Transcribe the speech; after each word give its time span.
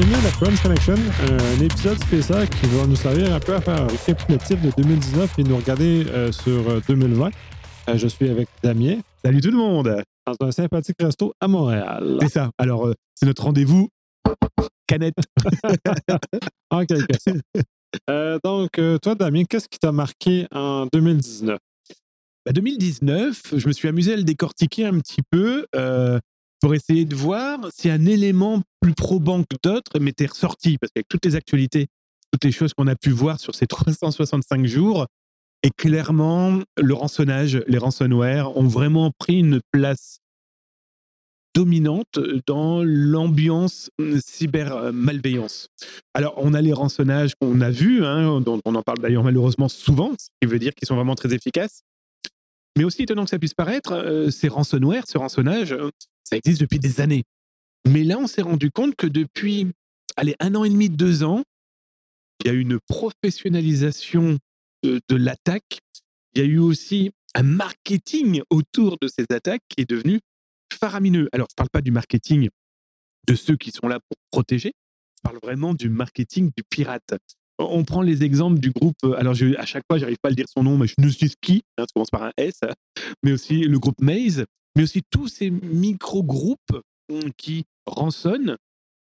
bienvenue 0.00 0.16
à 0.16 0.22
la 0.22 0.30
Crunch 0.30 0.62
Connection, 0.62 0.94
un 0.94 1.62
épisode 1.62 1.98
spécial 1.98 2.48
qui 2.48 2.66
va 2.68 2.86
nous 2.86 2.96
servir 2.96 3.34
un 3.34 3.40
peu 3.40 3.54
à 3.54 3.60
faire 3.60 3.82
un 3.82 3.86
récapitulatif 3.86 4.62
de 4.62 4.70
2019 4.78 5.38
et 5.38 5.42
nous 5.42 5.56
regarder 5.56 6.06
euh, 6.08 6.32
sur 6.32 6.80
2020. 6.88 7.26
Euh, 7.26 7.98
je 7.98 8.06
suis 8.06 8.30
avec 8.30 8.48
Damien. 8.62 9.00
Salut 9.22 9.42
tout 9.42 9.50
le 9.50 9.58
monde! 9.58 10.02
Dans 10.26 10.46
un 10.46 10.52
sympathique 10.52 10.96
resto 11.00 11.34
à 11.38 11.48
Montréal. 11.48 12.16
C'est 12.22 12.30
ça. 12.30 12.50
Alors, 12.56 12.86
euh, 12.86 12.94
c'est 13.14 13.26
notre 13.26 13.42
rendez-vous 13.42 13.88
canette. 14.86 15.16
en 16.70 16.84
quelque 16.86 17.18
sorte. 17.20 17.38
Euh, 18.08 18.38
donc, 18.44 18.78
euh, 18.78 18.98
toi, 18.98 19.16
Damien, 19.16 19.42
qu'est-ce 19.42 19.68
qui 19.68 19.80
t'a 19.80 19.90
marqué 19.90 20.46
en 20.52 20.86
2019? 20.92 21.58
Bah, 22.46 22.52
2019, 22.52 23.54
je 23.56 23.66
me 23.66 23.72
suis 23.72 23.88
amusé 23.88 24.12
à 24.12 24.16
le 24.16 24.22
décortiquer 24.22 24.86
un 24.86 24.96
petit 25.00 25.22
peu 25.28 25.66
euh, 25.74 26.20
pour 26.60 26.74
essayer 26.74 27.04
de 27.04 27.14
voir 27.14 27.58
si 27.72 27.90
un 27.90 28.04
élément 28.06 28.62
plus 28.80 28.94
probant 28.94 29.42
que 29.42 29.56
d'autres 29.62 29.98
m'était 29.98 30.26
ressorti. 30.26 30.76
Parce 30.78 30.92
qu'avec 30.92 31.08
toutes 31.08 31.24
les 31.24 31.36
actualités, 31.36 31.88
toutes 32.32 32.44
les 32.44 32.52
choses 32.52 32.74
qu'on 32.74 32.86
a 32.86 32.96
pu 32.96 33.10
voir 33.10 33.40
sur 33.40 33.54
ces 33.54 33.66
365 33.66 34.66
jours, 34.66 35.06
et 35.62 35.70
clairement, 35.70 36.60
le 36.78 36.94
rançonnage, 36.94 37.62
les 37.66 37.78
ransomware 37.78 38.56
ont 38.56 38.66
vraiment 38.66 39.10
pris 39.18 39.38
une 39.38 39.60
place 39.72 40.20
dominante 41.54 42.18
dans 42.46 42.82
l'ambiance 42.84 43.90
cyber-malveillance. 44.20 45.68
Alors, 46.14 46.34
on 46.36 46.54
a 46.54 46.60
les 46.60 46.72
rançonnages 46.72 47.32
qu'on 47.40 47.60
a 47.60 47.70
vus, 47.70 48.04
hein, 48.04 48.40
dont 48.40 48.60
on 48.64 48.74
en 48.74 48.82
parle 48.82 48.98
d'ailleurs 48.98 49.24
malheureusement 49.24 49.68
souvent, 49.68 50.12
ce 50.18 50.28
qui 50.40 50.48
veut 50.48 50.58
dire 50.58 50.72
qu'ils 50.74 50.86
sont 50.86 50.96
vraiment 50.96 51.16
très 51.16 51.34
efficaces. 51.34 51.82
Mais 52.78 52.84
aussi 52.84 53.02
étonnant 53.02 53.24
que 53.24 53.30
ça 53.30 53.38
puisse 53.38 53.54
paraître, 53.54 53.92
euh, 53.92 54.30
ces 54.30 54.48
ransomware, 54.48 55.06
ce 55.06 55.18
rançonnage, 55.18 55.72
euh, 55.72 55.90
ça 56.30 56.36
existe 56.36 56.60
depuis 56.60 56.78
des 56.78 57.00
années. 57.00 57.24
Mais 57.88 58.04
là, 58.04 58.18
on 58.18 58.26
s'est 58.26 58.42
rendu 58.42 58.70
compte 58.70 58.94
que 58.94 59.06
depuis, 59.06 59.66
allez, 60.16 60.36
un 60.38 60.54
an 60.54 60.64
et 60.64 60.70
demi, 60.70 60.88
deux 60.88 61.22
ans, 61.22 61.42
il 62.40 62.46
y 62.46 62.50
a 62.50 62.54
eu 62.54 62.60
une 62.60 62.78
professionnalisation 62.88 64.38
de, 64.82 65.00
l'attaque. 65.10 65.80
Il 66.34 66.42
y 66.42 66.44
a 66.44 66.48
eu 66.48 66.58
aussi 66.58 67.10
un 67.34 67.42
marketing 67.42 68.42
autour 68.50 68.96
de 69.00 69.08
ces 69.08 69.26
attaques 69.30 69.62
qui 69.68 69.82
est 69.82 69.90
devenu 69.90 70.20
faramineux. 70.72 71.28
Alors, 71.32 71.48
je 71.50 71.54
ne 71.54 71.56
parle 71.56 71.70
pas 71.70 71.82
du 71.82 71.90
marketing 71.90 72.48
de 73.26 73.34
ceux 73.34 73.56
qui 73.56 73.70
sont 73.70 73.88
là 73.88 73.98
pour 74.00 74.16
protéger, 74.30 74.72
je 75.16 75.22
parle 75.22 75.38
vraiment 75.42 75.74
du 75.74 75.90
marketing 75.90 76.50
du 76.56 76.62
pirate. 76.68 77.14
On 77.58 77.84
prend 77.84 78.00
les 78.00 78.22
exemples 78.22 78.58
du 78.58 78.70
groupe, 78.70 78.96
euh, 79.04 79.12
alors 79.18 79.34
à 79.58 79.66
chaque 79.66 79.84
fois, 79.86 79.98
j'arrive 79.98 80.16
pas 80.22 80.28
à 80.28 80.30
le 80.30 80.36
dire 80.36 80.48
son 80.48 80.62
nom, 80.62 80.78
mais 80.78 80.86
je 80.86 80.94
ne 80.96 81.10
sais 81.10 81.28
qui, 81.42 81.62
hein, 81.76 81.82
ça 81.82 81.86
commence 81.92 82.10
par 82.10 82.22
un 82.22 82.32
S, 82.38 82.60
mais 83.22 83.32
aussi 83.32 83.60
le 83.60 83.78
groupe 83.78 84.00
Maze, 84.00 84.46
mais 84.76 84.82
aussi 84.84 85.02
tous 85.10 85.28
ces 85.28 85.50
micro-groupes 85.50 86.80
qui 87.36 87.64
rançonnent, 87.86 88.56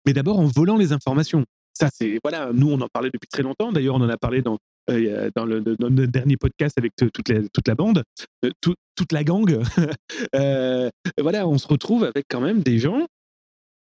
mais 0.06 0.12
d'abord 0.12 0.38
en 0.38 0.46
volant 0.46 0.76
les 0.76 0.92
informations. 0.92 1.44
Ça, 1.78 1.88
c'est, 1.92 2.18
voilà, 2.22 2.52
nous, 2.52 2.70
on 2.70 2.80
en 2.80 2.88
parlait 2.92 3.10
depuis 3.12 3.28
très 3.28 3.42
longtemps. 3.42 3.72
D'ailleurs, 3.72 3.96
on 3.96 4.00
en 4.00 4.08
a 4.08 4.16
parlé 4.16 4.42
dans, 4.42 4.58
euh, 4.90 5.30
dans, 5.34 5.44
le, 5.44 5.60
le 5.60 6.06
dernier 6.06 6.36
podcast 6.36 6.78
avec 6.78 6.92
toute 6.96 7.28
la, 7.28 7.40
toute 7.48 7.66
la 7.68 7.74
bande, 7.74 8.02
euh, 8.44 8.50
tout- 8.60 8.74
toute 8.96 9.12
la 9.12 9.24
gang. 9.24 9.60
Euh, 10.36 10.88
voilà, 11.18 11.46
on 11.48 11.58
se 11.58 11.66
retrouve 11.66 12.04
avec 12.04 12.26
quand 12.28 12.40
même 12.40 12.62
des 12.62 12.78
gens 12.78 13.06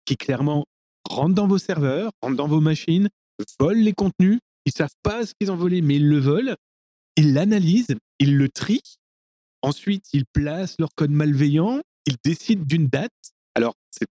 qui 0.05 0.17
clairement 0.17 0.65
rentrent 1.07 1.35
dans 1.35 1.47
vos 1.47 1.57
serveurs, 1.57 2.11
rentrent 2.21 2.35
dans 2.37 2.47
vos 2.47 2.61
machines, 2.61 3.09
volent 3.59 3.81
les 3.81 3.93
contenus. 3.93 4.39
Ils 4.65 4.71
savent 4.71 4.95
pas 5.03 5.25
ce 5.25 5.33
qu'ils 5.39 5.51
ont 5.51 5.55
volé, 5.55 5.81
mais 5.81 5.95
ils 5.97 6.07
le 6.07 6.19
volent. 6.19 6.55
Ils 7.17 7.33
l'analysent, 7.33 7.95
ils 8.19 8.37
le 8.37 8.49
trient. 8.49 8.81
Ensuite, 9.63 10.05
ils 10.13 10.25
placent 10.31 10.75
leur 10.77 10.89
code 10.95 11.09
malveillant. 11.11 11.81
Ils 12.05 12.17
décident 12.23 12.63
d'une 12.63 12.87
date. 12.87 13.11
Alors, 13.55 13.73
c'est 13.89 14.07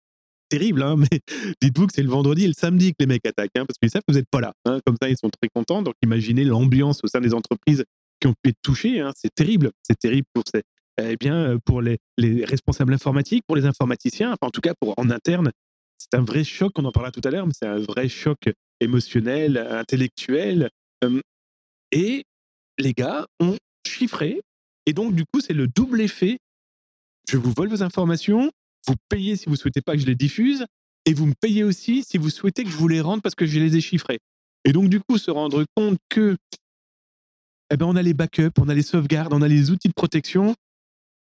terrible, 0.49 0.83
hein, 0.83 0.97
mais 1.13 1.21
dites-vous 1.61 1.87
que 1.87 1.93
c'est 1.95 2.03
le 2.03 2.09
vendredi 2.11 2.45
et 2.45 2.49
le 2.49 2.55
samedi 2.55 2.91
que 2.91 2.97
les 3.01 3.07
mecs 3.07 3.25
attaquent, 3.27 3.51
hein, 3.57 3.65
parce 3.67 3.79
qu'ils 3.79 3.91
savent 3.91 4.03
que 4.07 4.13
vous 4.13 4.19
n'êtes 4.19 4.31
pas 4.31 4.41
là. 4.41 4.53
hein. 4.65 4.81
Comme 4.85 4.97
ça, 5.01 5.09
ils 5.09 5.17
sont 5.17 5.31
très 5.31 5.49
contents. 5.55 5.83
Donc, 5.83 5.95
imaginez 6.03 6.45
l'ambiance 6.45 7.01
au 7.05 7.07
sein 7.07 7.21
des 7.21 7.35
entreprises 7.35 7.85
qui 8.21 8.27
ont 8.29 8.35
pu 8.43 8.51
être 8.51 8.59
touchées. 8.63 9.01
hein. 9.01 9.13
C'est 9.17 9.35
terrible. 9.35 9.71
C'est 9.83 9.99
terrible 9.99 10.27
pour 10.33 10.45
ces, 10.53 10.63
eh 11.01 11.17
bien, 11.17 11.37
euh, 11.37 11.59
pour 11.65 11.83
les, 11.83 11.99
les 12.19 12.45
responsables 12.45 12.93
informatiques, 12.95 13.45
pour 13.47 13.57
les 13.57 13.67
informaticiens, 13.67 14.37
en 14.41 14.51
tout 14.51 14.61
cas 14.61 14.75
pour 14.81 14.95
en 14.99 15.11
interne. 15.11 15.51
C'est 15.99 16.15
un 16.19 16.25
vrai 16.25 16.45
choc, 16.45 16.73
on 16.79 16.85
en 16.85 16.93
parlera 16.93 17.13
tout 17.13 17.21
à 17.25 17.31
l'heure, 17.31 17.47
mais 17.47 17.53
c'est 17.59 17.69
un 17.69 17.79
vrai 17.79 18.09
choc 18.09 18.39
émotionnel, 18.81 19.57
intellectuel. 19.59 20.71
Euh, 21.05 21.21
et 21.93 22.25
les 22.79 22.93
gars 22.93 23.27
ont 23.41 23.57
chiffré. 23.87 24.41
Et 24.87 24.93
donc, 24.93 25.15
du 25.15 25.25
coup, 25.25 25.41
c'est 25.41 25.53
le 25.53 25.67
double 25.67 26.01
effet. 26.01 26.39
Je 27.29 27.37
vous 27.37 27.53
vole 27.53 27.69
vos 27.69 27.83
informations, 27.83 28.51
vous 28.87 28.95
payez 29.09 29.37
si 29.37 29.49
vous 29.49 29.57
souhaitez 29.57 29.81
pas 29.81 29.93
que 29.93 30.01
je 30.01 30.07
les 30.07 30.15
diffuse, 30.15 30.67
et 31.05 31.15
vous 31.15 31.27
me 31.27 31.35
payez 31.41 31.65
aussi 31.65 32.03
si 32.03 32.19
vous 32.19 32.31
souhaitez 32.31 32.65
que 32.65 32.71
je 32.71 32.77
vous 32.77 32.89
les 32.89 33.01
rende 33.01 33.23
parce 33.23 33.35
que 33.35 33.47
je 33.47 33.59
les 33.59 33.77
ai 33.77 33.81
chiffrés. 33.81 34.19
Et 34.65 34.73
donc, 34.73 34.89
du 34.89 35.01
coup, 35.01 35.19
se 35.19 35.31
rendre 35.31 35.65
compte 35.77 35.99
que 36.09 36.37
eh 37.71 37.77
ben, 37.77 37.87
on 37.87 37.97
a 37.97 38.03
les 38.03 38.15
backups, 38.15 38.59
on 38.61 38.69
a 38.69 38.75
les 38.75 38.83
sauvegardes, 38.83 39.33
on 39.33 39.41
a 39.41 39.49
les 39.49 39.71
outils 39.71 39.89
de 39.89 39.95
protection. 39.95 40.55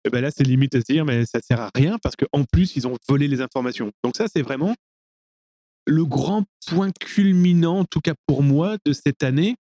Eh 0.04 0.10
ben 0.10 0.20
là, 0.20 0.30
c'est 0.30 0.44
limite 0.44 0.74
à 0.74 0.80
se 0.80 0.92
dire, 0.92 1.04
mais 1.04 1.26
ça 1.26 1.40
sert 1.40 1.60
à 1.60 1.70
rien 1.74 1.98
parce 2.02 2.16
qu'en 2.16 2.44
plus, 2.44 2.74
ils 2.76 2.88
ont 2.88 2.96
volé 3.08 3.28
les 3.28 3.40
informations. 3.40 3.92
Donc 4.02 4.16
ça, 4.16 4.26
c'est 4.26 4.42
vraiment 4.42 4.74
le 5.86 6.04
grand 6.04 6.44
point 6.66 6.90
culminant, 6.90 7.80
en 7.80 7.84
tout 7.84 8.00
cas 8.00 8.14
pour 8.26 8.42
moi, 8.42 8.78
de 8.84 8.92
cette 8.92 9.22
année 9.22 9.56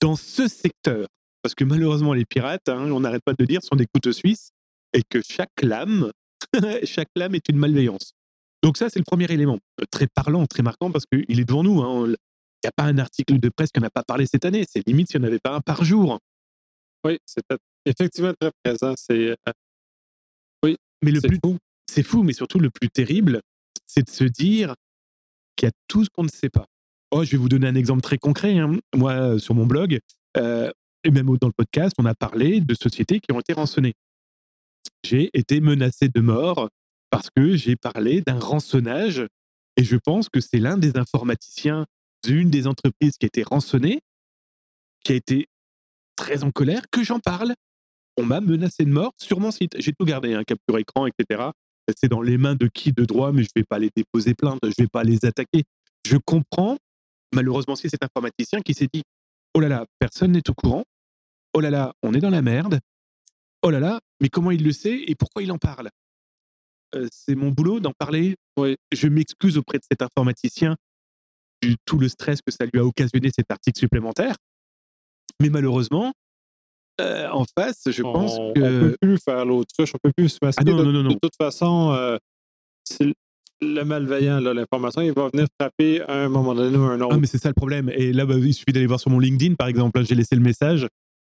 dans 0.00 0.16
ce 0.16 0.48
secteur. 0.48 1.06
Parce 1.48 1.54
que 1.54 1.64
malheureusement, 1.64 2.12
les 2.12 2.26
pirates, 2.26 2.68
hein, 2.68 2.92
on 2.92 3.00
n'arrête 3.00 3.22
pas 3.24 3.32
de 3.32 3.38
le 3.40 3.46
dire, 3.46 3.62
sont 3.62 3.74
des 3.74 3.86
couteaux 3.86 4.12
suisses 4.12 4.50
et 4.92 5.02
que 5.02 5.22
chaque 5.22 5.62
lame, 5.62 6.12
chaque 6.84 7.08
lame 7.16 7.34
est 7.36 7.48
une 7.48 7.56
malveillance. 7.56 8.12
Donc 8.62 8.76
ça, 8.76 8.90
c'est 8.90 8.98
le 8.98 9.06
premier 9.06 9.24
élément. 9.32 9.58
Très 9.90 10.08
parlant, 10.08 10.44
très 10.44 10.62
marquant 10.62 10.90
parce 10.92 11.06
qu'il 11.06 11.40
est 11.40 11.44
devant 11.46 11.62
nous. 11.62 11.80
hein. 11.80 12.04
Il 12.06 12.10
n'y 12.64 12.68
a 12.68 12.72
pas 12.76 12.82
un 12.82 12.98
article 12.98 13.40
de 13.40 13.48
presse 13.48 13.70
qu'on 13.74 13.80
n'a 13.80 13.88
pas 13.88 14.02
parlé 14.02 14.26
cette 14.26 14.44
année. 14.44 14.66
C'est 14.68 14.86
limite 14.86 15.10
s'il 15.10 15.20
n'y 15.22 15.24
en 15.24 15.28
avait 15.28 15.38
pas 15.38 15.54
un 15.54 15.62
par 15.62 15.84
jour. 15.84 16.18
Oui, 17.02 17.16
c'est 17.24 17.40
effectivement 17.86 18.34
très 18.38 18.50
présent. 18.62 18.92
C'est 18.98 19.30
euh, 19.30 20.74
Mais 21.02 21.10
le 21.10 21.22
plus, 21.22 21.38
fou. 21.42 21.56
c'est 21.90 22.02
fou, 22.02 22.24
mais 22.24 22.34
surtout 22.34 22.58
le 22.58 22.68
plus 22.68 22.90
terrible, 22.90 23.40
c'est 23.86 24.02
de 24.02 24.10
se 24.10 24.24
dire 24.24 24.74
qu'il 25.56 25.66
y 25.66 25.70
a 25.70 25.72
tout 25.88 26.04
ce 26.04 26.10
qu'on 26.10 26.24
ne 26.24 26.28
sait 26.28 26.50
pas. 26.50 26.66
Oh, 27.10 27.24
je 27.24 27.30
vais 27.30 27.38
vous 27.38 27.48
donner 27.48 27.68
un 27.68 27.74
exemple 27.74 28.02
très 28.02 28.18
concret. 28.18 28.58
hein. 28.58 28.76
Moi, 28.94 29.38
sur 29.38 29.54
mon 29.54 29.64
blog, 29.64 29.98
euh, 30.36 30.70
et 31.08 31.10
même 31.10 31.34
dans 31.38 31.46
le 31.46 31.54
podcast, 31.54 31.94
on 31.98 32.04
a 32.04 32.14
parlé 32.14 32.60
de 32.60 32.74
sociétés 32.74 33.18
qui 33.18 33.32
ont 33.32 33.40
été 33.40 33.54
rançonnées. 33.54 33.94
J'ai 35.02 35.30
été 35.32 35.60
menacé 35.60 36.10
de 36.10 36.20
mort 36.20 36.68
parce 37.08 37.30
que 37.34 37.56
j'ai 37.56 37.76
parlé 37.76 38.20
d'un 38.20 38.38
rançonnage 38.38 39.26
et 39.76 39.84
je 39.84 39.96
pense 39.96 40.28
que 40.28 40.40
c'est 40.40 40.58
l'un 40.58 40.76
des 40.76 40.98
informaticiens 40.98 41.86
d'une 42.24 42.50
des 42.50 42.66
entreprises 42.66 43.16
qui 43.16 43.24
a 43.24 43.28
été 43.28 43.42
rançonnée, 43.42 44.00
qui 45.02 45.12
a 45.12 45.14
été 45.14 45.46
très 46.14 46.44
en 46.44 46.50
colère, 46.50 46.82
que 46.90 47.02
j'en 47.02 47.20
parle. 47.20 47.54
On 48.18 48.24
m'a 48.24 48.42
menacé 48.42 48.84
de 48.84 48.90
mort 48.90 49.14
sur 49.16 49.40
mon 49.40 49.50
site. 49.50 49.80
J'ai 49.80 49.94
tout 49.94 50.04
gardé, 50.04 50.34
un 50.34 50.44
capture 50.44 50.76
écran, 50.76 51.06
etc. 51.06 51.50
C'est 51.96 52.08
dans 52.08 52.20
les 52.20 52.36
mains 52.36 52.54
de 52.54 52.68
qui 52.68 52.92
de 52.92 53.06
droit, 53.06 53.32
mais 53.32 53.44
je 53.44 53.48
ne 53.56 53.60
vais 53.62 53.66
pas 53.66 53.78
les 53.78 53.88
déposer 53.96 54.34
plainte, 54.34 54.58
je 54.62 54.68
ne 54.68 54.84
vais 54.84 54.88
pas 54.88 55.04
les 55.04 55.24
attaquer. 55.24 55.64
Je 56.06 56.18
comprends, 56.18 56.76
malheureusement, 57.32 57.76
si 57.76 57.88
cet 57.88 58.02
informaticien 58.02 58.60
qui 58.60 58.74
s'est 58.74 58.88
dit 58.92 59.04
Oh 59.54 59.60
là 59.60 59.68
là, 59.68 59.86
personne 59.98 60.32
n'est 60.32 60.50
au 60.50 60.54
courant. 60.54 60.84
Oh 61.58 61.60
là 61.60 61.70
là, 61.70 61.92
on 62.04 62.14
est 62.14 62.20
dans 62.20 62.30
la 62.30 62.40
merde. 62.40 62.78
Oh 63.62 63.70
là 63.70 63.80
là, 63.80 63.98
mais 64.20 64.28
comment 64.28 64.52
il 64.52 64.62
le 64.62 64.70
sait 64.70 65.02
et 65.08 65.16
pourquoi 65.16 65.42
il 65.42 65.50
en 65.50 65.58
parle? 65.58 65.90
Euh, 66.94 67.08
C'est 67.10 67.34
mon 67.34 67.50
boulot 67.50 67.80
d'en 67.80 67.90
parler. 67.98 68.36
Je 68.92 69.08
m'excuse 69.08 69.58
auprès 69.58 69.78
de 69.78 69.82
cet 69.90 70.00
informaticien 70.00 70.76
du 71.60 71.74
tout 71.84 71.98
le 71.98 72.08
stress 72.08 72.42
que 72.46 72.52
ça 72.52 72.64
lui 72.72 72.78
a 72.78 72.84
occasionné 72.84 73.30
cet 73.34 73.50
article 73.50 73.76
supplémentaire. 73.76 74.36
Mais 75.40 75.48
malheureusement, 75.48 76.12
euh, 77.00 77.28
en 77.30 77.44
face, 77.58 77.82
je 77.90 78.02
pense 78.02 78.36
que. 78.36 78.60
on 78.60 78.80
peut 78.90 78.96
plus 79.00 79.18
faire 79.18 79.44
l'autruche, 79.44 79.90
on 79.96 79.98
peut 80.00 80.12
plus 80.16 80.28
se 80.28 80.38
masquer. 80.40 80.62
Ah 80.64 80.70
non, 80.70 80.76
de, 80.76 80.84
non, 80.84 80.92
non, 80.92 81.02
de 81.02 81.08
non. 81.08 81.18
toute 81.20 81.34
façon, 81.36 81.90
euh, 81.90 82.18
le 83.60 83.82
malveillant, 83.82 84.38
l'information, 84.38 85.02
il 85.02 85.12
va 85.12 85.28
venir 85.32 85.48
frapper 85.60 86.02
à 86.02 86.22
un 86.22 86.28
moment 86.28 86.54
donné 86.54 86.78
ou 86.78 86.82
à 86.84 86.92
un 86.92 87.00
autre. 87.00 87.16
Ah, 87.16 87.18
mais 87.18 87.26
c'est 87.26 87.38
ça 87.38 87.48
le 87.48 87.54
problème. 87.54 87.90
Et 87.96 88.12
là, 88.12 88.26
bah, 88.26 88.36
il 88.36 88.54
suffit 88.54 88.72
d'aller 88.72 88.86
voir 88.86 89.00
sur 89.00 89.10
mon 89.10 89.18
LinkedIn, 89.18 89.56
par 89.56 89.66
exemple. 89.66 90.04
J'ai 90.04 90.14
laissé 90.14 90.36
le 90.36 90.40
message 90.40 90.86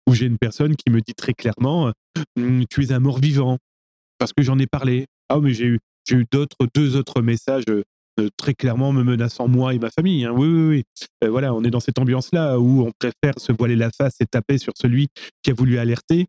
où 0.09 0.15
j'ai 0.15 0.27
une 0.27 0.39
personne 0.39 0.77
qui 0.77 0.91
me 0.91 1.01
dit 1.01 1.15
très 1.15 1.35
clairement 1.35 1.93
Hum, 2.37 2.65
Tu 2.71 2.83
es 2.85 2.93
un 2.93 2.99
mort-vivant. 3.01 3.59
Parce 4.19 4.33
que 4.33 4.43
j'en 4.43 4.59
ai 4.59 4.67
parlé. 4.67 5.07
Ah, 5.29 5.39
mais 5.41 5.53
j'ai 5.53 5.67
eu, 5.67 5.79
d'autres, 6.33 6.57
deux 6.75 6.97
autres 6.97 7.21
messages 7.21 7.65
euh, 7.69 8.29
très 8.39 8.55
clairement 8.55 8.93
me 8.93 9.03
menaçant 9.03 9.49
moi 9.49 9.75
et 9.75 9.79
ma 9.79 9.91
famille. 9.91 10.25
hein. 10.25 10.33
Oui, 10.35 10.49
oui, 10.49 10.69
oui. 10.69 10.85
Euh, 11.25 11.29
voilà, 11.31 11.53
on 11.53 11.63
est 11.65 11.71
dans 11.71 11.81
cette 11.81 11.99
ambiance-là 11.99 12.59
où 12.59 12.87
on 12.87 12.93
préfère 12.99 13.39
se 13.39 13.53
voiler 13.53 13.77
la 13.77 13.91
face 13.91 14.15
et 14.21 14.27
taper 14.27 14.57
sur 14.59 14.73
celui 14.81 15.09
qui 15.43 15.51
a 15.51 15.55
voulu 15.55 15.77
alerter. 15.79 16.27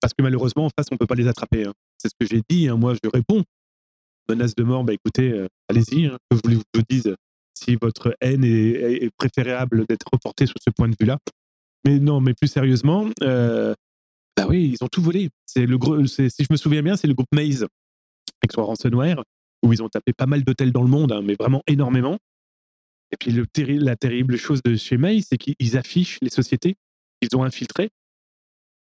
Parce 0.00 0.12
que 0.12 0.22
malheureusement, 0.22 0.66
en 0.66 0.70
face, 0.76 0.88
on 0.90 0.96
ne 0.96 0.98
peut 0.98 1.06
pas 1.06 1.14
les 1.14 1.28
attraper. 1.28 1.64
hein. 1.66 1.72
C'est 1.98 2.08
ce 2.08 2.14
que 2.20 2.26
j'ai 2.26 2.42
dit. 2.48 2.68
hein. 2.68 2.76
Moi, 2.76 2.94
je 3.02 3.08
réponds. 3.08 3.44
Menace 4.28 4.54
de 4.54 4.62
mort, 4.62 4.84
bah 4.84 4.92
écoutez, 4.92 5.32
euh, 5.32 5.46
allez-y. 5.68 6.10
Que 6.30 6.36
voulez-vous 6.44 6.62
que 6.72 6.80
je 6.80 6.84
dise 6.88 7.16
si 7.58 7.76
votre 7.80 8.14
haine 8.20 8.44
est 8.44 9.10
préférable 9.16 9.84
d'être 9.86 10.06
reportée 10.12 10.46
sur 10.46 10.56
ce 10.60 10.70
point 10.70 10.88
de 10.88 10.96
vue-là? 11.00 11.18
Mais 11.84 11.98
non, 11.98 12.20
mais 12.20 12.34
plus 12.34 12.48
sérieusement, 12.48 13.08
euh, 13.22 13.74
bah 14.36 14.46
oui, 14.48 14.74
ils 14.74 14.84
ont 14.84 14.88
tout 14.88 15.02
volé. 15.02 15.30
C'est 15.46 15.66
le 15.66 15.78
si 16.06 16.44
je 16.44 16.48
me 16.50 16.56
souviens 16.56 16.82
bien, 16.82 16.96
c'est 16.96 17.08
le 17.08 17.14
groupe 17.14 17.32
Maze 17.32 17.66
avec 18.42 18.52
son 18.52 18.64
ransomware 18.64 19.22
où 19.62 19.72
ils 19.72 19.82
ont 19.82 19.88
tapé 19.88 20.12
pas 20.12 20.26
mal 20.26 20.42
d'hôtels 20.42 20.72
dans 20.72 20.82
le 20.82 20.88
monde, 20.88 21.12
hein, 21.12 21.22
mais 21.22 21.34
vraiment 21.38 21.62
énormément. 21.66 22.18
Et 23.12 23.16
puis 23.16 23.30
le 23.30 23.46
la 23.78 23.96
terrible 23.96 24.36
chose 24.36 24.62
de 24.62 24.74
chez 24.74 24.96
May, 24.96 25.20
c'est 25.20 25.38
qu'ils 25.38 25.76
affichent 25.76 26.18
les 26.22 26.30
sociétés 26.30 26.76
qu'ils 27.20 27.36
ont 27.38 27.44
infiltrées, 27.44 27.90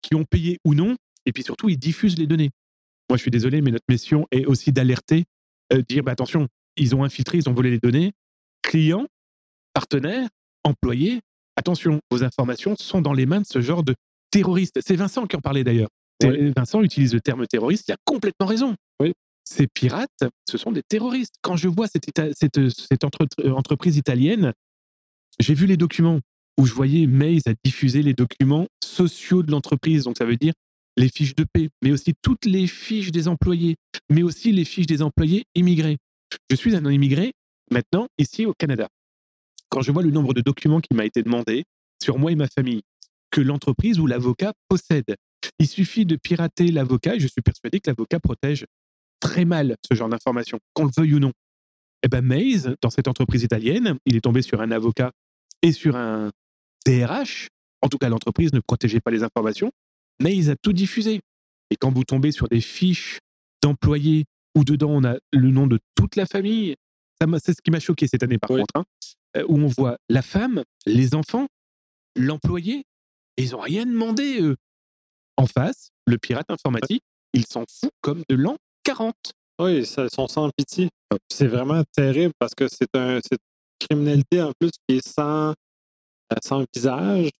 qui 0.02 0.14
ont 0.14 0.24
payé 0.24 0.58
ou 0.64 0.74
non, 0.74 0.96
et 1.26 1.32
puis 1.32 1.42
surtout, 1.42 1.68
ils 1.68 1.78
diffusent 1.78 2.18
les 2.18 2.26
données. 2.26 2.50
Moi, 3.10 3.16
je 3.16 3.22
suis 3.22 3.30
désolé, 3.30 3.60
mais 3.62 3.70
notre 3.70 3.86
mission 3.88 4.26
est 4.30 4.46
aussi 4.46 4.70
d'alerter, 4.70 5.24
euh, 5.72 5.82
dire 5.82 6.04
bah, 6.04 6.12
attention, 6.12 6.46
ils 6.76 6.94
ont 6.94 7.02
infiltré, 7.02 7.38
ils 7.38 7.48
ont 7.48 7.54
volé 7.54 7.70
les 7.70 7.78
données. 7.78 8.12
Clients, 8.62 9.06
partenaires, 9.72 10.28
employés, 10.62 11.20
attention, 11.58 12.00
vos 12.10 12.22
informations 12.22 12.76
sont 12.76 13.02
dans 13.02 13.12
les 13.12 13.26
mains 13.26 13.40
de 13.40 13.46
ce 13.46 13.60
genre 13.60 13.82
de 13.82 13.94
terroristes. 14.30 14.78
C'est 14.84 14.96
Vincent 14.96 15.26
qui 15.26 15.36
en 15.36 15.40
parlait 15.40 15.64
d'ailleurs. 15.64 15.88
Vincent 16.56 16.82
utilise 16.82 17.14
le 17.14 17.20
terme 17.20 17.46
terroriste, 17.46 17.88
il 17.88 17.92
a 17.92 17.96
complètement 18.04 18.46
raison. 18.46 18.74
Oui. 19.00 19.12
Ces 19.44 19.66
pirates, 19.66 20.24
ce 20.48 20.58
sont 20.58 20.72
des 20.72 20.82
terroristes. 20.82 21.36
Quand 21.42 21.56
je 21.56 21.68
vois 21.68 21.86
cette, 21.86 22.04
cette, 22.34 22.68
cette 22.70 23.04
entreprise 23.04 23.96
italienne, 23.96 24.52
j'ai 25.38 25.54
vu 25.54 25.66
les 25.66 25.76
documents 25.76 26.20
où 26.58 26.66
je 26.66 26.74
voyais 26.74 27.06
Maze 27.06 27.46
a 27.46 27.52
diffusé 27.64 28.02
les 28.02 28.14
documents 28.14 28.66
sociaux 28.82 29.42
de 29.42 29.50
l'entreprise. 29.50 30.04
Donc 30.04 30.18
ça 30.18 30.24
veut 30.24 30.36
dire 30.36 30.52
les 30.96 31.08
fiches 31.08 31.36
de 31.36 31.44
paix, 31.44 31.68
mais 31.82 31.92
aussi 31.92 32.12
toutes 32.20 32.44
les 32.44 32.66
fiches 32.66 33.12
des 33.12 33.28
employés, 33.28 33.76
mais 34.10 34.22
aussi 34.22 34.50
les 34.50 34.64
fiches 34.64 34.86
des 34.86 35.00
employés 35.00 35.44
immigrés. 35.54 35.98
Je 36.50 36.56
suis 36.56 36.74
un 36.74 36.90
immigré 36.90 37.32
maintenant 37.70 38.08
ici 38.18 38.44
au 38.44 38.52
Canada. 38.52 38.88
Quand 39.68 39.82
je 39.82 39.92
vois 39.92 40.02
le 40.02 40.10
nombre 40.10 40.34
de 40.34 40.40
documents 40.40 40.80
qui 40.80 40.94
m'a 40.94 41.04
été 41.04 41.22
demandé 41.22 41.64
sur 42.02 42.18
moi 42.18 42.32
et 42.32 42.36
ma 42.36 42.48
famille, 42.48 42.82
que 43.30 43.40
l'entreprise 43.40 43.98
ou 43.98 44.06
l'avocat 44.06 44.52
possède, 44.68 45.16
il 45.58 45.68
suffit 45.68 46.06
de 46.06 46.16
pirater 46.16 46.70
l'avocat, 46.70 47.16
et 47.16 47.20
je 47.20 47.26
suis 47.26 47.42
persuadé 47.42 47.80
que 47.80 47.90
l'avocat 47.90 48.20
protège 48.20 48.66
très 49.20 49.44
mal 49.44 49.76
ce 49.86 49.94
genre 49.94 50.08
d'informations, 50.08 50.58
qu'on 50.74 50.84
le 50.84 50.90
veuille 50.96 51.14
ou 51.14 51.18
non. 51.18 51.32
Eh 52.02 52.08
bien, 52.08 52.22
Maze, 52.22 52.74
dans 52.80 52.90
cette 52.90 53.08
entreprise 53.08 53.42
italienne, 53.42 53.98
il 54.06 54.16
est 54.16 54.20
tombé 54.20 54.42
sur 54.42 54.60
un 54.60 54.70
avocat 54.70 55.10
et 55.62 55.72
sur 55.72 55.96
un 55.96 56.30
DRH. 56.86 57.48
En 57.82 57.88
tout 57.88 57.98
cas, 57.98 58.08
l'entreprise 58.08 58.52
ne 58.52 58.60
protégeait 58.60 59.00
pas 59.00 59.10
les 59.10 59.24
informations. 59.24 59.70
Maze 60.20 60.50
a 60.50 60.56
tout 60.56 60.72
diffusé. 60.72 61.20
Et 61.70 61.76
quand 61.76 61.92
vous 61.92 62.04
tombez 62.04 62.32
sur 62.32 62.48
des 62.48 62.60
fiches 62.60 63.18
d'employés 63.62 64.24
où 64.54 64.64
dedans 64.64 64.90
on 64.90 65.04
a 65.04 65.16
le 65.32 65.50
nom 65.50 65.66
de 65.66 65.78
toute 65.94 66.16
la 66.16 66.26
famille, 66.26 66.76
c'est 67.42 67.54
ce 67.54 67.62
qui 67.62 67.70
m'a 67.70 67.80
choqué 67.80 68.06
cette 68.06 68.22
année 68.22 68.38
par 68.38 68.48
contre, 68.48 68.74
hein, 68.74 68.84
euh, 69.36 69.44
où 69.48 69.58
on 69.58 69.66
voit 69.66 69.98
la 70.08 70.22
femme, 70.22 70.62
les 70.86 71.14
enfants, 71.14 71.46
l'employé, 72.16 72.84
ils 73.36 73.50
n'ont 73.50 73.60
rien 73.60 73.86
demandé, 73.86 74.40
eux. 74.40 74.56
En 75.36 75.46
face, 75.46 75.90
le 76.06 76.18
pirate 76.18 76.50
informatique, 76.50 77.02
il 77.32 77.46
s'en 77.46 77.64
fout 77.68 77.90
comme 78.00 78.22
de 78.28 78.34
l'an 78.34 78.56
40. 78.84 79.14
Oui, 79.60 79.78
ils 79.78 79.86
sont 79.86 80.28
sans 80.28 80.50
pitié. 80.56 80.88
C'est 81.30 81.46
vraiment 81.46 81.82
terrible 81.92 82.32
parce 82.38 82.54
que 82.54 82.66
c'est 82.68 82.88
un, 82.94 83.16
une 83.16 83.38
criminalité 83.78 84.42
en 84.42 84.52
plus 84.58 84.70
qui 84.88 84.96
est 84.96 85.06
sans, 85.06 85.50
euh, 85.50 86.36
sans 86.42 86.64
visage, 86.74 87.30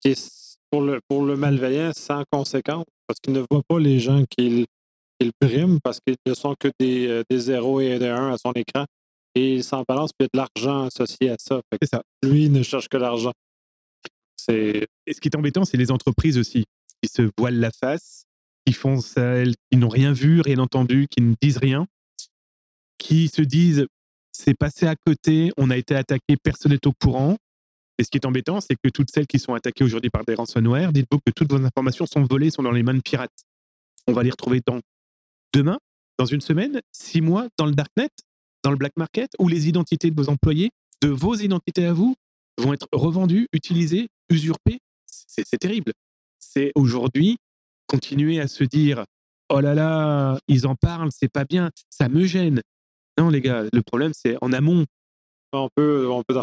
qui 0.00 0.10
est 0.10 0.56
pour 0.70 0.82
le, 0.82 1.00
pour 1.08 1.24
le 1.24 1.36
malveillant 1.36 1.92
sans 1.94 2.22
conséquence, 2.30 2.84
parce 3.06 3.18
qu'il 3.20 3.32
ne 3.32 3.44
voit 3.50 3.62
pas 3.66 3.78
les 3.78 3.98
gens 3.98 4.24
qu'il 4.24 4.66
brime 5.40 5.80
parce 5.82 6.00
qu'ils 6.00 6.16
ne 6.26 6.34
sont 6.34 6.54
que 6.58 6.68
des, 6.78 7.06
euh, 7.06 7.22
des 7.28 7.38
zéros 7.38 7.80
et 7.80 7.98
des 7.98 8.08
1 8.08 8.32
à 8.32 8.38
son 8.38 8.52
écran. 8.52 8.86
Et 9.34 9.54
il 9.54 9.64
s'en 9.64 9.84
balance, 9.86 10.12
puis 10.12 10.26
il 10.26 10.36
y 10.36 10.40
a 10.40 10.44
de 10.44 10.48
l'argent 10.48 10.86
associé 10.86 11.30
à 11.30 11.36
ça. 11.38 11.60
ça. 11.82 12.02
Lui, 12.22 12.46
il 12.46 12.52
ne 12.52 12.62
cherche 12.62 12.88
que 12.88 12.96
l'argent. 12.96 13.32
Et 14.48 14.88
ce 15.12 15.20
qui 15.20 15.28
est 15.28 15.36
embêtant, 15.36 15.64
c'est 15.64 15.76
les 15.76 15.90
entreprises 15.90 16.38
aussi, 16.38 16.64
qui 17.02 17.08
se 17.08 17.30
voilent 17.38 17.60
la 17.60 17.70
face, 17.70 18.24
qui 18.66 18.72
font 18.72 19.00
celles 19.00 19.54
qui 19.70 19.78
n'ont 19.78 19.88
rien 19.88 20.12
vu, 20.12 20.40
rien 20.40 20.58
entendu, 20.58 21.06
qui 21.08 21.22
ne 21.22 21.34
disent 21.40 21.58
rien, 21.58 21.86
qui 22.98 23.28
se 23.28 23.42
disent 23.42 23.86
c'est 24.32 24.54
passé 24.54 24.86
à 24.86 24.94
côté, 24.96 25.52
on 25.56 25.70
a 25.70 25.76
été 25.76 25.94
attaqué, 25.94 26.36
personne 26.42 26.72
n'est 26.72 26.86
au 26.86 26.92
courant. 26.92 27.36
Et 27.98 28.04
ce 28.04 28.10
qui 28.10 28.16
est 28.16 28.26
embêtant, 28.26 28.60
c'est 28.60 28.74
que 28.82 28.88
toutes 28.88 29.10
celles 29.10 29.26
qui 29.26 29.38
sont 29.38 29.52
attaquées 29.52 29.84
aujourd'hui 29.84 30.08
par 30.10 30.24
des 30.24 30.34
ransomware, 30.34 30.92
dites-vous 30.92 31.18
que 31.18 31.30
toutes 31.30 31.52
vos 31.52 31.62
informations 31.62 32.06
sont 32.06 32.24
volées, 32.24 32.50
sont 32.50 32.62
dans 32.62 32.70
les 32.70 32.82
mains 32.82 32.94
de 32.94 33.02
pirates. 33.02 33.44
On 34.06 34.12
va 34.12 34.22
les 34.22 34.30
retrouver 34.30 34.62
dans 34.66 34.80
demain, 35.52 35.78
dans 36.18 36.24
une 36.24 36.40
semaine, 36.40 36.80
six 36.92 37.20
mois, 37.20 37.48
dans 37.58 37.66
le 37.66 37.72
darknet, 37.72 38.08
dans 38.62 38.70
le 38.70 38.76
black 38.76 38.92
market, 38.96 39.30
où 39.38 39.48
les 39.48 39.68
identités 39.68 40.10
de 40.10 40.20
vos 40.20 40.28
employés, 40.28 40.70
de 41.02 41.08
vos 41.08 41.34
identités 41.34 41.86
à 41.86 41.92
vous, 41.92 42.14
vont 42.58 42.72
être 42.72 42.86
revendues, 42.92 43.46
utilisées, 43.52 44.08
usurpées. 44.28 44.80
C'est 45.06 45.58
terrible. 45.58 45.92
C'est 46.38 46.72
aujourd'hui 46.74 47.36
continuer 47.86 48.40
à 48.40 48.48
se 48.48 48.64
dire 48.64 49.04
oh 49.50 49.60
là 49.60 49.74
là, 49.74 50.38
ils 50.48 50.66
en 50.66 50.74
parlent, 50.74 51.10
c'est 51.10 51.28
pas 51.28 51.44
bien, 51.44 51.70
ça 51.90 52.08
me 52.08 52.24
gêne. 52.24 52.62
Non, 53.18 53.28
les 53.28 53.40
gars, 53.40 53.64
le 53.72 53.82
problème, 53.82 54.12
c'est 54.14 54.36
en 54.40 54.52
amont. 54.52 54.84
On 55.52 55.68
peut, 55.74 56.08
on 56.08 56.22
peut 56.22 56.40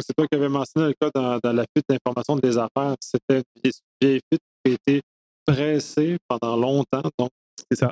c'est 0.00 0.14
toi 0.16 0.26
qui 0.26 0.36
avais 0.36 0.48
mentionné 0.48 0.88
le 0.88 0.94
cas 0.94 1.10
dans, 1.14 1.52
la 1.52 1.64
fuite 1.74 1.84
d'informations 1.88 2.36
des 2.36 2.56
affaires. 2.56 2.94
C'était 3.00 3.42
une 3.62 3.70
vieille 4.00 4.20
fuite 4.30 4.42
qui 4.64 4.70
a 4.70 4.74
été 4.74 5.02
pressée 5.44 6.16
pendant 6.28 6.56
longtemps, 6.56 7.02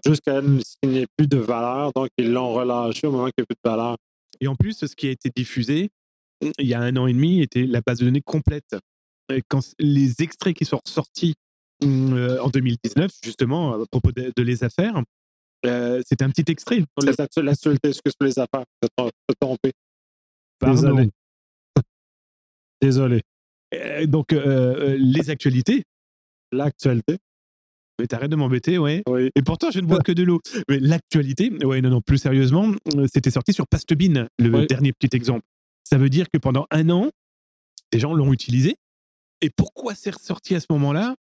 jusqu'à 0.06 0.41
ce 0.41 0.75
qu'il 0.82 0.91
n'y 0.91 0.99
ait 0.99 1.06
plus 1.17 1.27
de 1.27 1.38
valeur. 1.38 1.93
Donc, 1.94 2.09
ils 2.19 2.32
l'ont 2.32 2.53
relâché 2.53 3.06
au 3.06 3.12
moment 3.12 3.27
qu'il 3.27 3.35
n'y 3.38 3.43
a 3.43 3.47
plus 3.47 3.56
de 3.65 3.71
valeur. 3.71 3.97
Et 4.41 4.49
en 4.49 4.56
plus, 4.56 4.87
ce 4.87 4.94
qui 4.94 5.09
a 5.09 5.11
été 5.11 5.31
diffusé 5.35 5.91
il 6.41 6.67
y 6.67 6.75
a 6.75 6.81
un 6.81 6.97
an 6.97 7.06
et 7.06 7.12
demi 7.12 7.41
était 7.43 7.67
la 7.67 7.81
base 7.81 7.99
de 7.99 8.06
données 8.06 8.23
complète. 8.23 8.77
Quand 9.49 9.61
les 9.79 10.23
extraits 10.23 10.56
qui 10.56 10.65
sont 10.65 10.81
sortis 10.85 11.35
euh, 11.85 12.38
en 12.41 12.49
2019, 12.49 13.11
justement, 13.23 13.81
à 13.81 13.87
propos 13.87 14.11
de, 14.12 14.43
les 14.43 14.65
affaires, 14.65 15.03
euh, 15.67 16.03
c'était 16.06 16.25
un 16.25 16.31
petit 16.31 16.50
extrait. 16.50 16.85
L'actualité, 17.37 17.88
excuse 17.88 18.12
les 18.21 18.38
affaires, 18.38 18.65
te 18.81 19.35
tromper. 19.41 19.73
Désolé. 20.62 21.11
Désolé. 22.83 23.23
Euh, 23.75 24.06
donc, 24.06 24.33
les 24.33 25.31
actualités. 25.31 25.85
L'actualité. 26.53 27.19
Mais 28.00 28.06
t'arrêtes 28.06 28.31
de 28.31 28.37
m'embêter, 28.37 28.79
ouais. 28.79 29.02
Oui. 29.08 29.31
Et 29.37 29.43
pourtant, 29.43 29.70
je 29.70 29.81
ne 29.81 29.87
bois 29.87 30.00
que 30.00 30.12
de 30.12 30.23
l'eau. 30.23 30.41
Mais 30.69 30.81
l'actualité, 30.81 31.50
ouais, 31.64 31.81
non, 31.81 31.91
non, 31.91 32.00
plus 32.00 32.19
sérieusement, 32.19 32.73
c'était 33.12 33.31
sorti 33.31 33.52
sur 33.52 33.67
Pastebin, 33.67 34.26
le 34.38 34.67
dernier 34.67 34.93
petit 34.93 35.14
exemple. 35.14 35.43
Ça 35.85 35.99
veut 35.99 36.08
dire 36.08 36.26
que 36.32 36.38
pendant 36.38 36.67
un 36.70 36.88
an, 36.91 37.11
des 37.93 37.99
gens 37.99 38.14
l'ont 38.14 38.32
utilisé. 38.32 38.76
Et 39.43 39.50
pourquoi 39.50 39.94
c'est 39.94 40.11
ressorti 40.11 40.55
à 40.55 40.61
ce 40.61 40.67
moment-là? 40.70 41.14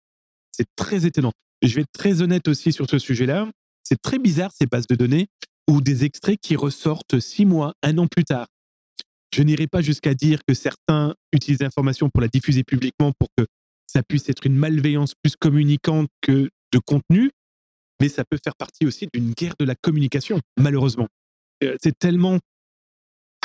C'est 0.52 0.66
très 0.76 1.06
étonnant. 1.06 1.32
Je 1.62 1.74
vais 1.74 1.82
être 1.82 1.92
très 1.92 2.22
honnête 2.22 2.48
aussi 2.48 2.72
sur 2.72 2.88
ce 2.88 2.98
sujet-là. 2.98 3.48
C'est 3.82 4.00
très 4.00 4.18
bizarre 4.18 4.50
ces 4.52 4.66
bases 4.66 4.86
de 4.86 4.94
données 4.94 5.26
ou 5.68 5.80
des 5.80 6.04
extraits 6.04 6.38
qui 6.40 6.56
ressortent 6.56 7.20
six 7.20 7.46
mois, 7.46 7.74
un 7.82 7.98
an 7.98 8.06
plus 8.06 8.24
tard. 8.24 8.46
Je 9.34 9.42
n'irai 9.42 9.66
pas 9.66 9.82
jusqu'à 9.82 10.14
dire 10.14 10.40
que 10.46 10.54
certains 10.54 11.14
utilisent 11.32 11.60
l'information 11.60 12.08
pour 12.10 12.20
la 12.20 12.28
diffuser 12.28 12.64
publiquement 12.64 13.12
pour 13.18 13.28
que 13.36 13.46
ça 13.86 14.02
puisse 14.02 14.28
être 14.28 14.46
une 14.46 14.56
malveillance 14.56 15.14
plus 15.22 15.36
communicante 15.36 16.08
que 16.20 16.50
de 16.72 16.78
contenu, 16.78 17.30
mais 18.00 18.08
ça 18.08 18.24
peut 18.24 18.38
faire 18.42 18.54
partie 18.56 18.86
aussi 18.86 19.08
d'une 19.12 19.32
guerre 19.32 19.54
de 19.58 19.64
la 19.64 19.74
communication, 19.74 20.40
malheureusement. 20.58 21.08
Euh, 21.64 21.76
c'est 21.82 21.98
tellement 21.98 22.38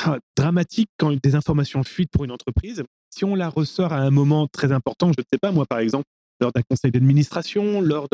ah, 0.02 0.18
dramatique 0.36 0.90
quand 0.98 1.12
des 1.22 1.34
informations 1.34 1.82
fuitent 1.82 2.10
pour 2.10 2.24
une 2.24 2.30
entreprise. 2.30 2.82
Si 3.10 3.24
on 3.24 3.34
la 3.34 3.48
ressort 3.48 3.92
à 3.92 3.98
un 3.98 4.10
moment 4.10 4.46
très 4.46 4.72
important, 4.72 5.08
je 5.08 5.20
ne 5.20 5.24
sais 5.32 5.38
pas, 5.38 5.52
moi 5.52 5.66
par 5.66 5.78
exemple, 5.78 6.06
lors 6.40 6.52
d'un 6.52 6.62
conseil 6.62 6.90
d'administration, 6.90 7.80
lors 7.80 8.08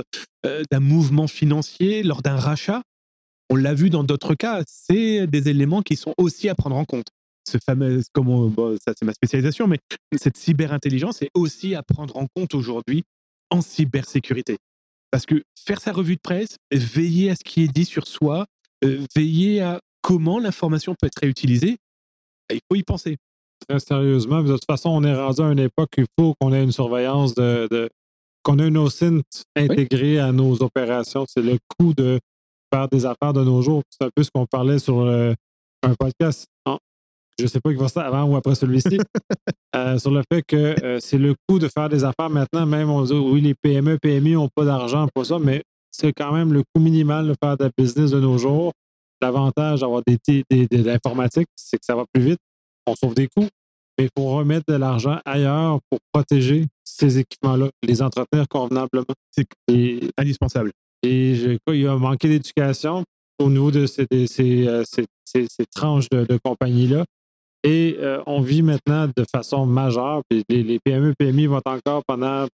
euh, 0.47 0.63
d'un 0.71 0.81
mouvement 0.81 1.27
financier, 1.27 2.03
lors 2.03 2.23
d'un 2.23 2.37
rachat, 2.37 2.83
on 3.49 3.57
l'a 3.57 3.75
vu 3.75 3.91
dans 3.91 4.05
d'autres 4.05 4.35
cas, 4.35 4.63
c'est 4.67 5.27
des 5.27 5.49
éléments 5.49 5.83
qui 5.83 5.97
sont 5.97 6.15
aussi 6.19 6.49
à 6.49 6.55
prendre 6.55 6.77
en 6.77 6.85
compte. 6.85 7.09
Ce 7.49 7.59
fameux, 7.59 8.03
comme 8.13 8.55
ça 8.85 8.93
c'est 8.97 9.05
ma 9.05 9.13
spécialisation, 9.13 9.67
mais 9.67 9.79
cette 10.17 10.37
cyberintelligence 10.37 11.23
est 11.23 11.31
aussi 11.35 11.75
à 11.75 11.83
prendre 11.83 12.17
en 12.17 12.27
compte 12.27 12.55
aujourd'hui 12.55 13.03
en 13.51 13.61
cybersécurité. 13.63 14.59
Parce 15.11 15.27
que 15.27 15.43
faire 15.59 15.81
sa 15.81 15.93
revue 15.93 16.17
de 16.17 16.21
presse, 16.21 16.57
veiller 16.71 17.31
à 17.31 17.37
ce 17.37 17.45
qui 17.45 17.65
est 17.65 17.69
dit 17.69 17.85
sur 17.85 18.07
soi, 18.07 18.47
euh, 18.85 19.05
veiller 19.15 19.61
à 19.61 19.81
comment 20.03 20.39
l'information 20.39 20.95
peut 20.99 21.07
être 21.07 21.21
réutilisée, 21.21 21.79
il 22.51 22.61
faut 22.71 22.77
y 22.77 22.83
penser. 22.83 23.17
Très 23.69 23.79
sérieusement, 23.79 24.43
de 24.43 24.53
toute 24.53 24.65
façon, 24.65 24.91
on 24.91 25.05
est 25.05 25.15
rendu 25.15 25.43
à 25.43 25.51
une 25.51 25.59
époque 25.59 25.91
où 25.99 26.01
il 26.01 26.07
faut 26.19 26.35
qu'on 26.41 26.53
ait 26.53 26.63
une 26.63 26.73
surveillance 26.73 27.35
de, 27.35 27.91
qu'on 28.43 28.59
ait 28.59 28.69
une 28.69 28.79
OSINT 28.79 29.23
intégrée 29.55 30.19
à 30.19 30.33
nos 30.33 30.63
opérations. 30.63 31.27
C'est 31.29 31.43
le 31.43 31.59
coût 31.79 31.93
de 31.93 32.19
faire 32.73 32.89
des 32.89 33.05
affaires 33.05 33.33
de 33.33 33.45
nos 33.45 33.61
jours. 33.61 33.83
C'est 33.91 34.07
un 34.07 34.11
peu 34.15 34.23
ce 34.23 34.31
qu'on 34.31 34.47
parlait 34.47 34.79
sur 34.79 35.01
euh, 35.01 35.35
un 35.83 35.95
podcast. 35.95 36.47
Je 37.41 37.45
ne 37.45 37.49
sais 37.49 37.61
pas 37.61 37.71
qui 37.71 37.77
va 37.77 37.89
ça 37.89 38.03
avant 38.03 38.25
ou 38.25 38.37
après 38.37 38.55
celui-ci. 38.55 38.99
Euh, 39.77 39.99
sur 39.99 40.11
le 40.11 40.23
fait 40.33 40.43
que 40.43 40.75
euh, 40.85 40.99
c'est 40.99 41.17
le 41.17 41.37
coût 41.49 41.61
de 41.61 41.69
faire 41.69 41.89
des 41.89 42.03
affaires 42.03 42.29
maintenant. 42.29 42.67
Même 42.67 42.91
on 42.91 43.03
dit 43.03 43.13
oui, 43.13 43.41
les 43.41 43.55
PME, 43.55 43.99
PMI 43.99 44.33
n'ont 44.33 44.49
pas 44.53 44.65
d'argent 44.65 45.07
pour 45.15 45.25
ça, 45.25 45.39
mais 45.39 45.63
c'est 45.93 46.13
quand 46.13 46.33
même 46.33 46.53
le 46.53 46.65
coût 46.65 46.81
minimal 46.81 47.29
de 47.29 47.37
faire 47.41 47.57
de 47.57 47.71
business 47.79 48.11
de 48.11 48.19
nos 48.19 48.37
jours. 48.37 48.73
L'avantage 49.23 49.81
d'avoir 49.81 50.03
des, 50.05 50.19
des, 50.27 50.67
de 50.67 50.83
l'informatique, 50.83 51.47
c'est 51.55 51.77
que 51.77 51.85
ça 51.85 51.95
va 51.95 52.05
plus 52.13 52.21
vite, 52.21 52.39
on 52.85 52.97
sauve 52.97 53.15
des 53.15 53.29
coûts, 53.29 53.47
mais 53.97 54.07
il 54.07 54.11
faut 54.19 54.29
remettre 54.29 54.65
de 54.67 54.75
l'argent 54.75 55.21
ailleurs 55.25 55.79
pour 55.89 56.01
protéger 56.13 56.67
ces 56.83 57.19
équipements-là, 57.19 57.71
les 57.85 58.03
entretenir 58.03 58.49
convenablement. 58.49 59.15
C'est 59.31 59.47
indispensable. 60.19 60.73
Et 61.05 61.37
je, 61.37 61.73
il 61.73 61.87
a 61.87 61.97
manqué 61.97 62.29
d'éducation 62.29 63.05
au 63.39 63.49
niveau 63.49 63.71
de 63.71 63.87
ces, 63.87 64.07
ces, 64.27 64.67
euh, 64.67 64.83
ces, 64.85 65.07
ces 65.25 65.67
tranches 65.75 66.09
de, 66.11 66.39
compagnie-là. 66.43 67.05
Et 67.63 67.97
euh, 67.99 68.23
on 68.27 68.41
vit 68.41 68.63
maintenant 68.63 69.07
de 69.07 69.25
façon 69.31 69.67
majeure, 69.67 70.23
puis 70.29 70.45
les, 70.49 70.63
les 70.63 70.79
PME, 70.79 71.15
PMI 71.19 71.47
vont 71.47 71.61
encore 71.65 72.03
pendant 72.07 72.47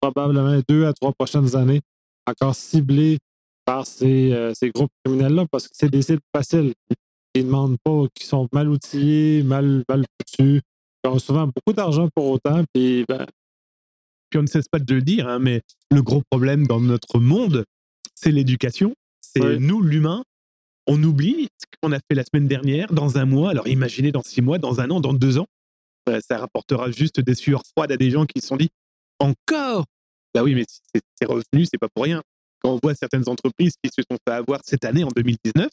probablement 0.00 0.60
deux 0.68 0.86
à 0.86 0.92
trois 0.92 1.12
prochaines 1.12 1.56
années 1.56 1.80
encore 2.26 2.54
ciblés 2.54 3.18
par 3.64 3.86
ces, 3.86 4.32
euh, 4.32 4.52
ces 4.54 4.70
groupes 4.70 4.90
criminels-là 5.04 5.46
parce 5.50 5.68
que 5.68 5.74
c'est 5.76 5.90
des 5.90 6.02
cibles 6.02 6.20
faciles. 6.34 6.74
Ils 7.34 7.42
ne 7.42 7.46
demandent 7.46 7.78
pas, 7.82 8.04
qui 8.14 8.26
sont 8.26 8.48
mal 8.52 8.68
outillés, 8.68 9.42
mal, 9.42 9.84
mal 9.88 10.04
foutus, 10.20 10.60
qui 11.02 11.10
ont 11.10 11.18
souvent 11.18 11.46
beaucoup 11.46 11.74
d'argent 11.74 12.08
pour 12.14 12.26
autant, 12.26 12.62
puis 12.74 13.04
ben, 13.08 13.26
puis 14.32 14.38
on 14.38 14.42
ne 14.42 14.46
cesse 14.46 14.68
pas 14.68 14.78
de 14.78 14.94
le 14.94 15.02
dire, 15.02 15.28
hein, 15.28 15.38
mais 15.38 15.60
le 15.90 16.02
gros 16.02 16.22
problème 16.30 16.66
dans 16.66 16.80
notre 16.80 17.18
monde, 17.18 17.64
c'est 18.14 18.32
l'éducation. 18.32 18.94
C'est 19.20 19.58
nous, 19.58 19.80
l'humain. 19.80 20.24
On 20.86 21.02
oublie 21.02 21.48
ce 21.58 21.66
qu'on 21.80 21.92
a 21.92 21.98
fait 21.98 22.14
la 22.14 22.24
semaine 22.24 22.48
dernière, 22.48 22.92
dans 22.92 23.18
un 23.18 23.24
mois. 23.24 23.50
Alors 23.50 23.68
imaginez 23.68 24.12
dans 24.12 24.22
six 24.22 24.42
mois, 24.42 24.58
dans 24.58 24.80
un 24.80 24.90
an, 24.90 25.00
dans 25.00 25.14
deux 25.14 25.38
ans. 25.38 25.46
Euh, 26.08 26.20
ça 26.28 26.38
rapportera 26.38 26.90
juste 26.90 27.20
des 27.20 27.34
sueurs 27.34 27.62
froides 27.64 27.92
à 27.92 27.96
des 27.96 28.10
gens 28.10 28.26
qui 28.26 28.40
se 28.40 28.48
sont 28.48 28.56
dit 28.56 28.70
encore 29.20 29.84
Bah 30.34 30.42
oui, 30.42 30.54
mais 30.54 30.64
c'est 30.68 31.26
revenu, 31.26 31.66
c'est 31.66 31.78
pas 31.78 31.88
pour 31.94 32.04
rien. 32.04 32.22
Quand 32.60 32.74
on 32.74 32.78
voit 32.82 32.94
certaines 32.94 33.28
entreprises 33.28 33.74
qui 33.82 33.90
se 33.90 34.02
sont 34.02 34.18
fait 34.26 34.34
avoir 34.34 34.60
cette 34.64 34.84
année, 34.84 35.04
en 35.04 35.10
2019, 35.14 35.68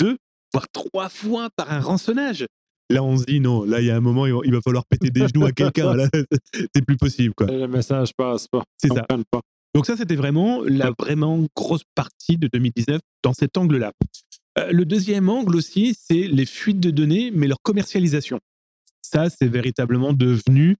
deux, 0.00 0.16
voire 0.52 0.66
trois 0.72 1.08
fois 1.08 1.48
par 1.56 1.72
un 1.72 1.80
rançonnage. 1.80 2.46
Là, 2.90 3.02
on 3.02 3.16
se 3.16 3.24
dit 3.24 3.40
non, 3.40 3.64
là, 3.64 3.80
il 3.80 3.86
y 3.86 3.90
a 3.90 3.96
un 3.96 4.00
moment, 4.00 4.26
il 4.26 4.52
va 4.52 4.60
falloir 4.60 4.84
péter 4.84 5.10
des 5.10 5.26
genoux 5.28 5.46
à 5.46 5.52
quelqu'un. 5.52 5.96
C'est 6.74 6.84
plus 6.84 6.96
possible. 6.96 7.34
Quoi. 7.34 7.46
Le 7.46 7.66
message 7.66 8.12
passe 8.16 8.46
pas. 8.48 8.62
C'est 8.76 8.88
ça. 8.88 9.02
Pas. 9.02 9.40
Donc, 9.74 9.86
ça, 9.86 9.96
c'était 9.96 10.16
vraiment 10.16 10.62
la 10.62 10.92
vraiment 10.98 11.46
grosse 11.56 11.84
partie 11.94 12.36
de 12.36 12.48
2019 12.48 13.00
dans 13.22 13.32
cet 13.32 13.56
angle-là. 13.56 13.92
Euh, 14.58 14.70
le 14.70 14.84
deuxième 14.84 15.28
angle 15.28 15.56
aussi, 15.56 15.96
c'est 15.98 16.28
les 16.28 16.44
fuites 16.44 16.80
de 16.80 16.90
données, 16.90 17.30
mais 17.30 17.46
leur 17.46 17.60
commercialisation. 17.62 18.38
Ça, 19.02 19.30
c'est 19.30 19.48
véritablement 19.48 20.12
devenu 20.12 20.76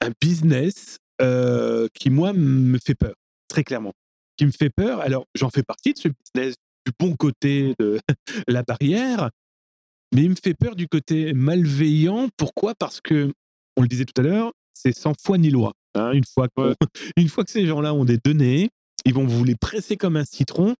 un 0.00 0.10
business 0.20 0.98
euh, 1.20 1.88
qui, 1.94 2.10
moi, 2.10 2.32
me 2.32 2.78
fait 2.78 2.94
peur, 2.94 3.14
très 3.48 3.64
clairement. 3.64 3.92
Qui 4.36 4.46
me 4.46 4.52
fait 4.52 4.70
peur. 4.70 5.00
Alors, 5.00 5.26
j'en 5.34 5.50
fais 5.50 5.64
partie 5.64 5.94
de 5.94 5.98
ce 5.98 6.08
business 6.08 6.54
du 6.86 6.92
bon 6.98 7.16
côté 7.16 7.74
de 7.80 7.98
la 8.48 8.62
barrière, 8.62 9.30
mais 10.14 10.22
il 10.22 10.30
me 10.30 10.36
fait 10.36 10.54
peur 10.54 10.76
du 10.76 10.86
côté 10.88 11.32
malveillant. 11.32 12.28
Pourquoi? 12.36 12.74
Parce 12.74 13.00
que, 13.00 13.32
on 13.76 13.82
le 13.82 13.88
disait 13.88 14.04
tout 14.04 14.20
à 14.20 14.24
l'heure, 14.24 14.52
c'est 14.74 14.96
sans 14.96 15.12
foi 15.20 15.38
ni 15.38 15.50
loi. 15.50 15.72
Hein. 15.94 16.12
une, 16.12 16.24
fois 16.24 16.48
que, 17.44 17.50
ces 17.50 17.66
gens-là 17.66 17.94
ont 17.94 18.04
des 18.04 18.18
données, 18.18 18.70
ils 19.04 19.14
vont 19.14 19.26
vous 19.26 19.44
les 19.44 19.56
presser 19.56 19.96
comme 19.96 20.16
un 20.16 20.24
citron. 20.24 20.74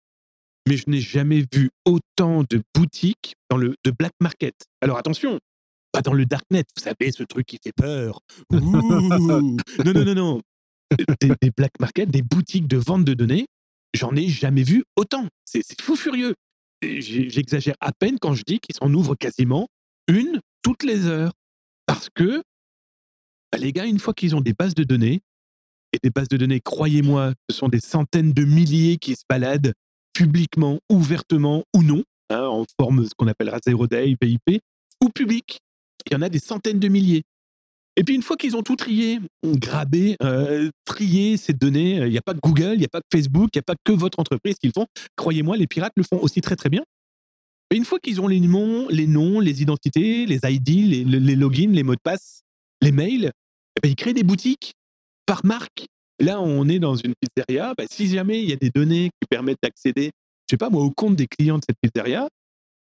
Mais 0.68 0.76
je 0.76 0.84
n'ai 0.88 1.00
jamais 1.00 1.46
vu 1.52 1.70
autant 1.86 2.44
de 2.48 2.62
boutiques 2.74 3.34
dans 3.48 3.56
le 3.56 3.74
de 3.84 3.90
black 3.90 4.12
market. 4.20 4.54
Alors 4.82 4.98
attention, 4.98 5.38
pas 5.92 6.02
dans 6.02 6.12
le 6.12 6.26
darknet, 6.26 6.64
vous 6.76 6.82
savez, 6.82 7.10
ce 7.10 7.22
truc 7.22 7.46
qui 7.46 7.58
fait 7.62 7.72
peur. 7.72 8.20
non, 8.50 8.60
non, 8.60 10.04
non, 10.04 10.14
non. 10.14 10.42
Des, 11.20 11.32
des, 11.40 11.50
black 11.56 11.72
market, 11.80 12.10
des 12.10 12.22
boutiques 12.22 12.66
de 12.66 12.76
vente 12.76 13.04
de 13.04 13.14
données, 13.14 13.46
j'en 13.94 14.14
ai 14.14 14.28
jamais 14.28 14.62
vu 14.62 14.84
autant. 14.96 15.26
C'est 15.46 15.62
fou 15.80 15.96
furieux 15.96 16.34
j'exagère 16.82 17.76
à 17.80 17.92
peine 17.92 18.18
quand 18.18 18.34
je 18.34 18.42
dis 18.46 18.60
qu'ils 18.60 18.76
s'en 18.76 18.92
ouvrent 18.92 19.16
quasiment 19.16 19.68
une 20.06 20.40
toutes 20.62 20.82
les 20.82 21.06
heures. 21.06 21.32
Parce 21.86 22.08
que 22.10 22.42
bah, 23.52 23.58
les 23.58 23.72
gars, 23.72 23.86
une 23.86 23.98
fois 23.98 24.14
qu'ils 24.14 24.36
ont 24.36 24.40
des 24.40 24.52
bases 24.52 24.74
de 24.74 24.84
données, 24.84 25.20
et 25.92 25.98
des 26.02 26.10
bases 26.10 26.28
de 26.28 26.36
données, 26.36 26.60
croyez-moi, 26.60 27.32
ce 27.50 27.56
sont 27.56 27.68
des 27.68 27.80
centaines 27.80 28.32
de 28.32 28.44
milliers 28.44 28.98
qui 28.98 29.14
se 29.14 29.22
baladent 29.28 29.72
publiquement, 30.12 30.80
ouvertement 30.90 31.64
ou 31.74 31.82
non, 31.82 32.02
hein, 32.30 32.44
en 32.44 32.64
forme 32.78 33.06
ce 33.06 33.10
qu'on 33.16 33.26
appellera 33.26 33.58
zero 33.64 33.86
day, 33.86 34.14
VIP, 34.20 34.60
ou 35.02 35.08
public. 35.08 35.60
Il 36.06 36.12
y 36.12 36.16
en 36.16 36.22
a 36.22 36.28
des 36.28 36.38
centaines 36.38 36.78
de 36.78 36.88
milliers. 36.88 37.22
Et 37.96 38.04
puis 38.04 38.14
une 38.14 38.22
fois 38.22 38.36
qu'ils 38.36 38.56
ont 38.56 38.62
tout 38.62 38.76
trié, 38.76 39.18
grabé, 39.44 40.16
euh, 40.22 40.70
trié 40.84 41.36
ces 41.36 41.52
données, 41.52 41.96
il 41.96 42.10
n'y 42.10 42.18
a 42.18 42.22
pas 42.22 42.32
que 42.32 42.38
Google, 42.40 42.74
il 42.74 42.78
n'y 42.78 42.84
a 42.84 42.88
pas 42.88 43.00
que 43.00 43.08
Facebook, 43.12 43.50
il 43.54 43.58
n'y 43.58 43.60
a 43.60 43.62
pas 43.62 43.74
que 43.82 43.92
votre 43.92 44.20
entreprise 44.20 44.54
qui 44.60 44.68
le 44.68 44.72
font. 44.72 44.86
Croyez-moi, 45.16 45.56
les 45.56 45.66
pirates 45.66 45.94
le 45.96 46.04
font 46.04 46.20
aussi 46.20 46.40
très 46.40 46.54
très 46.54 46.68
bien. 46.68 46.84
Et 47.70 47.76
une 47.76 47.84
fois 47.84 47.98
qu'ils 47.98 48.20
ont 48.20 48.28
les 48.28 48.40
noms, 48.40 48.86
les 48.88 49.06
noms, 49.06 49.40
les 49.40 49.62
identités, 49.62 50.26
les 50.26 50.40
ID, 50.44 51.04
les, 51.04 51.36
logins, 51.36 51.72
les 51.72 51.82
mots 51.82 51.96
de 51.96 52.00
passe, 52.00 52.42
les 52.80 52.92
mails, 52.92 53.30
eh 53.76 53.80
ben, 53.82 53.90
ils 53.90 53.96
créent 53.96 54.14
des 54.14 54.22
boutiques 54.22 54.74
par 55.26 55.44
marque. 55.44 55.86
Là, 56.20 56.40
on 56.40 56.68
est 56.68 56.78
dans 56.78 56.96
une 56.96 57.14
pizzeria. 57.20 57.74
Ben, 57.76 57.86
si 57.90 58.08
jamais 58.08 58.42
il 58.42 58.50
y 58.50 58.52
a 58.52 58.56
des 58.56 58.70
données 58.70 59.10
qui 59.20 59.28
permettent 59.28 59.62
d'accéder, 59.62 60.10
je 60.48 60.54
sais 60.54 60.56
pas 60.56 60.70
moi, 60.70 60.82
au 60.82 60.90
compte 60.90 61.16
des 61.16 61.26
clients 61.26 61.58
de 61.58 61.64
cette 61.68 61.78
pizzeria, 61.80 62.28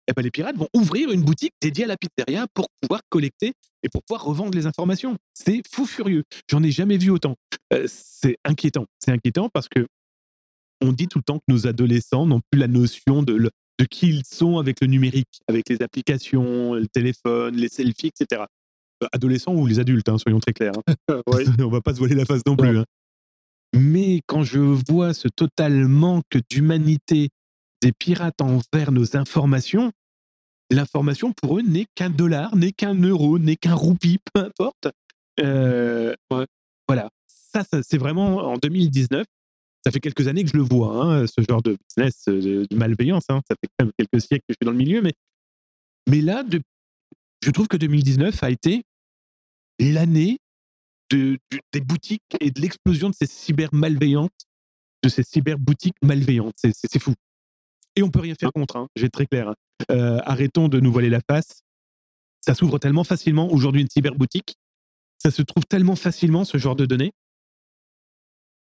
eh 0.08 0.12
ben, 0.12 0.22
les 0.22 0.30
pirates 0.30 0.56
vont 0.56 0.68
ouvrir 0.74 1.10
une 1.10 1.22
boutique 1.22 1.54
dédiée 1.60 1.84
à 1.84 1.88
la 1.88 1.96
pizzeria 1.96 2.46
pour 2.54 2.68
pouvoir 2.80 3.00
collecter 3.08 3.52
et 3.82 3.88
pour 3.88 4.02
pouvoir 4.04 4.24
revendre 4.24 4.56
les 4.56 4.66
informations. 4.66 5.16
C'est 5.34 5.62
fou 5.72 5.86
furieux. 5.86 6.22
J'en 6.48 6.62
ai 6.62 6.70
jamais 6.70 6.98
vu 6.98 7.10
autant. 7.10 7.34
Euh, 7.72 7.86
c'est 7.88 8.36
inquiétant. 8.44 8.86
C'est 9.00 9.10
inquiétant 9.10 9.48
parce 9.48 9.68
que 9.68 9.86
on 10.80 10.92
dit 10.92 11.08
tout 11.08 11.18
le 11.18 11.24
temps 11.24 11.38
que 11.38 11.44
nos 11.48 11.66
adolescents 11.66 12.26
n'ont 12.26 12.42
plus 12.50 12.60
la 12.60 12.68
notion 12.68 13.22
de, 13.22 13.50
de 13.78 13.84
qui 13.84 14.08
ils 14.08 14.24
sont 14.24 14.58
avec 14.58 14.80
le 14.80 14.86
numérique, 14.86 15.40
avec 15.48 15.68
les 15.68 15.82
applications, 15.82 16.74
le 16.74 16.86
téléphone, 16.86 17.56
les 17.56 17.68
selfies, 17.68 18.08
etc. 18.08 18.44
Euh, 19.02 19.08
adolescents 19.12 19.54
ou 19.54 19.66
les 19.66 19.78
adultes, 19.78 20.08
hein, 20.08 20.16
soyons 20.16 20.40
très 20.40 20.52
clairs. 20.52 20.72
Hein. 20.86 20.94
on 21.60 21.68
va 21.68 21.80
pas 21.80 21.92
se 21.92 21.98
voiler 21.98 22.14
la 22.14 22.24
face 22.24 22.42
non 22.46 22.56
plus. 22.56 22.78
Hein. 22.78 22.84
Mais 23.74 24.20
quand 24.26 24.42
je 24.42 24.58
vois 24.58 25.12
ce 25.12 25.28
total 25.28 25.86
manque 25.86 26.38
d'humanité 26.50 27.28
des 27.82 27.92
pirates 27.92 28.40
envers 28.40 28.92
nos 28.92 29.16
informations, 29.16 29.92
l'information 30.70 31.32
pour 31.32 31.58
eux 31.58 31.62
n'est 31.62 31.86
qu'un 31.94 32.08
dollar, 32.08 32.56
n'est 32.56 32.72
qu'un 32.72 32.94
euro, 32.94 33.38
n'est 33.38 33.56
qu'un 33.56 33.74
roupie, 33.74 34.18
peu 34.32 34.40
importe. 34.40 34.88
Euh, 35.40 36.14
voilà. 36.88 37.10
Ça, 37.26 37.64
c'est 37.82 37.98
vraiment 37.98 38.38
en 38.48 38.56
2019. 38.56 39.24
Ça 39.84 39.92
fait 39.92 40.00
quelques 40.00 40.26
années 40.26 40.42
que 40.42 40.50
je 40.50 40.56
le 40.56 40.62
vois, 40.62 41.04
hein, 41.04 41.26
ce 41.26 41.42
genre 41.48 41.62
de 41.62 41.76
business 41.88 42.24
de, 42.26 42.66
malveillance. 42.74 43.24
Hein. 43.28 43.40
Ça 43.48 43.54
fait 43.60 43.68
quand 43.78 43.84
même 43.84 43.92
quelques 43.96 44.20
siècles 44.20 44.44
que 44.48 44.54
je 44.54 44.56
suis 44.60 44.64
dans 44.64 44.72
le 44.72 44.78
milieu, 44.78 45.00
mais, 45.00 45.12
mais 46.08 46.20
là, 46.22 46.42
de, 46.42 46.60
je 47.42 47.50
trouve 47.50 47.68
que 47.68 47.76
2019 47.76 48.42
a 48.42 48.50
été 48.50 48.82
l'année 49.78 50.38
de, 51.10 51.38
des 51.72 51.80
boutiques 51.80 52.22
et 52.40 52.50
de 52.50 52.60
l'explosion 52.60 53.10
de 53.10 53.14
ces 53.14 53.26
cyber 53.26 53.68
malveillantes, 53.72 54.46
de 55.02 55.08
ces 55.08 55.22
cyber 55.22 55.58
boutiques 55.58 55.96
malveillantes. 56.02 56.56
C'est 56.56 56.98
fou. 56.98 57.14
Et 57.94 58.02
on 58.02 58.10
peut 58.10 58.20
rien 58.20 58.34
faire 58.38 58.52
contre, 58.52 58.76
hein, 58.76 58.88
je 58.96 59.06
très 59.06 59.26
clair. 59.26 59.48
Hein. 59.48 59.54
Euh, 59.90 60.20
arrêtons 60.24 60.68
de 60.68 60.80
nous 60.80 60.92
voiler 60.92 61.10
la 61.10 61.20
face. 61.20 61.62
Ça 62.40 62.54
s'ouvre 62.54 62.78
tellement 62.78 63.04
facilement. 63.04 63.50
Aujourd'hui, 63.50 63.82
une 63.82 63.90
cyberboutique, 63.90 64.56
ça 65.18 65.30
se 65.30 65.42
trouve 65.42 65.64
tellement 65.64 65.96
facilement, 65.96 66.44
ce 66.44 66.58
genre 66.58 66.76
de 66.76 66.86
données. 66.86 67.12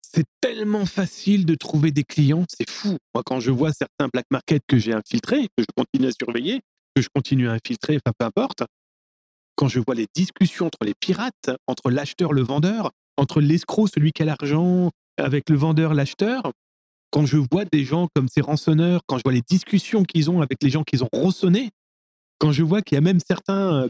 C'est 0.03 0.25
tellement 0.41 0.87
facile 0.87 1.45
de 1.45 1.57
trouver 1.57 1.91
des 1.91 2.05
clients, 2.05 2.45
c'est 2.49 2.71
fou. 2.71 2.97
Moi, 3.15 3.23
quand 3.27 3.41
je 3.41 3.51
vois 3.51 3.73
certains 3.73 4.09
black 4.13 4.27
market 4.31 4.63
que 4.69 4.79
j'ai 4.79 4.93
infiltrés, 4.93 5.49
que 5.57 5.65
je 5.65 5.67
continue 5.77 6.07
à 6.09 6.13
surveiller, 6.13 6.61
que 6.95 7.03
je 7.03 7.09
continue 7.15 7.49
à 7.49 7.53
infiltrer, 7.53 7.97
enfin 7.97 8.13
peu 8.19 8.25
importe, 8.27 8.65
quand 9.57 9.69
je 9.69 9.81
vois 9.81 9.95
les 9.95 10.07
discussions 10.15 10.67
entre 10.67 10.85
les 10.85 10.95
pirates, 10.95 11.51
entre 11.67 11.91
l'acheteur, 11.91 12.33
le 12.33 12.43
vendeur, 12.43 12.91
entre 13.17 13.41
l'escroc, 13.41 13.87
celui 13.89 14.13
qui 14.13 14.23
a 14.23 14.25
l'argent, 14.25 14.91
avec 15.17 15.49
le 15.49 15.57
vendeur, 15.57 15.95
l'acheteur, 15.95 16.53
quand 17.11 17.27
je 17.27 17.37
vois 17.37 17.65
des 17.65 17.85
gens 17.85 18.09
comme 18.15 18.29
ces 18.29 18.41
rançonneurs, 18.41 19.03
quand 19.07 19.19
je 19.19 19.23
vois 19.25 19.33
les 19.33 19.43
discussions 19.49 20.03
qu'ils 20.03 20.31
ont 20.31 20.43
avec 20.43 20.63
les 20.63 20.71
gens 20.71 20.83
qu'ils 20.83 21.05
ont 21.05 21.09
rançonnés, 21.13 21.71
quand 22.39 22.51
je 22.51 22.65
vois 22.65 22.83
qu'il 22.83 22.97
y 22.97 22.99
a 22.99 23.01
même 23.01 23.21
certains 23.21 23.89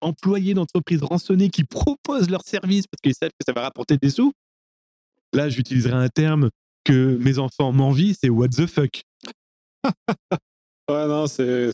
employés 0.00 0.54
d'entreprises 0.54 1.02
rançonnés 1.02 1.50
qui 1.50 1.64
proposent 1.64 2.30
leurs 2.30 2.46
services 2.46 2.86
parce 2.86 3.00
qu'ils 3.02 3.14
savent 3.14 3.30
que 3.30 3.44
ça 3.46 3.52
va 3.52 3.62
rapporter 3.62 3.98
des 3.98 4.10
sous, 4.10 4.32
là, 5.34 5.48
j'utiliserai 5.48 5.92
un 5.92 6.08
terme 6.08 6.50
que 6.84 7.16
mes 7.20 7.38
enfants 7.38 7.72
m'envient, 7.72 8.14
c'est 8.14 8.30
what 8.30 8.48
the 8.48 8.66
fuck. 8.66 9.02
ouais, 10.90 11.06
non, 11.06 11.26
c'est 11.26 11.70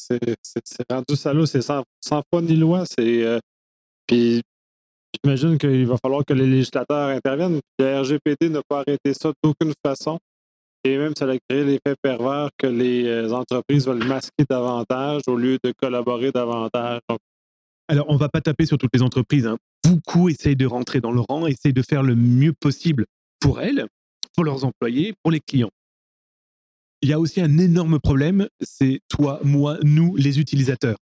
rendu 0.91 1.17
salaud, 1.17 1.47
c'est 1.47 1.63
sans, 1.63 1.83
sans 2.01 2.23
foi 2.31 2.43
ni 2.43 2.57
loi. 2.57 2.85
Euh, 3.01 3.39
puis 4.07 4.43
j'imagine 5.15 5.59
qu'il 5.59 5.87
va 5.87 5.97
falloir 6.03 6.25
que 6.25 6.35
les 6.35 6.47
législateurs 6.47 7.09
interviennent. 7.09 7.61
Le 7.79 8.01
RGPD 8.01 8.51
n'a 8.51 8.61
pas 8.69 8.81
arrêté 8.81 9.15
ça 9.15 9.33
d'aucune 9.43 9.73
façon. 9.85 10.19
Et 10.85 10.99
même, 10.99 11.15
ça 11.17 11.25
a 11.25 11.37
créé 11.49 11.65
l'effet 11.65 11.97
pervers 12.01 12.49
que 12.57 12.69
les 12.69 13.07
euh, 13.07 13.33
entreprises 13.33 13.89
veulent 13.89 14.05
masquer 14.05 14.45
davantage 14.49 15.23
au 15.27 15.37
lieu 15.37 15.59
de 15.65 15.73
collaborer 15.73 16.31
davantage. 16.31 17.01
Alors, 17.89 18.07
on 18.09 18.15
ne 18.15 18.19
va 18.19 18.29
pas 18.29 18.41
taper 18.41 18.67
sur 18.67 18.79
toutes 18.79 18.95
les 18.95 19.03
entreprises. 19.03 19.47
Hein. 19.47 19.59
Beaucoup 19.85 20.29
essayent 20.29 20.57
de 20.57 20.67
rentrer 20.67 21.01
dans 21.01 21.11
le 21.11 21.21
rang, 21.21 21.47
essayent 21.47 21.73
de 21.73 21.83
faire 21.83 22.05
le 22.05 22.15
mieux 22.15 22.53
possible 22.53 23.07
pour 23.41 23.61
elles, 23.61 23.87
pour 24.35 24.45
leurs 24.45 24.65
employés, 24.65 25.15
pour 25.23 25.33
les 25.33 25.41
clients. 25.41 25.71
Il 27.03 27.09
y 27.09 27.13
a 27.13 27.21
aussi 27.21 27.41
un 27.41 27.59
énorme 27.59 28.01
problème, 28.01 28.49
c'est 28.61 29.01
toi, 29.09 29.41
moi, 29.45 29.79
nous, 29.83 30.17
les 30.17 30.41
utilisateurs. 30.41 30.97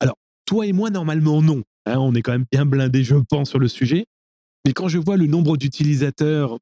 Alors, 0.00 0.16
toi 0.44 0.66
et 0.66 0.72
moi, 0.72 0.90
normalement, 0.90 1.42
non. 1.42 1.62
Hein, 1.86 1.98
on 1.98 2.14
est 2.14 2.22
quand 2.22 2.32
même 2.32 2.46
bien 2.50 2.64
blindés, 2.64 3.04
je 3.04 3.16
pense, 3.16 3.50
sur 3.50 3.58
le 3.58 3.68
sujet. 3.68 4.06
Mais 4.64 4.72
quand 4.72 4.88
je 4.88 4.98
vois 4.98 5.16
le 5.16 5.26
nombre 5.26 5.56
d'utilisateurs 5.56 6.58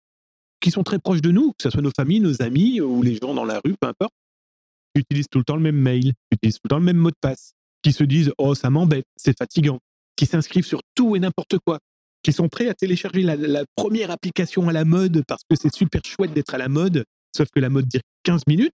qui 0.61 0.71
sont 0.71 0.83
très 0.83 0.99
proches 0.99 1.23
de 1.23 1.31
nous, 1.31 1.51
que 1.53 1.63
ce 1.63 1.71
soit 1.71 1.83
nos 1.83 1.91
familles, 1.95 2.21
nos 2.21 2.43
amis 2.43 2.81
ou 2.81 3.03
les 3.03 3.17
gens 3.17 3.35
dans 3.35 3.45
la 3.45 3.61
rue, 3.65 3.75
peu 3.81 3.87
importe, 3.87 4.13
qui 4.95 5.01
utilisent 5.01 5.29
tout 5.31 5.39
le 5.39 5.45
temps 5.45 5.57
le 5.57 5.63
même 5.63 5.77
mail, 5.77 6.03
qui 6.03 6.37
utilisent 6.37 6.57
tout 6.57 6.65
le 6.65 6.71
temps 6.71 6.79
le 6.79 6.85
même 6.85 6.97
mot 6.97 7.11
de 7.11 7.17
passe, 7.21 7.53
qui 7.83 7.93
se 7.93 8.05
disent 8.05 8.33
Oh, 8.39 8.55
ça 8.55 8.71
m'embête, 8.71 9.07
c'est 9.17 9.37
fatigant, 9.37 9.79
qui 10.17 10.27
s'inscrivent 10.27 10.67
sur 10.67 10.81
tout 10.95 11.17
et 11.17 11.19
n'importe 11.19 11.59
quoi, 11.59 11.79
qui 12.23 12.33
sont 12.33 12.49
prêts 12.49 12.69
à 12.69 12.75
télécharger 12.75 13.23
la, 13.23 13.65
première 13.77 14.11
application 14.11 14.69
à 14.69 14.73
la 14.73 14.85
mode 14.85 15.23
parce 15.27 15.43
que 15.49 15.57
c'est 15.57 15.73
super 15.75 16.01
chouette 16.05 16.33
d'être 16.33 16.55
à 16.55 16.59
la 16.59 16.69
mode, 16.69 17.05
sauf 17.35 17.49
que 17.55 17.61
la 17.61 17.71
mode 17.71 17.89
dure 17.89 18.01
15 18.25 18.43
minutes. 18.47 18.73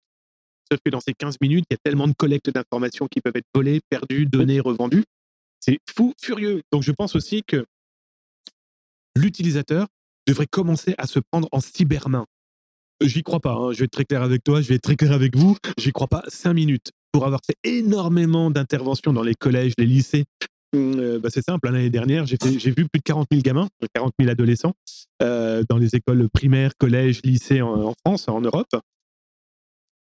Sauf 0.70 0.80
que 0.84 0.90
dans 0.90 1.00
ces 1.00 1.14
15 1.14 1.38
minutes, 1.42 1.66
il 1.70 1.74
y 1.74 1.76
a 1.76 1.80
tellement 1.84 2.08
de 2.08 2.14
collectes 2.14 2.50
d'informations 2.50 3.08
qui 3.08 3.22
peuvent 3.22 3.36
être 3.36 3.48
volées, 3.54 3.80
perdues, 3.90 4.26
données, 4.26 4.60
revendues. 4.60 5.06
C'est 5.60 5.80
fou, 5.96 6.14
furieux. 6.22 6.62
Donc 6.72 6.84
je 6.84 6.92
pense 6.92 7.16
aussi 7.16 7.44
que 7.48 7.66
l'utilisateur 9.16 9.88
devrait 10.28 10.48
commencer 10.48 10.94
à 10.98 11.08
se 11.08 11.20
prendre 11.20 11.48
en 11.52 11.62
cybermain. 11.62 12.26
J'y 13.02 13.24
crois 13.24 13.40
pas, 13.40 13.54
hein. 13.54 13.72
je 13.74 13.80
vais 13.80 13.86
être 13.86 13.92
très 13.92 14.06
clair 14.06 14.24
avec 14.24 14.44
toi, 14.44 14.62
je 14.62 14.68
vais 14.68 14.76
être 14.76 14.82
très 14.82 14.96
clair 14.96 15.12
avec 15.12 15.36
vous, 15.36 15.56
j'y 15.78 15.92
crois 15.92 16.08
pas 16.08 16.24
cinq 16.28 16.54
minutes. 16.54 16.92
Pour 17.12 17.26
avoir 17.26 17.42
fait 17.46 17.56
énormément 17.64 18.52
d'interventions 18.52 19.14
dans 19.14 19.24
les 19.24 19.36
collèges, 19.36 19.74
les 19.78 19.86
lycées, 19.86 20.26
euh, 20.76 21.20
bah, 21.20 21.30
c'est 21.32 21.44
simple, 21.44 21.68
hein, 21.68 21.72
l'année 21.72 21.90
dernière, 21.90 22.26
j'ai 22.26 22.38
vu 22.72 22.88
plus 22.88 23.00
de 23.00 23.04
40 23.04 23.28
000 23.32 23.42
gamins, 23.42 23.68
40 23.94 24.14
000 24.20 24.30
adolescents 24.30 24.74
euh, 25.22 25.64
dans 25.70 25.78
les 25.78 25.96
écoles 25.96 26.30
primaires, 26.30 26.72
collèges, 26.78 27.22
lycées 27.24 27.62
en, 27.62 27.94
France, 28.06 28.28
en 28.28 28.42
Europe. 28.42 28.68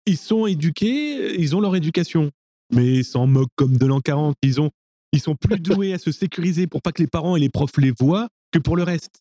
Ils 0.07 0.17
sont 0.17 0.47
éduqués, 0.47 1.39
ils 1.41 1.55
ont 1.55 1.61
leur 1.61 1.77
éducation, 1.77 2.31
mais 2.73 2.87
ils 2.87 3.05
s'en 3.05 3.27
moquent 3.27 3.53
comme 3.57 3.77
de 3.77 3.87
l'an 3.87 4.01
40. 4.01 4.37
Ils, 4.43 4.61
ont, 4.61 4.71
ils 5.13 5.21
sont 5.21 5.37
plus 5.37 5.61
doués 5.61 5.93
à 5.93 5.99
se 5.99 6.13
sécuriser 6.13 6.67
pour 6.67 6.83
pas 6.83 6.93
que 6.93 7.03
les 7.03 7.09
parents 7.09 7.37
et 7.37 7.41
les 7.41 7.51
profs 7.51 7.77
les 7.77 7.93
voient 7.99 8.29
que 8.51 8.59
pour 8.59 8.77
le 8.77 8.83
reste. 8.83 9.21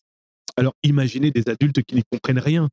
Alors 0.56 0.74
imaginez 0.82 1.30
des 1.30 1.48
adultes 1.48 1.82
qui 1.82 1.94
n'y 1.94 2.02
comprennent 2.10 2.38
rien. 2.38 2.68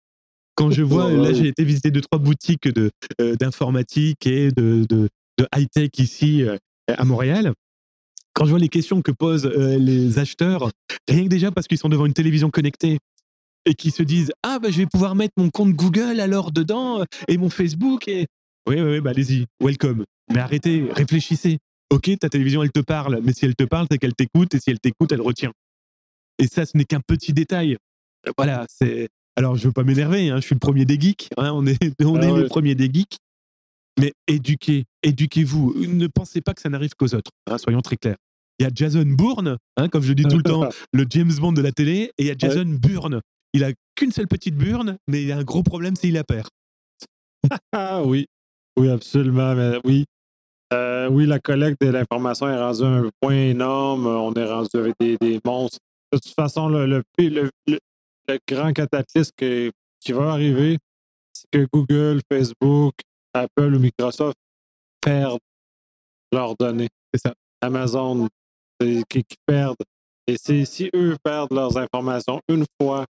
Quand 0.56 0.72
je 0.72 0.82
vois, 0.82 1.12
là 1.12 1.34
j'ai 1.34 1.50
été 1.50 1.66
visiter 1.66 1.92
deux, 1.92 2.02
trois 2.02 2.18
boutiques 2.18 2.70
de, 2.70 2.90
euh, 3.20 3.36
d'informatique 3.36 4.26
et 4.26 4.52
de, 4.52 4.86
de, 4.88 5.10
high-tech 5.54 5.90
ici 5.98 6.44
euh, 6.44 6.58
à 6.88 7.04
Montréal. 7.04 7.54
Quand 8.36 8.44
je 8.46 8.50
vois 8.50 8.60
les 8.60 8.70
questions 8.70 9.02
que 9.02 9.12
posent 9.12 9.46
euh, 9.46 9.78
les 9.78 10.20
acheteurs, 10.20 10.70
rien 11.08 11.24
que 11.24 11.30
déjà 11.30 11.52
parce 11.52 11.68
qu'ils 11.68 11.78
sont 11.78 11.90
devant 11.90 12.06
une 12.06 12.14
télévision 12.14 12.50
connectée 12.52 13.00
et 13.66 13.74
qui 13.74 13.92
se 13.92 14.04
disent 14.04 14.32
Ah, 14.44 14.60
bah, 14.60 14.70
je 14.70 14.78
vais 14.78 14.86
pouvoir 14.86 15.16
mettre 15.16 15.34
mon 15.38 15.50
compte 15.50 15.74
Google 15.74 16.20
alors 16.20 16.52
dedans 16.52 17.04
et 17.30 17.38
mon 17.38 17.50
Facebook. 17.50 18.08
Et... 18.10 18.28
Oui, 18.68 18.76
oui, 18.76 18.92
oui 18.92 19.00
bah, 19.00 19.12
allez-y, 19.12 19.46
welcome. 19.64 20.04
Mais 20.34 20.40
arrêtez, 20.40 20.86
réfléchissez. 20.92 21.60
Ok, 21.92 22.12
ta 22.20 22.30
télévision, 22.30 22.62
elle 22.62 22.72
te 22.72 22.82
parle, 22.82 23.22
mais 23.24 23.32
si 23.32 23.46
elle 23.46 23.56
te 23.56 23.64
parle, 23.64 23.88
c'est 23.90 23.98
qu'elle 23.98 24.16
t'écoute, 24.16 24.54
et 24.54 24.60
si 24.60 24.70
elle 24.70 24.80
t'écoute, 24.80 25.12
elle 25.12 25.22
retient. 25.22 25.52
Et 26.40 26.48
ça, 26.48 26.66
ce 26.66 26.76
n'est 26.76 26.84
qu'un 26.84 27.00
petit 27.00 27.32
détail. 27.32 27.78
Voilà, 28.38 28.66
c'est. 28.68 29.08
Alors, 29.38 29.56
je 29.56 29.68
veux 29.68 29.74
pas 29.74 29.84
m'énerver, 29.84 30.30
hein, 30.30 30.38
je 30.38 30.46
suis 30.46 30.56
le 30.56 30.60
premier 30.60 30.84
des 30.84 31.00
geeks. 31.00 31.30
Hein, 31.38 31.52
on 31.54 31.66
est, 31.66 31.78
on 32.04 32.16
ah 32.18 32.26
est 32.26 32.42
le 32.42 32.48
premier 32.48 32.76
des 32.76 32.90
geeks. 32.92 33.18
Mais 34.00 34.12
éduquez, 34.28 34.86
éduquez-vous. 35.04 35.74
Ne 35.88 36.08
pensez 36.08 36.42
pas 36.42 36.54
que 36.54 36.62
ça 36.62 36.70
n'arrive 36.70 36.96
qu'aux 36.98 37.14
autres. 37.14 37.32
Hein, 37.48 37.58
soyons 37.58 37.82
très 37.82 37.96
clairs. 37.96 38.18
Il 38.60 38.64
y 38.64 38.66
a 38.66 38.72
Jason 38.74 39.06
Bourne, 39.06 39.58
comme 39.92 40.04
je 40.04 40.14
dis 40.14 40.24
tout 40.24 40.38
le 40.38 40.44
temps, 40.44 40.70
le 40.94 41.06
James 41.10 41.34
Bond 41.40 41.54
de 41.54 41.62
la 41.62 41.72
télé, 41.72 42.12
et 42.18 42.24
il 42.24 42.28
y 42.28 42.32
a 42.32 42.36
Jason 42.38 42.66
Bourne. 42.66 43.22
Il 43.54 43.64
a 43.64 43.72
qu'une 43.96 44.12
seule 44.12 44.28
petite 44.28 44.56
burne, 44.56 44.98
mais 45.08 45.24
il 45.24 45.32
a 45.32 45.38
un 45.38 45.44
gros 45.44 45.64
problème, 45.64 45.96
c'est 45.96 46.08
il 46.08 46.14
la 46.14 46.24
perd. 46.24 46.50
ah 47.72 48.04
oui, 48.04 48.28
oui, 48.78 48.90
absolument. 48.90 49.56
Mais 49.56 49.80
oui, 49.84 50.06
euh, 50.74 51.10
oui, 51.10 51.26
la 51.26 51.40
collecte 51.40 51.82
de 51.82 51.90
l'information 51.90 52.48
est 52.48 52.58
rendue 52.58 52.84
un 52.84 53.10
point 53.22 53.36
énorme. 53.36 54.08
On 54.08 54.34
est 54.34 54.46
rendu 54.46 54.70
avec 54.74 54.96
des 55.00 55.40
monstres 55.46 55.80
de 56.16 56.20
toute 56.20 56.34
façon, 56.34 56.70
le, 56.70 57.04
le, 57.18 57.80
grand 58.48 58.74
cataclysme 58.74 59.32
qui 59.38 60.12
va 60.12 60.32
arriver, 60.32 60.78
c'est 61.34 61.48
que 61.52 61.68
Google, 61.72 62.22
Facebook, 62.32 62.94
Apple 63.34 63.76
ou 63.76 63.80
Microsoft 63.80 64.38
perdent 65.02 65.40
leurs 66.32 66.56
données. 66.56 66.90
C'est 67.14 67.28
ça. 67.28 67.34
Amazon, 67.62 68.28
qui, 68.80 69.24
perdent. 69.46 69.76
Et 70.28 70.38
si 70.38 70.90
eux 70.96 71.16
perdent 71.24 71.54
leurs 71.54 71.78
informations 71.78 72.40
une 72.50 72.66
fois, 72.80 73.06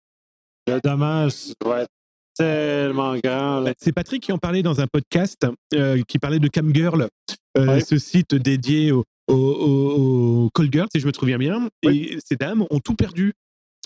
le 0.67 0.81
dommage 0.81 1.53
va 1.65 1.83
être 1.83 1.91
tellement 2.35 3.17
grand. 3.19 3.63
Ben, 3.63 3.75
c'est 3.79 3.93
Patrick 3.93 4.23
qui 4.23 4.33
en 4.33 4.39
parlait 4.39 4.63
dans 4.63 4.81
un 4.81 4.87
podcast, 4.87 5.47
euh, 5.75 6.03
qui 6.07 6.19
parlait 6.19 6.39
de 6.39 6.49
Camgirl, 6.49 7.09
euh, 7.59 7.81
ce 7.81 7.99
site 7.99 8.35
dédié 8.35 8.93
aux, 8.93 9.05
au, 9.29 10.51
Call 10.55 10.69
Girl, 10.73 10.89
si 10.93 11.01
je 11.01 11.07
me 11.07 11.13
souviens 11.13 11.39
bien. 11.39 11.69
Et 11.83 12.19
ces 12.25 12.37
dames 12.37 12.65
ont 12.71 12.81
tout 12.81 12.95
perdu. 12.95 13.33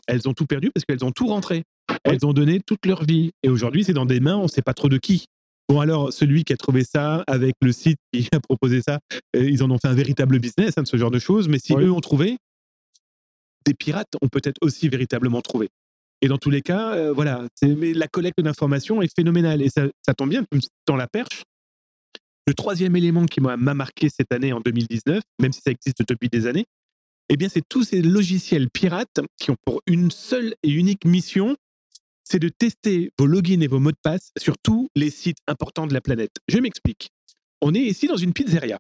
Elles 0.07 0.29
ont 0.29 0.35
tout 0.35 0.47
perdu 0.47 0.71
parce 0.71 0.85
qu'elles 0.85 1.05
ont 1.05 1.11
tout 1.11 1.27
rentré. 1.27 1.65
Elles 2.05 2.25
ont 2.25 2.33
donné 2.33 2.61
toute 2.61 2.87
leur 2.87 3.05
vie. 3.05 3.33
Et 3.43 3.49
aujourd'hui, 3.49 3.85
c'est 3.85 3.93
dans 3.93 4.07
des 4.07 4.21
mains, 4.21 4.37
on 4.37 4.45
ne 4.45 4.49
sait 4.49 4.63
pas 4.63 4.75
trop 4.75 4.89
de 4.89 4.99
qui. 4.99 5.27
Bon, 5.69 5.81
alors, 5.81 6.13
celui 6.13 6.45
qui 6.45 6.53
a 6.53 6.57
trouvé 6.57 6.85
ça 6.85 7.25
avec 7.27 7.55
le 7.61 7.73
site 7.73 7.99
qui 8.13 8.29
a 8.33 8.41
proposé 8.41 8.83
ça, 8.83 9.01
euh, 9.35 9.43
ils 9.43 9.63
en 9.63 9.71
ont 9.71 9.79
fait 9.79 9.89
un 9.89 9.95
véritable 9.95 10.39
business, 10.39 10.75
hein, 10.77 10.83
de 10.83 10.89
ce 10.89 10.97
genre 10.97 11.11
de 11.11 11.19
choses. 11.19 11.49
Mais 11.49 11.59
si 11.59 11.75
eux 11.75 11.91
ont 11.91 12.01
trouvé, 12.01 12.39
des 13.67 13.75
pirates 13.75 14.15
ont 14.23 14.29
peut-être 14.29 14.59
aussi 14.61 14.89
véritablement 14.89 15.43
trouvé. 15.43 15.69
Et 16.23 16.29
dans 16.29 16.39
tous 16.39 16.51
les 16.51 16.63
cas, 16.63 16.95
euh, 16.95 17.13
voilà, 17.13 17.47
mais 17.63 17.93
la 17.93 18.07
collecte 18.07 18.41
d'informations 18.41 19.03
est 19.03 19.13
phénoménale. 19.15 19.61
Et 19.61 19.69
ça, 19.69 19.87
ça 20.03 20.15
tombe 20.15 20.31
bien, 20.31 20.45
dans 20.87 20.97
la 20.97 21.09
perche, 21.09 21.43
le 22.47 22.55
troisième 22.55 22.95
élément 22.95 23.27
qui 23.27 23.41
m'a 23.41 23.57
marqué 23.57 24.09
cette 24.09 24.33
année 24.33 24.53
en 24.53 24.61
2019, 24.61 25.21
même 25.41 25.53
si 25.53 25.61
ça 25.61 25.73
existe 25.73 26.09
depuis 26.09 26.29
des 26.29 26.47
années, 26.47 26.65
eh 27.29 27.37
bien, 27.37 27.49
c'est 27.49 27.63
tous 27.69 27.83
ces 27.83 28.03
logiciels 28.03 28.71
pirates 28.71 29.21
qui 29.37 29.51
ont 29.51 29.57
pour 29.65 29.83
une 29.89 30.13
seule 30.13 30.55
et 30.63 30.71
unique 30.71 31.05
mission, 31.05 31.57
c'est 32.29 32.39
de 32.39 32.49
tester 32.49 33.11
vos 33.19 33.27
logins 33.27 33.61
et 33.61 33.69
vos 33.69 33.79
mots 33.79 33.93
de 33.93 33.99
passe 34.03 34.31
sur 34.37 34.59
tous 34.59 34.89
les 34.95 35.11
sites 35.11 35.39
importants 35.47 35.87
de 35.87 35.95
la 35.95 36.01
planète. 36.01 36.37
Je 36.49 36.59
m'explique. 36.59 37.11
On 37.63 37.75
est 37.75 37.81
ici 37.81 38.07
dans 38.09 38.17
une 38.17 38.33
pizzeria. 38.33 38.79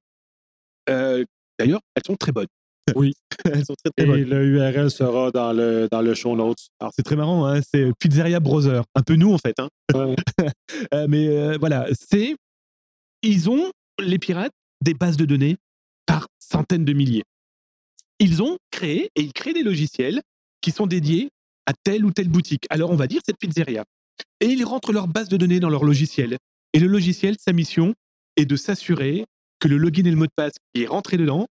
Euh, 0.90 1.24
d'ailleurs, 1.58 1.80
elles 1.94 2.04
sont 2.04 2.16
très 2.16 2.32
bonnes. 2.32 2.46
Oui, 2.94 3.14
elles 3.44 3.64
sont 3.64 3.74
très, 3.74 3.90
très 3.96 4.06
bonnes. 4.06 4.20
Et 4.20 4.24
le 4.24 4.44
URL 4.44 4.92
sera 4.92 5.32
dans 5.32 5.52
le, 5.52 5.88
dans 5.90 6.02
le 6.02 6.14
show 6.14 6.36
notes. 6.36 6.68
Alors, 6.78 6.92
c'est 6.94 7.02
très 7.02 7.16
marrant, 7.16 7.44
hein, 7.44 7.60
c'est 7.60 7.90
Pizzeria 7.98 8.38
Browser. 8.38 8.82
Un 8.94 9.02
peu 9.02 9.16
nous, 9.16 9.32
en 9.32 9.38
fait. 9.38 9.58
Hein. 9.58 9.68
Euh, 10.92 11.06
mais 11.08 11.28
euh, 11.28 11.56
voilà, 11.58 11.86
c'est 11.92 12.36
ils 13.22 13.48
ont, 13.48 13.70
les 14.00 14.18
pirates, 14.18 14.52
des 14.82 14.94
bases 14.94 15.16
de 15.16 15.24
données 15.24 15.56
par 16.04 16.28
centaines 16.38 16.84
de 16.84 16.92
milliers. 16.92 17.24
Ils 18.18 18.42
ont 18.42 18.58
créé 18.70 19.10
et 19.14 19.22
ils 19.22 19.32
créent 19.32 19.54
des 19.54 19.62
logiciels 19.62 20.22
qui 20.60 20.70
sont 20.70 20.86
dédiés 20.86 21.30
à 21.66 21.72
telle 21.84 22.04
ou 22.04 22.12
telle 22.12 22.28
boutique. 22.28 22.66
Alors 22.70 22.90
on 22.90 22.96
va 22.96 23.06
dire 23.06 23.20
cette 23.24 23.38
pizzeria. 23.38 23.84
Et 24.40 24.46
ils 24.46 24.64
rentrent 24.64 24.92
leur 24.92 25.08
base 25.08 25.28
de 25.28 25.36
données 25.36 25.60
dans 25.60 25.70
leur 25.70 25.84
logiciel. 25.84 26.38
Et 26.72 26.78
le 26.78 26.86
logiciel, 26.86 27.36
sa 27.38 27.52
mission 27.52 27.94
est 28.36 28.46
de 28.46 28.56
s'assurer 28.56 29.24
que 29.60 29.68
le 29.68 29.76
login 29.76 30.04
et 30.04 30.10
le 30.10 30.16
mot 30.16 30.26
de 30.26 30.32
passe 30.34 30.54
qui 30.74 30.82
est 30.82 30.86
rentré 30.86 31.16
dedans 31.16 31.46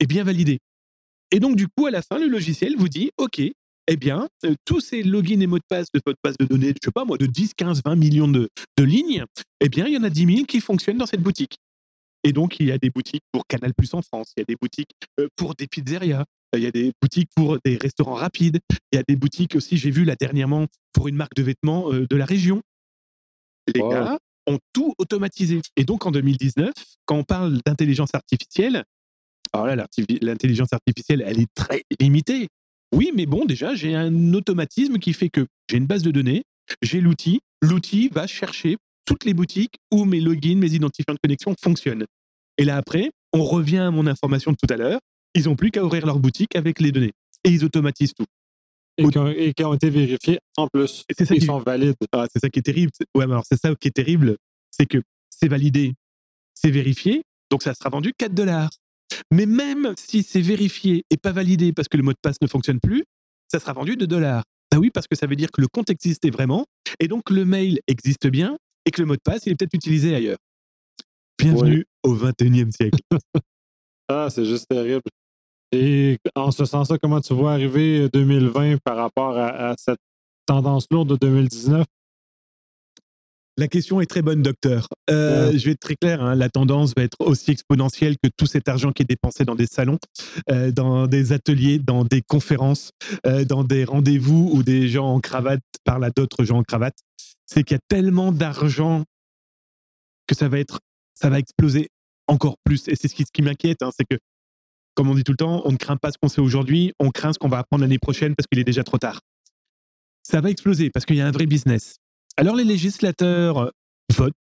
est 0.00 0.06
bien 0.06 0.24
validé. 0.24 0.58
Et 1.30 1.40
donc, 1.40 1.56
du 1.56 1.68
coup, 1.68 1.86
à 1.86 1.90
la 1.90 2.02
fin, 2.02 2.18
le 2.18 2.26
logiciel 2.26 2.76
vous 2.76 2.88
dit, 2.88 3.10
OK, 3.18 3.40
eh 3.40 3.96
bien, 3.96 4.28
euh, 4.44 4.54
tous 4.64 4.80
ces 4.80 5.02
logins 5.02 5.40
et 5.40 5.46
mots 5.46 5.58
de 5.58 5.64
passe 5.68 5.88
de 5.92 6.00
votre 6.04 6.18
base 6.22 6.36
de 6.38 6.44
données, 6.44 6.68
je 6.68 6.86
sais 6.86 6.90
pas 6.90 7.04
moi, 7.04 7.16
de 7.18 7.26
10, 7.26 7.54
15, 7.54 7.82
20 7.84 7.96
millions 7.96 8.28
de, 8.28 8.48
lignes, 8.78 9.24
eh 9.60 9.68
bien, 9.68 9.86
il 9.86 9.94
y 9.94 9.96
en 9.96 10.04
a 10.04 10.10
10 10.10 10.34
000 10.34 10.46
qui 10.46 10.60
fonctionnent 10.60 10.98
dans 10.98 11.06
cette 11.06 11.22
boutique. 11.22 11.56
Et 12.24 12.32
donc, 12.32 12.60
il 12.60 12.66
y 12.66 12.72
a 12.72 12.78
des 12.78 12.90
boutiques 12.90 13.22
pour 13.32 13.46
Canal 13.46 13.74
Plus 13.74 13.92
en 13.94 14.02
France, 14.02 14.32
il 14.36 14.40
y 14.40 14.42
a 14.42 14.46
des 14.46 14.56
boutiques 14.60 14.90
euh, 15.20 15.28
pour 15.36 15.54
des 15.54 15.66
pizzerias, 15.66 16.24
il 16.56 16.62
y 16.62 16.66
a 16.66 16.70
des 16.70 16.92
boutiques 17.00 17.30
pour 17.36 17.58
des 17.64 17.76
restaurants 17.76 18.14
rapides, 18.14 18.60
il 18.92 18.96
y 18.96 18.98
a 18.98 19.02
des 19.06 19.16
boutiques 19.16 19.54
aussi, 19.54 19.76
j'ai 19.76 19.90
vu 19.90 20.04
là 20.04 20.16
dernièrement, 20.18 20.66
pour 20.92 21.08
une 21.08 21.16
marque 21.16 21.34
de 21.34 21.42
vêtements 21.42 21.92
euh, 21.92 22.06
de 22.08 22.16
la 22.16 22.24
région. 22.24 22.62
Les 23.74 23.80
gars 23.80 24.18
ont 24.46 24.58
tout 24.72 24.94
automatisé. 24.98 25.60
Et 25.76 25.84
donc, 25.84 26.06
en 26.06 26.10
2019, 26.10 26.72
quand 27.04 27.16
on 27.16 27.24
parle 27.24 27.58
d'intelligence 27.66 28.14
artificielle, 28.14 28.84
alors 29.52 29.66
là, 29.66 29.86
l'intelligence 30.22 30.72
artificielle, 30.72 31.22
elle 31.26 31.40
est 31.40 31.52
très 31.54 31.82
limitée. 32.00 32.48
Oui, 32.94 33.12
mais 33.14 33.26
bon, 33.26 33.44
déjà, 33.44 33.74
j'ai 33.74 33.94
un 33.94 34.32
automatisme 34.32 34.98
qui 34.98 35.12
fait 35.12 35.28
que 35.28 35.46
j'ai 35.70 35.76
une 35.76 35.86
base 35.86 36.02
de 36.02 36.10
données, 36.10 36.44
j'ai 36.82 37.00
l'outil, 37.00 37.40
l'outil 37.62 38.08
va 38.08 38.26
chercher 38.26 38.76
toutes 39.04 39.24
les 39.24 39.34
boutiques 39.34 39.76
où 39.90 40.04
mes 40.04 40.20
logins, 40.20 40.56
mes 40.56 40.72
identifiants 40.72 41.14
de 41.14 41.18
connexion 41.22 41.54
fonctionnent. 41.62 42.06
Et 42.56 42.64
là, 42.64 42.76
après, 42.76 43.10
on 43.32 43.44
revient 43.44 43.78
à 43.78 43.90
mon 43.90 44.06
information 44.06 44.52
de 44.52 44.56
tout 44.56 44.72
à 44.72 44.76
l'heure, 44.76 45.00
ils 45.34 45.44
n'ont 45.44 45.56
plus 45.56 45.70
qu'à 45.70 45.84
ouvrir 45.84 46.06
leur 46.06 46.18
boutique 46.18 46.56
avec 46.56 46.80
les 46.80 46.92
données. 46.92 47.12
Et 47.44 47.50
ils 47.50 47.64
automatisent 47.64 48.14
tout. 48.14 48.26
Et 48.98 49.54
qui 49.54 49.64
ont, 49.64 49.74
été 49.74 49.90
vérifiés 49.90 50.40
en 50.56 50.66
plus. 50.66 51.04
Et 51.08 51.24
ça 51.24 51.32
ils 51.32 51.44
sont 51.44 51.60
valides. 51.60 51.94
Ah, 52.12 52.26
c'est 52.32 52.40
ça 52.40 52.48
qui 52.48 52.58
est 52.58 52.62
terrible. 52.62 52.90
Ouais, 53.14 53.26
mais 53.26 53.32
alors 53.32 53.44
c'est 53.48 53.58
ça 53.58 53.72
qui 53.76 53.86
est 53.86 53.92
terrible, 53.92 54.36
c'est 54.72 54.86
que 54.86 55.00
c'est 55.30 55.46
validé, 55.46 55.94
c'est 56.54 56.70
vérifié, 56.70 57.22
donc 57.50 57.62
ça 57.62 57.74
sera 57.74 57.90
vendu 57.90 58.12
4 58.18 58.34
dollars. 58.34 58.70
Mais 59.30 59.46
même 59.46 59.94
si 59.96 60.24
c'est 60.24 60.40
vérifié 60.40 61.04
et 61.10 61.16
pas 61.16 61.30
validé 61.30 61.72
parce 61.72 61.86
que 61.86 61.96
le 61.96 62.02
mot 62.02 62.12
de 62.12 62.18
passe 62.20 62.40
ne 62.42 62.48
fonctionne 62.48 62.80
plus, 62.80 63.04
ça 63.46 63.60
sera 63.60 63.72
vendu 63.72 63.96
de 63.96 64.04
dollars. 64.04 64.42
Ah 64.72 64.80
oui, 64.80 64.90
parce 64.90 65.06
que 65.06 65.16
ça 65.16 65.26
veut 65.26 65.36
dire 65.36 65.50
que 65.50 65.60
le 65.60 65.68
compte 65.68 65.90
existait 65.90 66.30
vraiment, 66.30 66.66
et 66.98 67.08
donc 67.08 67.30
le 67.30 67.44
mail 67.44 67.78
existe 67.86 68.26
bien, 68.26 68.58
et 68.84 68.90
que 68.90 69.00
le 69.00 69.06
mot 69.06 69.14
de 69.14 69.20
passe, 69.22 69.46
il 69.46 69.52
est 69.52 69.54
peut-être 69.54 69.74
utilisé 69.74 70.14
ailleurs. 70.14 70.38
Bienvenue 71.38 71.86
au 72.02 72.16
21e 72.16 72.72
siècle. 72.72 72.98
ah, 74.08 74.28
c'est 74.30 74.44
juste 74.44 74.66
terrible. 74.68 75.02
Et 75.72 76.18
en 76.34 76.50
ce 76.50 76.64
sens-là, 76.64 76.96
comment 77.00 77.20
tu 77.20 77.34
vois 77.34 77.52
arriver 77.52 78.08
2020 78.08 78.78
par 78.82 78.96
rapport 78.96 79.36
à, 79.36 79.74
cette 79.78 80.00
tendance 80.46 80.86
lourde 80.90 81.10
de 81.10 81.16
2019? 81.16 81.84
La 83.58 83.66
question 83.66 84.00
est 84.00 84.06
très 84.06 84.22
bonne, 84.22 84.40
docteur. 84.40 84.88
Euh, 85.10 85.50
je 85.52 85.64
vais 85.64 85.72
être 85.72 85.80
très 85.80 85.96
clair, 85.96 86.22
hein, 86.22 86.36
la 86.36 86.48
tendance 86.48 86.94
va 86.96 87.02
être 87.02 87.16
aussi 87.18 87.50
exponentielle 87.50 88.14
que 88.22 88.30
tout 88.36 88.46
cet 88.46 88.68
argent 88.68 88.92
qui 88.92 89.02
est 89.02 89.08
dépensé 89.08 89.44
dans 89.44 89.56
des 89.56 89.66
salons, 89.66 89.98
euh, 90.50 90.70
dans 90.70 91.08
des 91.08 91.32
ateliers, 91.32 91.80
dans 91.80 92.04
des 92.04 92.22
conférences, 92.22 92.92
euh, 93.26 93.44
dans 93.44 93.64
des 93.64 93.84
rendez-vous 93.84 94.48
où 94.52 94.62
des 94.62 94.88
gens 94.88 95.08
en 95.08 95.18
cravate 95.18 95.60
parlent 95.84 96.04
à 96.04 96.10
d'autres 96.10 96.44
gens 96.44 96.58
en 96.58 96.62
cravate. 96.62 96.96
C'est 97.46 97.64
qu'il 97.64 97.74
y 97.74 97.78
a 97.78 97.82
tellement 97.88 98.30
d'argent 98.30 99.02
que 100.28 100.36
ça 100.36 100.48
va 100.48 100.60
être, 100.60 100.78
ça 101.14 101.28
va 101.28 101.40
exploser 101.40 101.88
encore 102.28 102.56
plus. 102.64 102.86
Et 102.88 102.94
c'est 102.94 103.08
ce 103.08 103.14
qui, 103.14 103.42
m'inquiète, 103.42 103.82
hein, 103.82 103.90
c'est 103.96 104.04
que, 104.04 104.18
comme 104.94 105.10
on 105.10 105.14
dit 105.14 105.24
tout 105.24 105.32
le 105.32 105.38
temps, 105.38 105.62
on 105.64 105.72
ne 105.72 105.76
craint 105.76 105.96
pas 105.96 106.12
ce 106.12 106.18
qu'on 106.20 106.28
sait 106.28 106.40
aujourd'hui, 106.40 106.92
on 107.00 107.10
craint 107.10 107.32
ce 107.32 107.38
qu'on 107.38 107.48
va 107.48 107.58
apprendre 107.58 107.82
l'année 107.82 107.98
prochaine 107.98 108.34
parce 108.36 108.46
qu'il 108.46 108.58
est 108.58 108.64
déjà 108.64 108.84
trop 108.84 108.98
tard. 108.98 109.20
Ça 110.22 110.40
va 110.40 110.50
exploser 110.50 110.90
parce 110.90 111.06
qu'il 111.06 111.16
y 111.16 111.20
a 111.20 111.26
un 111.26 111.30
vrai 111.30 111.46
business. 111.46 111.96
Alors 112.36 112.54
les 112.54 112.64
législateurs 112.64 113.58
euh, 113.58 113.70
votent, 114.14 114.34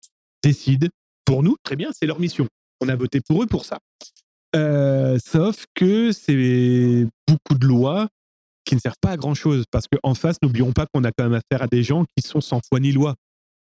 décident. 0.43 0.89
Pour 1.25 1.43
nous, 1.43 1.57
très 1.63 1.77
bien, 1.77 1.91
c'est 1.93 2.07
leur 2.07 2.21
mission. 2.21 2.47
On 2.81 2.89
a 2.89 2.97
voté 2.97 3.21
pour 3.21 3.43
eux 3.43 3.47
pour 3.47 3.65
ça. 3.65 3.79
Euh, 4.55 5.19
sauf 5.25 5.65
que 5.75 6.13
c'est 6.13 7.07
beaucoup 7.27 7.59
de 7.59 7.67
lois 7.67 8.09
qui 8.65 8.75
ne 8.75 8.81
servent 8.81 8.99
pas 9.01 9.11
à 9.11 9.17
grand 9.17 9.35
chose 9.35 9.65
parce 9.71 9.87
qu'en 9.89 10.15
face, 10.15 10.37
n'oublions 10.43 10.73
pas 10.73 10.87
qu'on 10.87 11.05
a 11.05 11.13
quand 11.13 11.25
même 11.25 11.41
affaire 11.41 11.63
à 11.63 11.67
des 11.67 11.83
gens 11.83 12.05
qui 12.17 12.27
sont 12.27 12.41
sans 12.41 12.61
foi 12.69 12.81
ni 12.81 12.93
loi. 12.93 13.15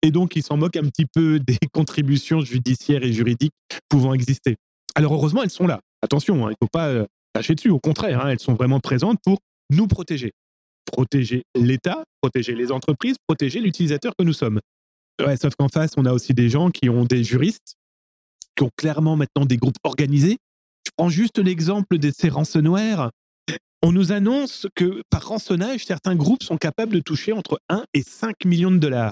Et 0.08 0.12
donc, 0.12 0.38
ils 0.38 0.44
s'en 0.44 0.56
moquent 0.56 0.78
un 0.78 0.88
petit 0.88 1.06
peu 1.06 1.38
des 1.46 1.58
contributions 1.74 2.40
judiciaires 2.40 3.04
et 3.04 3.12
juridiques 3.12 3.54
pouvant 3.90 4.14
exister. 4.14 4.56
Alors, 4.96 5.14
heureusement, 5.14 5.44
elles 5.44 5.50
sont 5.50 5.68
là. 5.68 5.82
Attention, 6.02 6.48
hein, 6.48 6.52
il 6.52 6.54
ne 6.62 6.66
faut 6.66 6.72
pas 6.72 6.88
euh, 6.88 7.06
lâcher 7.36 7.56
dessus. 7.56 7.70
Au 7.70 7.80
contraire, 7.80 8.26
hein, 8.26 8.30
elles 8.30 8.40
sont 8.40 8.54
vraiment 8.54 8.80
présentes 8.80 9.20
pour 9.22 9.40
nous 9.70 9.88
protéger 9.88 10.32
protéger 10.88 11.44
l'État, 11.54 12.06
protéger 12.22 12.56
les 12.56 12.72
entreprises, 12.72 13.18
protéger 13.28 13.60
l'utilisateur 13.60 14.14
que 14.18 14.24
nous 14.24 14.32
sommes. 14.32 14.62
sauf 15.20 15.54
qu'en 15.56 15.68
face, 15.68 15.92
on 15.98 16.06
a 16.06 16.14
aussi 16.14 16.34
des 16.34 16.50
gens 16.50 16.72
qui 16.72 16.90
ont 16.90 17.04
des 17.04 17.26
juristes, 17.26 17.76
qui 18.56 18.64
ont 18.64 18.72
clairement 18.78 19.18
maintenant 19.18 19.46
des 19.46 19.58
groupes 19.58 19.76
organisés. 19.84 20.38
Je 20.86 20.92
prends 20.96 21.10
juste 21.10 21.40
l'exemple 21.40 21.98
de 21.98 22.10
ces. 22.10 22.32
On 23.84 23.92
nous 23.92 24.12
annonce 24.14 24.66
que 24.76 25.02
par 25.10 25.28
rançonnage, 25.28 25.86
certains 25.86 26.16
groupes 26.16 26.44
sont 26.44 26.58
capables 26.58 26.94
de 26.94 27.00
toucher 27.00 27.34
entre 27.34 27.60
1 27.70 27.84
et 27.94 28.02
5 28.02 28.46
millions 28.46 28.72
de 28.72 28.78
dollars. 28.78 29.12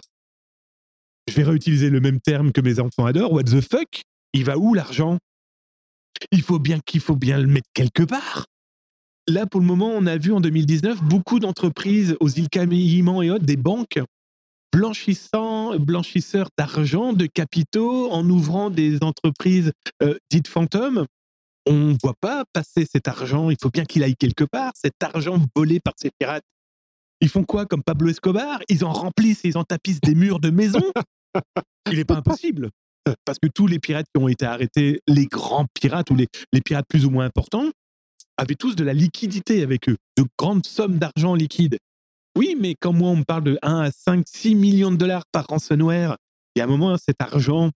Je 1.27 1.33
vais 1.33 1.43
réutiliser 1.43 1.89
le 1.89 1.99
même 1.99 2.19
terme 2.19 2.51
que 2.51 2.61
mes 2.61 2.79
enfants 2.79 3.05
adorent. 3.05 3.33
What 3.33 3.43
the 3.43 3.61
fuck? 3.61 4.03
Il 4.33 4.45
va 4.45 4.57
où 4.57 4.73
l'argent? 4.73 5.17
Il 6.31 6.41
faut 6.41 6.59
bien 6.59 6.79
qu'il 6.85 7.01
faut 7.01 7.15
bien 7.15 7.39
le 7.39 7.47
mettre 7.47 7.69
quelque 7.73 8.03
part. 8.03 8.45
Là, 9.27 9.47
pour 9.47 9.59
le 9.59 9.65
moment, 9.65 9.89
on 9.89 10.05
a 10.05 10.17
vu 10.17 10.31
en 10.31 10.39
2019 10.39 11.03
beaucoup 11.03 11.39
d'entreprises 11.39 12.15
aux 12.19 12.29
îles 12.29 12.49
Caïmans 12.49 13.23
et 13.23 13.31
autres, 13.31 13.45
des 13.45 13.57
banques 13.57 13.99
blanchissant, 14.75 15.79
blanchisseurs 15.79 16.49
d'argent, 16.57 17.13
de 17.13 17.27
capitaux, 17.27 18.11
en 18.11 18.29
ouvrant 18.29 18.69
des 18.69 19.01
entreprises 19.01 19.71
euh, 20.03 20.17
dites 20.29 20.49
fantômes. 20.49 21.05
On 21.65 21.73
ne 21.73 21.95
voit 22.03 22.15
pas 22.19 22.43
passer 22.51 22.85
cet 22.85 23.07
argent. 23.07 23.49
Il 23.49 23.55
faut 23.61 23.69
bien 23.69 23.85
qu'il 23.85 24.03
aille 24.03 24.17
quelque 24.17 24.43
part. 24.43 24.73
Cet 24.75 25.01
argent 25.01 25.39
volé 25.55 25.79
par 25.79 25.93
ces 25.97 26.11
pirates. 26.19 26.43
Ils 27.21 27.29
font 27.29 27.45
quoi 27.45 27.65
comme 27.65 27.83
Pablo 27.83 28.09
Escobar? 28.09 28.59
Ils 28.67 28.83
en 28.83 28.91
remplissent 28.91 29.41
ils 29.45 29.57
en 29.57 29.63
tapissent 29.63 30.01
des 30.01 30.13
murs 30.13 30.39
de 30.39 30.49
maisons? 30.49 30.91
Il 31.91 31.97
n'est 31.97 32.05
pas 32.05 32.17
impossible. 32.17 32.69
Parce 33.23 33.37
que 33.39 33.47
tous 33.47 33.67
les 33.67 33.79
pirates 33.79 34.07
qui 34.13 34.21
ont 34.21 34.27
été 34.27 34.45
arrêtés, 34.45 34.99
les 35.07 35.27
grands 35.27 35.67
pirates 35.73 36.09
ou 36.09 36.15
les, 36.15 36.27
les 36.53 36.61
pirates 36.61 36.87
plus 36.89 37.05
ou 37.05 37.11
moins 37.11 37.25
importants, 37.25 37.69
avaient 38.37 38.55
tous 38.55 38.75
de 38.75 38.83
la 38.83 38.93
liquidité 38.93 39.61
avec 39.61 39.87
eux, 39.89 39.97
de 40.17 40.25
grandes 40.37 40.65
sommes 40.65 40.97
d'argent 40.97 41.35
liquide. 41.35 41.77
Oui, 42.35 42.57
mais 42.59 42.75
quand 42.79 42.91
moi 42.91 43.09
on 43.09 43.17
me 43.17 43.23
parle 43.23 43.43
de 43.43 43.57
1 43.61 43.79
à 43.81 43.91
5, 43.91 44.25
6 44.27 44.55
millions 44.55 44.91
de 44.91 44.97
dollars 44.97 45.23
par 45.31 45.45
ransomware, 45.47 46.17
il 46.55 46.59
y 46.59 46.61
a 46.61 46.65
un 46.65 46.67
moment, 46.67 46.97
cet 46.97 47.21
argent, 47.21 47.71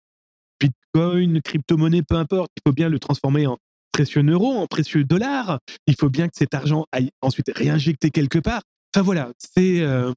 Bitcoin, 0.59 1.41
crypto-monnaie, 1.41 2.01
peu 2.01 2.15
importe, 2.15 2.51
il 2.57 2.61
faut 2.67 2.73
bien 2.73 2.89
le 2.89 2.99
transformer 2.99 3.47
en 3.47 3.57
précieux 3.91 4.23
euros, 4.23 4.53
en 4.53 4.67
précieux 4.67 5.03
dollars. 5.03 5.59
Il 5.87 5.95
faut 5.95 6.09
bien 6.09 6.27
que 6.27 6.35
cet 6.37 6.53
argent 6.53 6.85
aille 6.91 7.09
ensuite 7.21 7.51
réinjecter 7.53 8.11
quelque 8.11 8.39
part. 8.39 8.61
Enfin 8.93 9.03
voilà, 9.03 9.31
c'est. 9.37 9.81
Euh, 9.81 10.11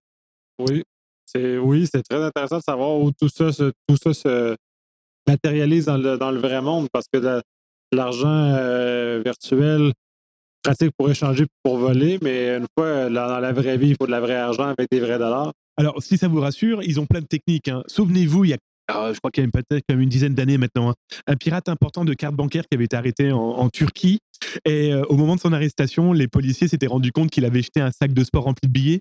oui, 0.59 0.83
oui, 1.37 1.89
c'est 1.93 2.03
très 2.03 2.23
intéressant 2.23 2.59
de 2.59 2.63
savoir 2.63 2.99
où 2.99 3.11
tout 3.13 3.29
ça, 3.29 3.53
se, 3.53 3.73
tout 3.87 3.97
ça 3.97 4.15
se 4.15 4.57
matérialise 5.27 5.87
dans 5.87 5.97
le, 5.97 6.19
dans 6.19 6.31
le 6.31 6.39
vrai 6.39 6.61
monde 6.61 6.89
parce 6.93 7.07
que 7.13 7.41
l'argent 7.93 8.29
euh, 8.29 9.23
virtuel 9.25 9.93
pratique 10.63 10.93
pour 10.97 11.11
échanger 11.11 11.47
pour 11.63 11.79
voler, 11.79 12.19
mais 12.23 12.57
une 12.57 12.67
fois 12.79 13.09
dans 13.09 13.41
la 13.41 13.53
vraie 13.53 13.77
vie, 13.77 13.91
il 13.91 13.97
faut 14.01 14.07
de 14.07 14.13
la 14.13 14.21
vraie 14.21 14.37
argent 14.37 14.69
avec 14.69 14.89
des 14.91 15.01
vrais 15.01 15.19
dollars. 15.19 15.53
Alors, 15.77 16.03
si 16.03 16.19
ça 16.19 16.29
vous 16.29 16.41
rassure, 16.41 16.83
ils 16.83 17.01
ont 17.01 17.07
plein 17.07 17.21
de 17.21 17.27
techniques. 17.27 17.69
Hein. 17.69 17.83
Souvenez-vous, 17.87 18.45
il 18.45 18.51
y 18.51 18.55
a 18.55 18.59
je 18.89 19.19
crois 19.19 19.31
qu'il 19.31 19.45
y 19.45 19.47
a 19.47 19.51
peut-être 19.51 19.85
une 19.91 20.09
dizaine 20.09 20.35
d'années 20.35 20.59
maintenant, 20.59 20.91
hein, 20.91 20.95
un 21.27 21.37
pirate 21.37 21.69
important 21.69 22.05
de 22.05 22.15
cartes 22.15 22.35
bancaires 22.35 22.65
qui 22.71 22.75
avait 22.75 22.85
été 22.85 22.97
arrêté 22.97 23.33
en, 23.33 23.69
Turquie. 23.71 24.19
Et 24.65 24.93
euh, 24.93 25.03
au 25.09 25.17
moment 25.17 25.37
de 25.37 25.41
son 25.41 25.53
arrestation, 25.53 26.13
les 26.13 26.29
policiers 26.29 26.69
s'étaient 26.69 26.89
rendus 26.89 27.13
compte 27.13 27.31
qu'il 27.31 27.45
avait 27.45 27.63
jeté 27.63 27.81
un 27.81 27.91
sac 27.91 28.13
de 28.13 28.25
sport 28.25 28.45
rempli 28.45 28.69
de 28.69 28.73
billets 28.73 29.01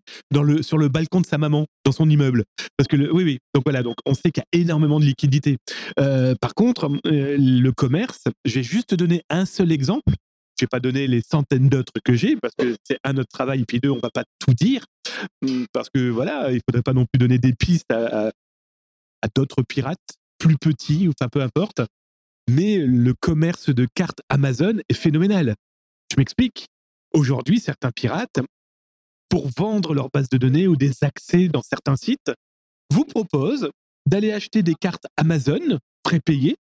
sur 0.62 0.78
le 0.78 0.88
balcon 0.88 1.20
de 1.20 1.26
sa 1.26 1.38
maman, 1.38 1.66
dans 1.84 1.92
son 1.92 2.10
immeuble. 2.10 2.44
Parce 2.78 2.88
que, 2.88 2.96
oui, 2.96 3.24
oui, 3.24 3.40
donc 3.54 3.64
voilà, 3.66 3.84
donc 3.84 3.96
on 4.06 4.14
sait 4.14 4.32
qu'il 4.32 4.44
y 4.54 4.58
a 4.58 4.62
énormément 4.62 5.00
de 5.00 5.06
liquidités. 5.06 5.58
Euh, 6.00 6.36
par 6.40 6.54
contre, 6.54 6.90
euh, 7.08 7.36
le 7.38 7.72
commerce, 7.72 8.24
je 8.46 8.56
vais 8.56 8.64
juste 8.64 8.94
donner 8.94 9.24
un 9.30 9.46
seul 9.46 9.72
exemple 9.72 10.14
je 10.62 10.66
vais 10.66 10.70
pas 10.70 10.80
donner 10.80 11.08
les 11.08 11.22
centaines 11.22 11.70
d'autres 11.70 11.94
que 12.06 12.14
j'ai 12.14 12.36
parce 12.36 12.54
que 12.56 12.76
c'est 12.84 13.00
un 13.04 13.18
autre 13.18 13.30
travail, 13.34 13.66
puis 13.68 13.80
deux, 13.80 13.90
on 13.90 14.00
va 14.00 14.12
pas 14.12 14.24
tout 14.38 14.54
dire 14.54 14.86
hum, 15.42 15.66
parce 15.74 15.90
que 15.90 16.10
voilà, 16.10 16.52
il 16.52 16.62
faudrait 16.70 16.84
pas 16.84 16.94
non 16.94 17.06
plus 17.12 17.18
donner 17.18 17.40
des 17.40 17.54
pistes 17.54 17.92
à, 17.92 18.32
d'autres 19.36 19.64
pirates 19.64 20.00
plus 20.38 20.58
petits 20.58 21.08
ou 21.08 21.12
enfin 21.12 21.30
peu 21.30 21.42
importe. 21.42 21.82
Mais 22.50 22.78
le 22.78 23.14
commerce 23.14 23.70
de 23.70 23.88
cartes 23.94 24.22
Amazon 24.30 24.80
est 24.90 24.94
phénoménal. 24.94 25.56
Je 26.12 26.18
m'explique. 26.18 26.68
Aujourd'hui, 27.14 27.60
certains 27.60 27.92
pirates, 27.92 28.40
pour 29.30 29.50
vendre 29.56 29.94
leur 29.94 30.10
base 30.10 30.30
de 30.30 30.38
données 30.38 30.68
ou 30.68 30.76
des 30.76 30.92
accès 31.04 31.48
dans 31.48 31.62
certains 31.62 31.96
sites, 31.96 32.32
vous 32.92 33.06
proposent 33.06 33.70
d'aller 34.06 34.32
acheter 34.32 34.64
des 34.64 34.76
cartes 34.76 35.06
Amazon 35.18 35.80
prépayées, 36.04 36.56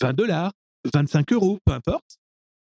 20 0.00 0.12
dollars, 0.14 0.52
25 0.92 1.32
euros, 1.32 1.58
peu 1.64 1.72
importe, 1.72 2.18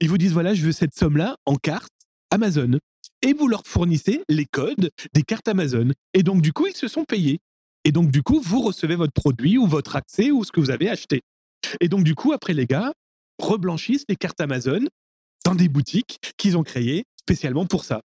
ils 0.00 0.08
vous 0.08 0.18
disent 0.18 0.32
voilà, 0.32 0.54
je 0.54 0.64
veux 0.64 0.72
cette 0.72 0.94
somme-là 0.94 1.36
en 1.44 1.56
carte 1.56 1.92
Amazon. 2.30 2.78
Et 3.22 3.32
vous 3.32 3.48
leur 3.48 3.66
fournissez 3.66 4.22
les 4.28 4.46
codes 4.46 4.90
des 5.12 5.22
cartes 5.22 5.48
Amazon. 5.48 5.90
Et 6.14 6.22
donc, 6.22 6.40
du 6.40 6.52
coup, 6.52 6.66
ils 6.66 6.76
se 6.76 6.86
sont 6.86 7.04
payés. 7.04 7.40
Et 7.88 7.92
donc, 7.92 8.10
du 8.10 8.22
coup, 8.22 8.38
vous 8.38 8.60
recevez 8.60 8.96
votre 8.96 9.14
produit 9.14 9.56
ou 9.56 9.66
votre 9.66 9.96
accès 9.96 10.30
ou 10.30 10.44
ce 10.44 10.52
que 10.52 10.60
vous 10.60 10.68
avez 10.68 10.90
acheté. 10.90 11.22
Et 11.80 11.88
donc, 11.88 12.04
du 12.04 12.14
coup, 12.14 12.34
après, 12.34 12.52
les 12.52 12.66
gars 12.66 12.92
reblanchissent 13.42 14.04
les 14.10 14.16
cartes 14.16 14.38
Amazon 14.42 14.80
dans 15.46 15.54
des 15.54 15.70
boutiques 15.70 16.18
qu'ils 16.36 16.58
ont 16.58 16.62
créées 16.62 17.04
spécialement 17.18 17.64
pour 17.64 17.84
ça. 17.86 18.02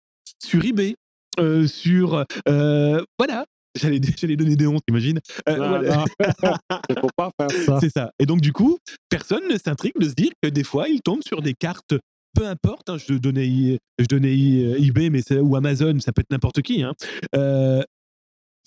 Sur 0.43 0.64
eBay, 0.64 0.97
euh, 1.38 1.69
sur. 1.69 2.25
Euh, 2.49 3.05
voilà, 3.21 3.45
J'allais, 3.77 4.01
donner 4.37 4.57
des 4.57 4.67
hontes, 4.67 4.83
imagine. 4.88 5.21
Euh, 5.49 5.95
faut 7.01 7.11
pas 7.17 7.31
faire 7.38 7.64
ça. 7.64 7.79
C'est 7.81 7.91
ça. 7.91 8.11
Et 8.19 8.27
donc, 8.27 8.41
du 8.41 8.53
coup, 8.53 8.79
personne 9.09 9.47
ne 9.49 9.57
s'intrigue 9.57 9.97
de 9.97 10.09
se 10.09 10.14
dire 10.14 10.33
que 10.43 10.49
des 10.49 10.64
fois, 10.64 10.88
ils 10.88 11.03
tombent 11.03 11.23
sur 11.23 11.41
des 11.41 11.55
cartes, 11.55 11.95
peu 12.35 12.49
importe, 12.49 12.91
hein, 12.91 12.97
je 12.99 13.14
donnais, 13.14 13.79
je 14.01 14.07
donnais 14.07 14.35
euh, 14.35 14.83
eBay 14.83 15.11
mais 15.11 15.23
ou 15.38 15.55
Amazon, 15.55 16.01
ça 16.01 16.12
peut 16.12 16.23
être 16.23 16.33
n'importe 16.33 16.62
qui. 16.62 16.83
Hein. 16.83 16.95
Euh, 17.37 17.83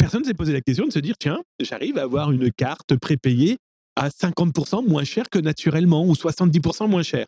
personne 0.01 0.21
ne 0.21 0.25
s'est 0.25 0.33
posé 0.33 0.51
la 0.51 0.61
question 0.61 0.87
de 0.87 0.91
se 0.91 0.97
dire 0.97 1.15
tiens, 1.19 1.43
j'arrive 1.59 1.99
à 1.99 2.03
avoir 2.03 2.31
une 2.31 2.51
carte 2.51 2.95
prépayée 2.97 3.57
à 3.95 4.09
50% 4.09 4.87
moins 4.87 5.03
cher 5.03 5.29
que 5.29 5.37
naturellement 5.37 6.03
ou 6.07 6.13
70% 6.13 6.89
moins 6.89 7.03
cher. 7.03 7.27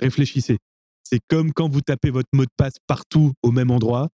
Réfléchissez. 0.00 0.58
C'est 1.02 1.18
comme 1.28 1.52
quand 1.52 1.68
vous 1.68 1.80
tapez 1.80 2.10
votre 2.10 2.28
mot 2.32 2.44
de 2.44 2.50
passe 2.56 2.76
partout 2.86 3.32
au 3.42 3.50
même 3.50 3.72
endroit 3.72 4.08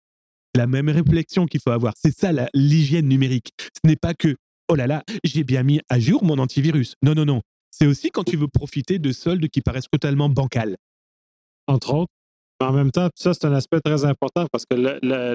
la 0.55 0.69
même 0.69 0.89
réflexion 0.89 1.47
qu'il 1.47 1.61
faut 1.61 1.73
avoir. 1.73 1.95
C'est 1.97 2.17
ça 2.17 2.31
l'hygiène 2.55 3.09
numérique. 3.09 3.51
Ce 3.59 3.81
n'est 3.89 3.97
pas 3.97 4.15
que, 4.15 4.37
oh 4.69 4.77
là 4.77 4.87
là, 4.87 5.03
j'ai 5.25 5.43
bien 5.43 5.65
mis 5.65 5.81
à 5.89 5.99
jour 5.99 6.23
mon 6.23 6.39
antivirus. 6.39 6.95
Non, 7.03 7.15
non, 7.15 7.25
non. 7.25 7.43
C'est 7.73 7.89
aussi 7.89 8.11
quand 8.11 8.23
tu 8.23 8.37
veux 8.37 8.47
profiter 8.47 9.01
de 9.01 9.11
soldes 9.11 9.49
qui 9.49 9.61
paraissent 9.61 9.91
totalement 9.91 10.29
bancales. 10.29 10.77
Entre 11.67 11.93
autres. 11.93 12.13
En 12.61 12.73
même 12.73 12.93
temps, 12.93 13.09
ça, 13.17 13.35
c'est 13.35 13.47
un 13.47 13.53
aspect 13.53 13.81
très 13.81 14.05
important 14.05 14.47
parce 14.53 14.65
que 14.65 14.77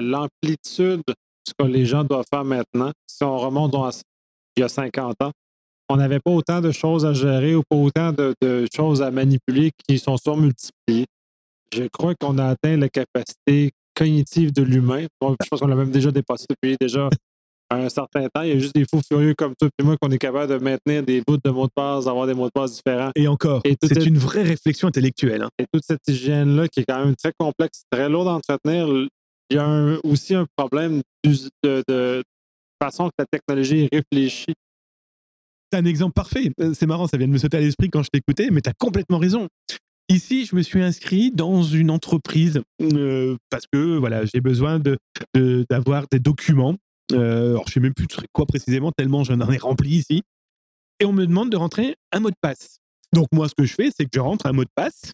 l'amplitude 0.00 1.02
de 1.06 1.14
ce 1.50 1.64
que 1.64 1.70
les 1.70 1.84
gens 1.84 2.04
doivent 2.04 2.24
faire 2.32 2.44
maintenant, 2.44 2.92
si 3.06 3.24
on 3.24 3.36
remonte 3.38 3.74
il 4.56 4.60
y 4.60 4.62
a 4.62 4.68
50 4.68 5.22
ans, 5.22 5.32
on 5.88 5.96
n'avait 5.96 6.20
pas 6.20 6.30
autant 6.30 6.60
de 6.60 6.70
choses 6.70 7.04
à 7.04 7.12
gérer 7.12 7.54
ou 7.54 7.62
pas 7.68 7.76
autant 7.76 8.12
de, 8.12 8.34
de 8.40 8.66
choses 8.74 9.02
à 9.02 9.10
manipuler 9.10 9.72
qui 9.88 9.98
sont 9.98 10.16
surmultipliées. 10.16 11.06
Je 11.74 11.84
crois 11.92 12.14
qu'on 12.14 12.38
a 12.38 12.46
atteint 12.46 12.76
la 12.76 12.88
capacité 12.88 13.72
cognitive 13.94 14.52
de 14.52 14.62
l'humain. 14.62 15.06
je 15.22 15.48
pense 15.48 15.60
qu'on 15.60 15.66
l'a 15.66 15.76
même 15.76 15.90
déjà 15.90 16.10
dépassé 16.10 16.46
depuis 16.48 16.76
déjà 16.80 17.08
un 17.70 17.88
certain 17.88 18.26
temps. 18.32 18.42
Il 18.42 18.48
y 18.48 18.52
a 18.52 18.58
juste 18.58 18.74
des 18.74 18.84
fous 18.84 19.02
furieux 19.06 19.34
comme 19.34 19.54
toi 19.58 19.68
et 19.78 19.82
moi 19.82 19.96
qu'on 20.00 20.10
est 20.10 20.18
capable 20.18 20.52
de 20.52 20.58
maintenir 20.62 21.02
des 21.02 21.22
bouts 21.26 21.38
de 21.42 21.50
mots 21.50 21.66
de 21.66 21.72
passe, 21.74 22.06
d'avoir 22.06 22.26
des 22.26 22.34
mots 22.34 22.46
de 22.46 22.52
passe 22.52 22.76
différents. 22.76 23.10
Et 23.14 23.28
encore, 23.28 23.62
c'est 23.64 24.06
une 24.06 24.18
vraie 24.18 24.42
réflexion 24.42 24.88
intellectuelle. 24.88 25.42
Hein. 25.42 25.50
Et 25.58 25.66
toute 25.72 25.84
cette 25.84 26.06
hygiène-là 26.08 26.68
qui 26.68 26.80
est 26.80 26.84
quand 26.88 27.04
même 27.04 27.14
très 27.16 27.32
complexe, 27.38 27.82
très 27.90 28.08
lourde 28.08 28.28
à 28.28 28.32
entretenir, 28.32 28.88
il 29.50 29.56
y 29.56 29.58
a 29.58 29.98
aussi 30.04 30.34
un 30.34 30.46
problème 30.56 31.02
de, 31.24 32.22
façon 32.82 33.08
que 33.08 33.14
la 33.18 33.26
technologie 33.26 33.88
est 33.90 33.96
réfléchie. 33.96 34.54
C'est 35.70 35.78
un 35.78 35.84
exemple 35.84 36.14
parfait. 36.14 36.50
Euh, 36.60 36.72
c'est 36.72 36.86
marrant, 36.86 37.06
ça 37.06 37.16
vient 37.16 37.28
de 37.28 37.32
me 37.32 37.38
sauter 37.38 37.58
à 37.58 37.60
l'esprit 37.60 37.90
quand 37.90 38.02
je 38.02 38.08
t'écoutais, 38.10 38.48
mais 38.50 38.60
tu 38.60 38.70
as 38.70 38.72
complètement 38.72 39.18
raison. 39.18 39.48
Ici, 40.08 40.44
je 40.46 40.56
me 40.56 40.62
suis 40.62 40.82
inscrit 40.82 41.30
dans 41.30 41.62
une 41.62 41.90
entreprise 41.90 42.62
euh, 42.80 43.36
parce 43.50 43.66
que 43.70 43.96
voilà, 43.96 44.24
j'ai 44.24 44.40
besoin 44.40 44.80
d'avoir 45.34 46.06
des 46.10 46.18
documents. 46.18 46.74
Euh, 47.12 47.50
alors, 47.50 47.64
je 47.68 47.74
sais 47.74 47.80
même 47.80 47.94
plus 47.94 48.06
quoi 48.32 48.46
précisément, 48.46 48.92
tellement 48.92 49.24
j'en 49.24 49.38
ai 49.50 49.58
rempli 49.58 49.90
ici. 49.90 50.22
Et 50.98 51.04
on 51.04 51.12
me 51.12 51.26
demande 51.26 51.50
de 51.50 51.56
rentrer 51.56 51.96
un 52.12 52.20
mot 52.20 52.30
de 52.30 52.36
passe. 52.40 52.78
Donc, 53.12 53.28
moi, 53.32 53.48
ce 53.48 53.54
que 53.54 53.64
je 53.64 53.74
fais, 53.74 53.90
c'est 53.96 54.04
que 54.04 54.10
je 54.12 54.20
rentre 54.20 54.46
un 54.46 54.52
mot 54.52 54.64
de 54.64 54.70
passe 54.74 55.12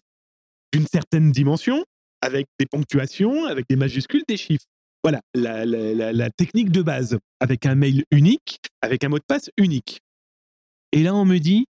d'une 0.73 0.87
certaine 0.87 1.31
dimension, 1.31 1.83
avec 2.21 2.47
des 2.59 2.65
ponctuations, 2.65 3.45
avec 3.45 3.65
des 3.69 3.75
majuscules, 3.75 4.23
des 4.27 4.37
chiffres. 4.37 4.65
Voilà, 5.03 5.21
la, 5.33 6.29
technique 6.31 6.71
de 6.71 6.81
base, 6.81 7.17
avec 7.39 7.65
un 7.65 7.75
mail 7.75 8.03
unique, 8.11 8.59
avec 8.81 9.03
un 9.03 9.09
mot 9.09 9.19
de 9.19 9.23
passe 9.25 9.49
unique. 9.57 10.01
Et 10.91 11.03
là, 11.03 11.13
on 11.13 11.25
me 11.25 11.37
dit, 11.37 11.65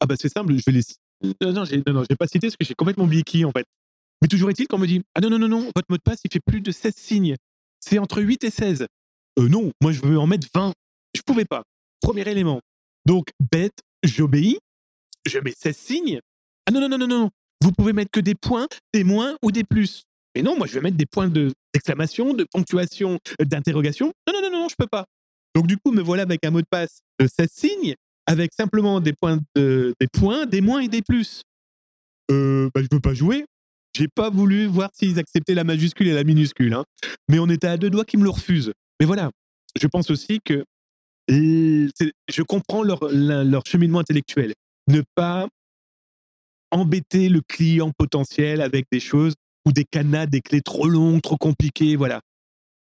ah 0.00 0.06
bah 0.06 0.14
c'est 0.18 0.28
simple, 0.28 0.56
je 0.56 0.62
vais 0.66 0.72
les... 0.72 0.82
Non, 1.40 1.52
non, 1.52 1.64
j'ai, 1.64 1.82
non, 1.86 2.04
pas 2.18 2.26
cité 2.26 2.48
parce 2.48 2.56
que 2.56 2.64
j'ai 2.64 2.74
complètement 2.74 3.04
oublié 3.04 3.22
qui, 3.22 3.44
en 3.44 3.50
fait. 3.50 3.66
Mais 4.20 4.28
toujours 4.28 4.50
est-il 4.50 4.68
qu'on 4.68 4.78
me 4.78 4.86
dit, 4.86 5.02
ah 5.14 5.20
non, 5.20 5.30
non, 5.30 5.38
non, 5.38 5.48
non, 5.48 5.60
votre 5.74 5.86
mot 5.88 5.96
de 5.96 6.02
passe, 6.02 6.20
il 6.24 6.32
fait 6.32 6.40
plus 6.44 6.60
de 6.60 6.70
16 6.70 6.94
signes. 6.94 7.36
C'est 7.80 7.98
entre 7.98 8.22
8 8.22 8.44
et 8.44 8.50
16. 8.50 8.86
Euh, 9.38 9.48
non, 9.48 9.72
moi, 9.80 9.92
je 9.92 10.00
veux 10.02 10.18
en 10.18 10.26
mettre 10.26 10.48
20. 10.54 10.72
Je 11.14 11.22
pouvais 11.22 11.44
pas. 11.44 11.62
Premier 12.00 12.28
élément. 12.28 12.60
Donc, 13.06 13.28
bête, 13.40 13.78
j'obéis, 14.02 14.58
je 15.26 15.38
mets 15.38 15.54
16 15.56 15.76
signes. 15.76 16.20
Ah 16.66 16.72
non, 16.72 16.80
non, 16.80 16.88
non, 16.88 16.98
non, 16.98 17.08
non, 17.08 17.30
vous 17.66 17.72
pouvez 17.72 17.92
mettre 17.92 18.12
que 18.12 18.20
des 18.20 18.36
points, 18.36 18.68
des 18.94 19.02
moins 19.02 19.36
ou 19.42 19.50
des 19.50 19.64
plus. 19.64 20.04
Mais 20.36 20.42
non, 20.42 20.56
moi 20.56 20.68
je 20.68 20.74
vais 20.74 20.80
mettre 20.80 20.96
des 20.96 21.06
points 21.06 21.26
d'exclamation, 21.26 22.32
de, 22.32 22.46
ponctuation, 22.52 23.18
euh, 23.40 23.44
d'interrogation. 23.44 24.12
Non, 24.28 24.34
non, 24.34 24.50
non, 24.50 24.58
non, 24.60 24.68
je 24.68 24.76
peux 24.78 24.86
pas. 24.86 25.04
Donc 25.52 25.66
du 25.66 25.76
coup, 25.76 25.90
me 25.90 26.00
voilà 26.00 26.22
avec 26.22 26.46
un 26.46 26.52
mot 26.52 26.60
de 26.60 26.66
passe 26.70 27.00
de 27.18 27.26
16 27.26 27.48
signes, 27.50 27.94
avec 28.24 28.52
simplement 28.54 29.00
des 29.00 29.12
points, 29.12 29.40
des 29.56 29.94
points, 30.12 30.46
des 30.46 30.60
moins 30.60 30.78
et 30.78 30.86
des 30.86 31.02
plus. 31.02 31.42
Euh, 32.30 32.70
bah, 32.72 32.82
je 32.82 32.88
veux 32.92 33.00
pas 33.00 33.14
jouer. 33.14 33.44
J'ai 33.96 34.06
pas 34.06 34.30
voulu 34.30 34.66
voir 34.66 34.90
s'ils 34.92 35.18
acceptaient 35.18 35.54
la 35.54 35.64
majuscule 35.64 36.06
et 36.06 36.12
la 36.12 36.22
minuscule. 36.22 36.72
Hein. 36.72 36.84
Mais 37.28 37.40
on 37.40 37.48
était 37.48 37.66
à 37.66 37.76
deux 37.76 37.90
doigts 37.90 38.04
qu'ils 38.04 38.20
me 38.20 38.24
le 38.24 38.30
refusent. 38.30 38.72
Mais 39.00 39.06
voilà, 39.06 39.32
je 39.80 39.86
pense 39.88 40.08
aussi 40.10 40.38
que 40.44 40.64
je 41.28 42.42
comprends 42.42 42.84
leur 42.84 43.66
cheminement 43.66 43.98
intellectuel. 43.98 44.54
Ne 44.86 45.02
pas 45.16 45.48
embêter 46.70 47.28
le 47.28 47.40
client 47.40 47.92
potentiel 47.96 48.60
avec 48.60 48.86
des 48.90 49.00
choses 49.00 49.34
ou 49.66 49.72
des 49.72 49.84
cadenas, 49.84 50.26
des 50.26 50.40
clés 50.40 50.62
trop 50.62 50.88
longues, 50.88 51.22
trop 51.22 51.36
compliquées, 51.36 51.96
voilà. 51.96 52.20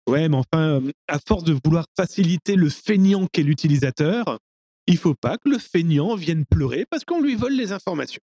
Ouais, 0.09 0.29
mais 0.29 0.37
enfin, 0.37 0.83
à 1.09 1.19
force 1.19 1.45
de 1.45 1.57
vouloir 1.65 1.87
faciliter 1.97 2.57
le 2.57 2.69
feignant 2.69 3.27
qu'est 3.33 3.43
l'utilisateur, 3.43 4.39
il 4.87 4.99
faut 4.99 5.15
pas 5.15 5.39
que 5.39 5.49
le 5.49 5.59
feignant 5.59 6.15
vienne 6.15 6.45
pleurer 6.45 6.85
parce 6.91 7.05
qu'on 7.05 7.23
lui 7.23 7.37
vole 7.37 7.55
les 7.55 7.73
informations. 7.73 8.21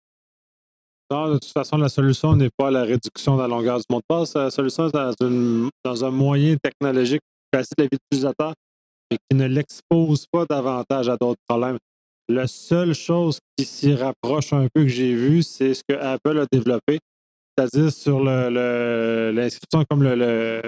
Non, 1.10 1.28
de 1.28 1.38
toute 1.38 1.52
façon, 1.52 1.78
la 1.78 1.88
solution 1.88 2.36
n'est 2.36 2.50
pas 2.54 2.70
la 2.70 2.82
réduction 2.82 3.36
de 3.36 3.42
la 3.42 3.48
longueur 3.48 3.78
du 3.78 3.84
mot 3.90 3.98
de 3.98 4.04
passe. 4.06 4.34
La 4.34 4.50
solution 4.50 4.88
est 4.88 5.22
dans, 5.84 6.04
un 6.04 6.10
moyen 6.10 6.56
technologique 6.56 7.20
qui 7.20 7.58
facilite 7.58 7.78
la 7.78 7.84
vie 7.84 7.90
de 7.92 7.98
l'utilisateur, 8.10 8.54
mais 9.10 9.16
qui 9.16 9.36
ne 9.36 9.46
l'expose 9.46 10.26
pas 10.30 10.44
davantage 10.44 11.08
à 11.08 11.16
d'autres 11.16 11.40
problèmes. 11.48 11.78
La 12.30 12.46
seule 12.46 12.92
chose 12.92 13.38
qui 13.56 13.64
s'y 13.64 13.94
rapproche 13.94 14.52
un 14.52 14.68
peu 14.74 14.82
que 14.82 14.88
j'ai 14.88 15.14
vu, 15.14 15.42
c'est 15.42 15.72
ce 15.72 15.82
que 15.88 15.94
Apple 15.94 16.38
a 16.38 16.46
développé, 16.52 16.98
c'est-à-dire 17.56 17.90
sur 17.90 18.20
l'inscription 18.20 19.84
comme 19.88 20.02
le, 20.02 20.60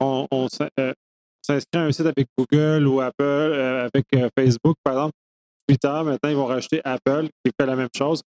on, 0.00 0.26
euh, 0.78 0.92
s'inscrit 1.46 1.80
à 1.80 1.82
un 1.82 1.92
site 1.92 2.06
avec 2.06 2.26
Google 2.36 2.88
ou 2.88 3.00
Apple, 3.00 3.22
euh, 3.22 3.86
avec 3.86 4.04
euh, 4.16 4.28
Facebook, 4.36 4.76
par 4.82 4.94
exemple, 4.94 5.14
Twitter, 5.68 6.02
maintenant 6.04 6.30
ils 6.30 6.36
vont 6.36 6.46
rajouter 6.46 6.80
Apple 6.84 7.28
qui 7.44 7.52
fait 7.58 7.66
la 7.66 7.76
même 7.76 7.88
chose, 7.96 8.22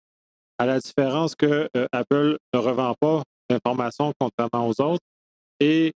à 0.59 0.67
la 0.67 0.79
différence 0.79 1.35
que 1.35 1.67
Apple 1.91 2.37
ne 2.53 2.59
revend 2.59 2.95
pas 3.01 3.23
l'information 3.49 4.13
contrairement 4.21 4.69
aux 4.69 4.79
autres 4.83 5.01
et 5.59 5.93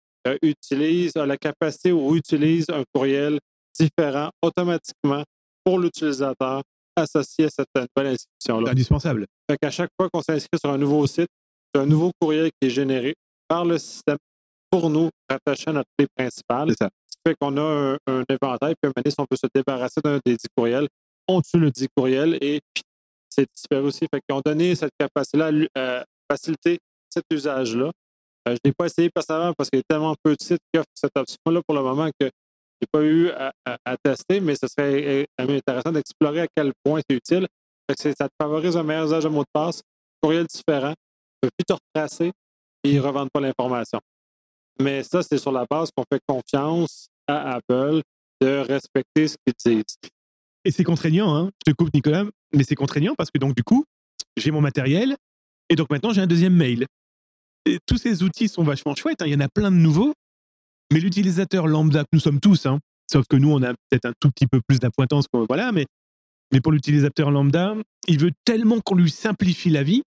utilise 0.43 1.17
a 1.17 1.26
la 1.26 1.38
capacité 1.38 1.91
ou 1.91 2.15
utilise 2.15 2.69
un 2.69 2.84
courriel 2.93 3.39
différent 3.74 4.30
automatiquement 4.43 5.24
pour 5.63 5.80
l'utilisateur 5.80 6.62
associé 6.95 7.45
à 7.45 7.50
cette 7.50 7.67
nouvelle 7.76 8.13
inscription-là. 8.13 8.71
Indispensable. 8.71 9.26
Fait 9.50 9.58
qu'à 9.58 9.71
chaque 9.71 9.89
fois 10.00 10.10
qu'on 10.12 10.21
s'inscrit 10.21 10.60
sur 10.60 10.71
un 10.71 10.78
nouveau 10.78 11.06
site, 11.08 11.30
c'est 11.74 11.82
un 11.82 11.86
nouveau 11.86 12.12
courriel 12.19 12.50
qui 12.60 12.67
est 12.67 12.71
généré 12.71 13.13
par 13.47 13.65
le 13.65 13.78
système 13.78 14.17
pour 14.69 14.89
nous 14.89 15.10
rattacher 15.30 15.69
à 15.69 15.74
notre 15.74 15.89
clé 15.97 16.08
principale. 16.15 16.69
C'est 16.69 16.86
ça. 16.86 16.89
Ce 17.06 17.15
qui 17.15 17.30
fait 17.30 17.36
qu'on 17.39 17.58
a 17.58 17.97
un, 18.08 18.24
inventaire, 18.30 18.74
puis 18.82 18.91
à 18.95 19.00
un 19.00 19.12
on 19.17 19.26
peut 19.26 19.36
se 19.36 19.47
débarrasser 19.54 20.02
d'un 20.04 20.19
des 20.26 20.36
10 20.36 20.47
courriels. 20.56 20.88
On 21.28 21.41
tue 21.41 21.60
le 21.60 21.71
10 21.71 21.88
courriel 21.95 22.38
et 22.41 22.60
puis 22.74 22.84
c'est 23.30 23.47
aussi. 23.76 24.08
Fait 24.13 24.19
qu'ils 24.28 24.36
ont 24.36 24.41
donné 24.43 24.76
cette 24.76 24.91
capacité-là 25.00 25.52
à 25.76 26.06
faciliter 26.30 26.80
cet 27.10 27.24
usage-là. 27.32 27.91
Euh, 28.47 28.56
je 28.56 28.58
n'ai 28.65 28.74
pas 28.74 28.86
essayé 28.86 29.10
personnellement 29.13 29.54
parce 29.56 29.69
qu'il 29.69 29.80
y 29.80 29.82
a 29.82 29.84
tellement 29.88 30.15
peu 30.24 30.36
de 30.36 30.41
sites 30.41 30.62
qui 30.74 30.80
offrent 30.80 30.88
cette 30.95 31.15
option-là 31.15 31.62
pour 31.65 31.76
le 31.76 31.84
moment 31.84 32.10
que 32.19 32.30
n'ai 32.82 32.88
pas 32.91 33.04
eu 33.04 33.30
à, 33.30 33.98
tester, 34.04 34.39
mais 34.39 34.56
ce 34.56 34.67
serait 34.67 35.28
euh, 35.39 35.58
intéressant 35.58 35.91
d'explorer 35.91 36.41
à 36.41 36.48
quel 36.56 36.72
point 36.84 37.02
c'est 37.10 37.15
utile. 37.15 37.48
ça 37.98 38.13
te 38.13 38.34
favorise 38.41 38.78
un 38.78 38.84
meilleur 38.84 39.06
usage 39.06 39.24
de 39.24 39.30
mot 39.30 39.41
de 39.41 39.50
passe, 39.54 39.82
courriel 40.22 40.46
différent, 40.46 40.94
tu 40.94 41.39
peux 41.41 41.50
plus 41.58 41.65
te 41.65 41.74
retracer 41.74 42.32
et 42.84 42.89
ils 42.89 42.96
ne 42.96 43.02
revendent 43.02 43.32
pas 43.32 43.39
l'information. 43.39 44.00
Mais 44.80 45.04
ça, 45.04 45.22
c'est 45.22 45.38
sur 45.38 45.52
la 45.52 45.65
base 45.70 45.89
qu'on 45.96 46.04
fait 46.12 46.22
confiance 46.28 47.08
à 47.28 47.56
Apple 47.56 48.02
de 48.41 48.58
respecter 48.58 49.28
ce 49.28 49.36
qu'ils 49.46 49.74
disent. 49.74 49.98
Et 50.65 50.72
c'est 50.72 50.84
contraignant, 50.84 51.36
hein? 51.36 51.52
je 51.65 51.72
te 51.72 51.76
coupe 51.76 51.94
Nicolas, 51.94 52.26
mais 52.54 52.63
c'est 52.63 52.76
contraignant 52.76 53.15
parce 53.15 53.32
que 53.32 53.39
donc 53.39 53.56
du 53.56 53.63
coup, 53.63 53.86
j'ai 54.38 54.52
mon 54.52 54.62
matériel 54.62 55.15
et 55.70 55.76
donc 55.76 55.89
maintenant 55.89 56.13
j'ai 56.13 56.22
un 56.22 56.28
deuxième 56.28 56.56
mail. 56.56 56.86
Tous 57.86 57.98
ces 57.98 58.24
outils 58.24 58.48
sont 58.48 58.63
vachement 58.63 58.96
chouettes, 58.96 59.22
hein. 59.22 59.28
il 59.28 59.34
y 59.34 59.36
en 59.36 59.39
a 59.39 59.50
plein 59.50 59.72
de 59.72 59.76
nouveaux, 59.76 60.13
mais 60.91 60.99
l'utilisateur 60.99 61.67
lambda 61.67 62.04
que 62.04 62.10
nous 62.13 62.19
sommes 62.19 62.39
tous, 62.39 62.65
hein, 62.65 62.80
sauf 63.12 63.25
que 63.27 63.38
nous, 63.38 63.51
on 63.51 63.63
a 63.63 63.73
peut-être 63.89 64.06
un 64.06 64.13
tout 64.19 64.30
petit 64.30 64.47
peu 64.47 64.62
plus 64.67 64.80
d'appointance, 64.80 65.25
voilà, 65.47 65.71
mais, 65.71 65.86
mais 66.51 66.62
pour 66.62 66.71
l'utilisateur 66.71 67.32
lambda, 67.32 67.75
il 68.08 68.19
veut 68.19 68.32
tellement 68.45 68.80
qu'on 68.82 68.95
lui 68.95 69.10
simplifie 69.10 69.69
la 69.69 69.84
vie. 69.84 70.04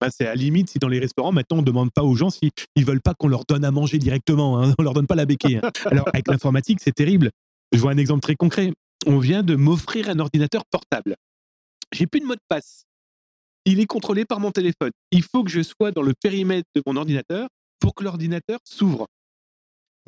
Bah, 0.00 0.08
c'est 0.10 0.26
à 0.26 0.30
la 0.30 0.34
limite 0.36 0.70
si 0.70 0.78
dans 0.78 0.88
les 0.88 1.00
restaurants, 1.00 1.32
maintenant, 1.32 1.58
on 1.58 1.62
ne 1.62 1.66
demande 1.66 1.90
pas 1.92 2.04
aux 2.04 2.14
gens 2.14 2.30
s'ils 2.30 2.50
ne 2.76 2.84
veulent 2.84 3.00
pas 3.00 3.14
qu'on 3.14 3.26
leur 3.26 3.44
donne 3.48 3.64
à 3.64 3.72
manger 3.72 3.98
directement. 3.98 4.62
Hein, 4.62 4.72
on 4.78 4.82
ne 4.82 4.84
leur 4.84 4.94
donne 4.94 5.08
pas 5.08 5.16
la 5.16 5.26
béquille. 5.26 5.58
Hein. 5.60 5.70
Alors, 5.90 6.08
avec 6.08 6.28
l'informatique, 6.28 6.78
c'est 6.80 6.92
terrible. 6.92 7.30
Je 7.72 7.80
vois 7.80 7.90
un 7.90 7.96
exemple 7.96 8.20
très 8.20 8.36
concret. 8.36 8.72
On 9.06 9.18
vient 9.18 9.42
de 9.42 9.56
m'offrir 9.56 10.08
un 10.08 10.20
ordinateur 10.20 10.62
portable. 10.70 11.16
J'ai 11.92 12.06
plus 12.06 12.20
de 12.20 12.26
mot 12.26 12.34
de 12.34 12.40
passe. 12.48 12.84
Il 13.64 13.80
est 13.80 13.86
contrôlé 13.86 14.24
par 14.24 14.38
mon 14.38 14.52
téléphone. 14.52 14.90
Il 15.10 15.24
faut 15.24 15.42
que 15.42 15.50
je 15.50 15.62
sois 15.62 15.90
dans 15.90 16.02
le 16.02 16.14
périmètre 16.22 16.68
de 16.76 16.82
mon 16.86 16.94
ordinateur 16.96 17.48
pour 17.80 17.94
que 17.94 18.04
l'ordinateur 18.04 18.60
s'ouvre 18.64 19.08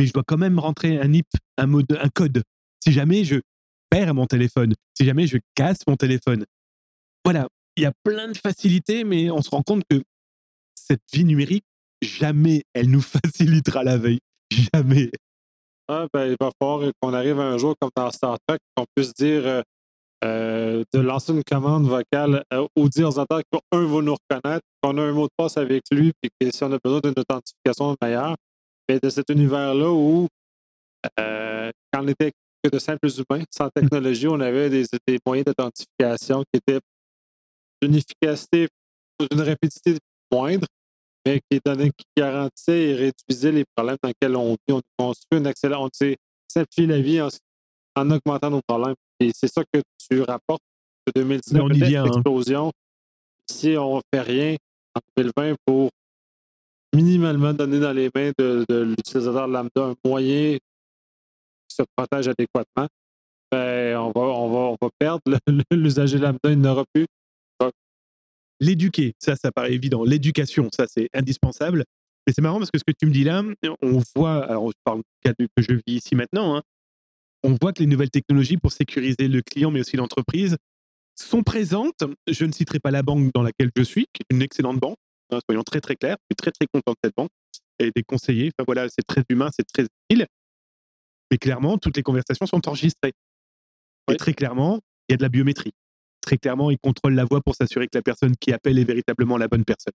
mais 0.01 0.07
je 0.07 0.15
dois 0.15 0.23
quand 0.27 0.39
même 0.39 0.59
rentrer 0.59 0.99
un 0.99 1.09
NIP, 1.09 1.27
un, 1.59 1.67
mode, 1.67 1.87
un 2.01 2.09
code. 2.09 2.43
Si 2.83 2.91
jamais 2.91 3.23
je 3.25 3.37
perds 3.91 4.15
mon 4.15 4.27
téléphone, 4.27 4.73
si 4.97 5.05
jamais 5.05 5.27
je 5.27 5.37
casse 5.55 5.87
mon 5.87 5.97
téléphone. 5.97 6.47
Voilà, 7.23 7.49
il 7.77 7.83
y 7.83 7.87
a 7.87 7.93
plein 8.03 8.29
de 8.29 8.37
facilités, 8.37 9.05
mais 9.05 9.31
on 9.31 9.43
se 9.43 9.51
rend 9.51 9.63
compte 9.63 9.83
que 9.91 10.03
cette 10.75 11.03
vie 11.13 11.27
numérique, 11.27 11.67
jamais 12.01 12.63
elle 12.73 12.91
nous 12.91 13.03
facilitera 13.03 13.85
la 13.85 13.99
veille. 13.99 14.21
Jamais. 14.51 15.11
Ah, 15.87 16.07
ben, 16.15 16.29
il 16.29 16.37
va 16.41 16.51
falloir 16.59 16.91
qu'on 17.03 17.13
arrive 17.13 17.39
un 17.39 17.59
jour, 17.59 17.75
comme 17.79 17.91
dans 17.95 18.11
Star 18.11 18.39
Trek, 18.47 18.59
qu'on 18.75 18.87
puisse 18.97 19.13
dire 19.13 19.43
euh, 19.45 19.63
euh, 20.25 20.83
de 20.95 21.01
lancer 21.01 21.35
une 21.35 21.45
commande 21.45 21.87
vocale 21.87 22.43
euh, 22.55 22.67
aux 22.75 22.87
utilisateurs 22.87 23.43
qu'un 23.53 23.85
va 23.85 24.01
nous 24.01 24.17
reconnaître, 24.17 24.65
qu'on 24.83 24.97
a 24.97 25.03
un 25.03 25.13
mot 25.13 25.27
de 25.27 25.33
passe 25.37 25.59
avec 25.59 25.83
lui, 25.93 26.13
puis 26.23 26.31
que 26.41 26.51
si 26.51 26.65
on 26.65 26.73
a 26.73 26.79
besoin 26.83 27.01
d'une 27.01 27.19
authentification 27.19 27.97
meilleure, 28.01 28.37
de 28.99 29.11
cet 29.11 29.31
univers-là 29.31 29.91
où, 29.91 30.27
euh, 31.19 31.71
quand 31.93 32.05
on 32.05 32.09
était 32.09 32.33
que 32.63 32.71
de 32.71 32.79
simples 32.79 33.09
humains, 33.09 33.45
sans 33.51 33.67
mmh. 33.67 33.71
technologie, 33.75 34.29
on 34.29 34.41
avait 34.41 34.69
des, 34.69 34.87
moyens 35.25 35.47
d'authentification 35.47 36.43
qui 36.43 36.59
étaient 36.59 36.81
d'une 37.81 37.95
efficacité, 37.95 38.69
d'une 39.31 39.41
rapidité 39.41 39.97
moindre, 40.31 40.67
mais 41.25 41.41
qui, 41.51 41.61
donnait, 41.65 41.91
qui 41.91 42.05
garantissait 42.17 42.81
et 42.81 42.95
réduisait 42.95 43.53
les 43.53 43.65
problèmes 43.75 43.97
dans 44.03 44.09
lesquels 44.09 44.37
on 44.37 44.53
vit. 44.53 44.75
On 44.75 44.81
construit 44.99 45.41
une 45.41 45.47
excellente, 45.47 45.93
on 46.01 46.15
simplifie 46.49 46.87
la 46.87 47.01
vie 47.01 47.21
en, 47.21 48.11
augmentant 48.11 48.51
nos 48.51 48.61
problèmes. 48.67 48.95
Et 49.21 49.31
c'est 49.35 49.49
ça 49.49 49.63
que 49.73 49.81
tu 49.99 50.23
rapportes 50.23 50.63
de 51.07 51.13
2019, 51.21 51.63
on 51.63 51.71
y 51.71 51.97
hein. 51.97 52.05
explosion. 52.07 52.73
Si 53.51 53.77
on 53.77 53.97
ne 53.97 54.03
fait 54.13 54.21
rien 54.21 54.57
en 54.95 55.01
2020 55.17 55.57
pour 55.67 55.91
minimalement 56.95 57.53
donner 57.53 57.81
dans 57.81 57.93
les 57.93 58.11
mains 58.15 58.33
de, 58.39 58.65
l'utilisateur 58.69 59.47
lambda 59.47 59.85
un 59.85 59.95
moyen 60.05 60.57
qui 61.69 61.77
se 61.77 61.83
protège 61.97 62.29
adéquatement, 62.29 62.89
ben, 63.51 63.97
on 63.99 64.77
va 64.81 64.89
perdre. 64.99 65.23
L'usager 65.71 66.19
lambda, 66.19 66.51
il 66.51 66.61
n'aura 66.61 66.85
plus. 66.93 67.07
L'éduquer, 68.61 69.15
ça, 69.19 69.37
ça 69.37 69.51
paraît 69.51 69.73
évident. 69.73 70.05
L'éducation, 70.05 70.69
ça, 70.75 70.87
c'est 70.87 71.09
indispensable. 71.15 71.85
Mais 72.27 72.35
c'est 72.35 72.43
marrant 72.43 72.59
parce 72.59 72.71
que 72.71 72.79
ce 72.79 72.85
que 72.85 72.93
tu 72.93 73.07
me 73.07 73.13
dis 73.13 73.25
là, 73.25 73.43
on 73.81 74.03
voit, 74.15 74.45
alors 74.45 74.69
je 74.69 74.77
parle 74.85 74.99
du 74.99 75.05
cas 75.25 75.33
que 75.35 75.63
je 75.63 75.73
vis 75.87 75.95
ici 75.95 76.15
maintenant, 76.15 76.57
hein, 76.57 76.63
on 77.43 77.57
voit 77.61 77.73
que 77.73 77.81
les 77.81 77.87
nouvelles 77.87 78.11
technologies 78.11 78.59
pour 78.59 78.73
sécuriser 78.73 79.29
le 79.29 79.41
client, 79.41 79.71
mais 79.71 79.81
aussi 79.81 79.97
l'entreprise, 79.97 80.57
sont 81.15 81.43
présentes. 81.43 82.05
Je 82.29 82.45
ne 82.45 82.53
citerai 82.53 82.79
pas 82.79 82.91
la 82.91 83.03
banque 83.03 83.31
dans 83.35 83.43
laquelle 83.43 83.71
je 83.75 83.83
suis, 83.83 84.07
qui 84.13 84.23
est 84.23 84.35
une 84.35 84.43
excellente 84.43 84.79
banque. 84.79 84.99
Hein, 85.31 85.39
soyons 85.49 85.63
très 85.63 85.81
très 85.81 85.97
clairs. 85.97 86.17
Je 86.23 86.35
suis 86.35 86.37
très 86.37 86.51
très 86.51 86.67
content 86.73 86.93
de 86.93 86.97
cette 87.05 87.15
banque 87.17 87.31
et 87.79 87.91
des 87.95 88.03
conseillers. 88.03 88.51
Enfin 88.59 88.65
voilà, 88.67 88.89
c'est 88.89 89.07
très 89.07 89.23
humain, 89.29 89.51
c'est 89.55 89.67
très 89.67 89.85
utile. 89.85 90.27
Mais 91.31 91.39
clairement, 91.39 91.79
toutes 91.79 91.97
les 91.97 92.03
conversations 92.03 92.47
sont 92.47 92.67
enregistrées. 92.69 93.13
Et 94.11 94.17
très 94.17 94.35
clairement, 94.35 94.81
il 95.09 95.13
y 95.13 95.15
a 95.15 95.17
de 95.17 95.23
la 95.23 95.29
biométrie. 95.29 95.73
Très 96.21 96.37
clairement, 96.37 96.71
ils 96.71 96.79
contrôlent 96.79 97.15
la 97.15 97.25
voix 97.25 97.41
pour 97.41 97.55
s'assurer 97.55 97.87
que 97.87 97.97
la 97.97 98.03
personne 98.03 98.37
qui 98.37 98.53
appelle 98.53 98.79
est 98.79 98.85
véritablement 98.85 99.37
la 99.37 99.49
bonne 99.49 99.65
personne. 99.65 99.93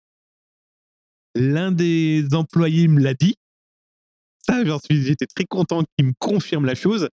L'un 1.36 1.72
des 1.72 2.34
employés 2.34 2.88
me 2.88 3.02
l'a 3.02 3.14
dit. 3.14 3.36
Ça, 4.40 4.64
j'en 4.64 4.80
suis, 4.80 5.02
j'étais 5.02 5.26
très 5.26 5.46
content 5.46 5.84
qu'il 5.98 6.08
me 6.08 6.14
confirme 6.18 6.66
la 6.66 6.76
chose. 6.76 7.10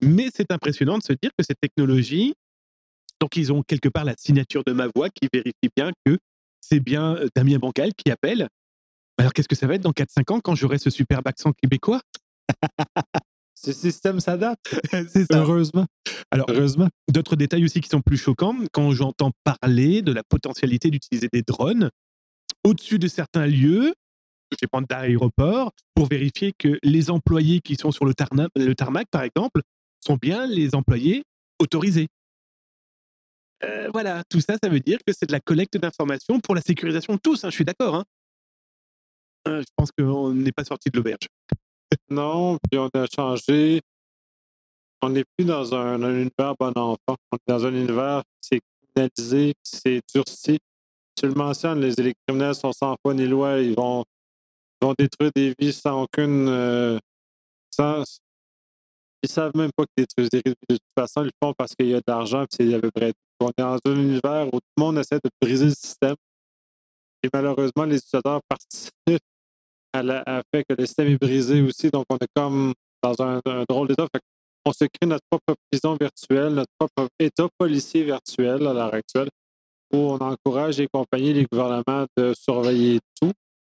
Mais 0.00 0.28
c'est 0.32 0.52
impressionnant 0.52 0.98
de 0.98 1.02
se 1.02 1.12
dire 1.12 1.30
que 1.36 1.44
cette 1.44 1.60
technologie, 1.60 2.34
donc 3.20 3.36
ils 3.36 3.52
ont 3.52 3.62
quelque 3.62 3.88
part 3.88 4.04
la 4.04 4.14
signature 4.16 4.62
de 4.64 4.72
ma 4.72 4.88
voix 4.94 5.08
qui 5.10 5.28
vérifie 5.32 5.70
bien 5.76 5.90
que 6.04 6.18
c'est 6.62 6.80
bien 6.80 7.16
euh, 7.16 7.28
Damien 7.36 7.58
Bancal 7.58 7.92
qui 7.94 8.10
appelle. 8.10 8.48
Alors 9.18 9.32
qu'est-ce 9.34 9.48
que 9.48 9.54
ça 9.56 9.66
va 9.66 9.74
être 9.74 9.82
dans 9.82 9.92
4-5 9.92 10.32
ans 10.32 10.40
quand 10.40 10.54
j'aurai 10.54 10.78
ce 10.78 10.88
superbe 10.88 11.26
accent 11.28 11.52
québécois? 11.52 12.00
Ce 13.54 13.72
système 13.72 14.18
s'adapte. 14.20 14.74
Heureusement. 15.30 15.86
Alors, 16.30 16.46
Heureusement. 16.48 16.88
d'autres 17.12 17.36
détails 17.36 17.64
aussi 17.64 17.80
qui 17.80 17.88
sont 17.88 18.00
plus 18.00 18.16
choquants, 18.16 18.56
quand 18.72 18.90
j'entends 18.92 19.30
parler 19.44 20.02
de 20.02 20.12
la 20.12 20.22
potentialité 20.24 20.90
d'utiliser 20.90 21.28
des 21.32 21.42
drones 21.42 21.90
au-dessus 22.64 22.98
de 22.98 23.06
certains 23.08 23.46
lieux, 23.46 23.92
je 24.50 24.56
vais 24.60 24.66
prendre 24.66 24.86
d'aéroport, 24.88 25.72
pour 25.94 26.06
vérifier 26.08 26.52
que 26.58 26.78
les 26.82 27.10
employés 27.10 27.60
qui 27.60 27.76
sont 27.76 27.90
sur 27.92 28.04
le, 28.04 28.14
tarna- 28.14 28.48
le 28.56 28.74
tarmac, 28.74 29.06
par 29.10 29.22
exemple, 29.22 29.60
sont 30.04 30.16
bien 30.20 30.46
les 30.46 30.74
employés 30.74 31.22
autorisés. 31.60 32.08
Euh, 33.64 33.88
voilà, 33.92 34.22
tout 34.28 34.40
ça, 34.40 34.56
ça 34.62 34.68
veut 34.68 34.80
dire 34.80 34.98
que 35.06 35.12
c'est 35.12 35.26
de 35.26 35.32
la 35.32 35.40
collecte 35.40 35.76
d'informations 35.76 36.40
pour 36.40 36.54
la 36.54 36.60
sécurisation 36.60 37.14
de 37.14 37.20
tous. 37.20 37.44
hein, 37.44 37.50
je 37.50 37.54
suis 37.54 37.64
d'accord. 37.64 37.94
hein. 37.94 38.04
Euh, 39.48 39.60
je 39.60 39.66
pense 39.76 39.90
qu'on 39.92 40.32
n'est 40.34 40.52
pas 40.52 40.64
sorti 40.64 40.90
de 40.90 40.96
l'auberge. 40.96 41.26
Non, 42.10 42.58
puis 42.70 42.78
on 42.78 42.88
a 42.94 43.06
changé. 43.14 43.80
On 45.02 45.10
n'est 45.10 45.24
plus 45.36 45.44
dans 45.44 45.74
un, 45.74 46.02
un 46.02 46.10
univers 46.14 46.54
bon 46.58 46.72
enfant. 46.76 47.16
On 47.30 47.36
est 47.36 47.48
dans 47.48 47.66
un 47.66 47.74
univers 47.74 48.22
qui 48.40 48.48
s'est 48.48 48.60
criminalisé, 48.94 49.54
qui 49.64 49.76
s'est 49.76 50.00
durci. 50.14 50.58
Tu 51.16 51.26
le 51.26 51.34
mentionnes, 51.34 51.80
les, 51.80 51.90
les 52.02 52.14
criminels 52.26 52.54
sont 52.54 52.72
sans 52.72 52.96
foi 53.02 53.14
ni 53.14 53.26
loi. 53.26 53.58
Ils 53.60 53.74
vont, 53.74 54.04
vont 54.80 54.94
détruire 54.98 55.30
des 55.34 55.54
vies 55.58 55.72
sans 55.72 56.02
aucune. 56.02 56.48
euh, 56.48 56.98
sans, 57.74 58.04
ils 59.22 59.28
savent 59.28 59.52
même 59.54 59.70
pas 59.76 59.84
qu'ils 59.84 60.04
détruisent 60.04 60.30
des 60.30 60.42
vies. 60.44 60.54
De 60.68 60.74
toute 60.76 60.82
façon, 60.96 61.22
ils 61.22 61.26
le 61.26 61.30
font 61.42 61.52
parce 61.52 61.74
qu'il 61.74 61.88
y 61.88 61.94
a 61.94 61.98
de 61.98 62.04
l'argent 62.06 62.46
puis 62.50 62.68
c'est 62.68 62.74
à 62.74 62.80
peu 62.80 62.90
près. 62.90 63.12
On 63.42 63.48
est 63.50 63.62
dans 63.62 63.78
un 63.86 63.94
univers 63.96 64.46
où 64.48 64.58
tout 64.58 64.72
le 64.76 64.82
monde 64.82 64.98
essaie 64.98 65.16
de 65.22 65.30
briser 65.40 65.66
le 65.66 65.70
système. 65.74 66.14
Et 67.22 67.28
malheureusement, 67.32 67.84
les 67.84 67.96
utilisateurs 67.96 68.40
participent 68.48 69.24
à 69.92 70.02
la- 70.02 70.22
à 70.26 70.42
fait 70.52 70.64
que 70.68 70.74
le 70.78 70.86
système 70.86 71.08
est 71.08 71.18
brisé 71.20 71.60
aussi. 71.62 71.90
Donc, 71.90 72.04
on 72.10 72.16
est 72.16 72.28
comme 72.34 72.72
dans 73.02 73.14
un, 73.22 73.40
un 73.44 73.64
drôle 73.68 73.88
d'état. 73.88 74.06
On 74.64 74.72
se 74.72 74.84
crée 74.84 75.06
notre 75.08 75.24
propre 75.28 75.54
prison 75.70 75.96
virtuelle, 76.00 76.54
notre 76.54 76.70
propre 76.78 77.08
état 77.18 77.48
policier 77.58 78.04
virtuel 78.04 78.66
à 78.66 78.72
l'heure 78.72 78.94
actuelle, 78.94 79.28
où 79.92 79.98
on 79.98 80.18
encourage 80.18 80.78
les 80.78 80.86
compagnies, 80.92 81.32
les 81.34 81.46
gouvernements 81.50 82.06
de 82.16 82.32
surveiller 82.34 83.00
tout. 83.20 83.32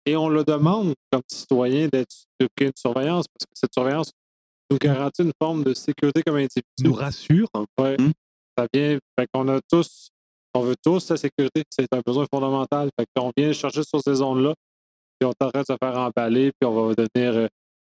Et 0.06 0.16
on 0.16 0.30
le 0.30 0.44
demande 0.44 0.94
comme 1.12 1.24
citoyen 1.28 1.88
d'être 1.92 2.16
une 2.40 2.72
surveillance, 2.76 3.26
parce 3.28 3.46
que 3.46 3.52
cette 3.56 3.74
surveillance 3.74 4.12
nous 4.72 4.78
garantit 4.78 5.24
une 5.24 5.32
forme 5.42 5.64
de 5.64 5.74
sécurité 5.74 6.22
comme 6.24 6.36
individu. 6.36 6.64
Nous 6.82 6.94
rassure. 6.94 7.48
Ouais. 7.80 7.98
Mm. 8.00 8.12
Ça 8.58 8.68
vient. 8.74 8.98
Fait 9.20 9.28
qu'on 9.34 9.48
a 9.50 9.60
tous, 9.70 10.10
on 10.54 10.62
veut 10.62 10.76
tous 10.84 11.10
la 11.10 11.18
sécurité. 11.18 11.64
C'est 11.70 11.92
un 11.94 12.02
besoin 12.06 12.26
fondamental. 12.34 12.90
Fait 13.00 13.06
qu'on 13.16 13.32
vient 13.36 13.52
chercher 13.54 13.84
sur 13.84 14.02
ces 14.02 14.16
zones-là, 14.16 14.54
puis 15.20 15.28
on 15.28 15.32
est 15.32 15.44
en 15.44 15.50
train 15.50 15.62
de 15.62 15.66
se 15.66 15.76
faire 15.82 15.98
emballer, 15.98 16.52
puis 16.60 16.68
on 16.70 16.88
va 16.88 16.94
devenir 16.94 17.36
euh, 17.36 17.48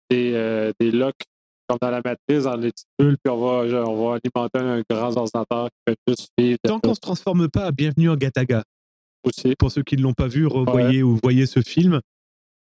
des, 0.10 0.34
euh, 0.34 0.72
des 0.80 0.92
locks 0.92 1.24
comme 1.68 1.78
dans 1.82 1.90
la 1.90 2.02
matrice, 2.04 2.44
dans 2.46 2.56
les 2.56 2.72
petites 2.72 2.88
bulles, 2.98 3.18
puis 3.24 3.32
on 3.32 3.38
va, 3.38 3.82
on 3.88 4.08
va 4.08 4.20
alimenter 4.24 4.60
un 4.60 4.82
grand 4.90 5.16
ordinateur 5.18 5.66
qui 5.68 5.92
fait 5.92 5.98
juste 6.08 6.30
vivre 6.38 6.58
Tant 6.64 6.80
qu'on 6.80 6.90
ne 6.90 6.96
se 6.96 7.00
transforme 7.00 7.50
pas 7.50 7.72
Bienvenue 7.72 8.10
en 8.10 8.16
Gataga, 8.16 8.64
aussi. 9.24 9.54
pour 9.58 9.72
ceux 9.72 9.84
qui 9.84 9.98
ne 9.98 10.04
l'ont 10.04 10.14
pas 10.14 10.28
vu, 10.28 10.48
revoyez 10.48 11.04
ou 11.04 11.20
voyez 11.22 11.46
ce 11.46 11.62
film. 11.62 12.00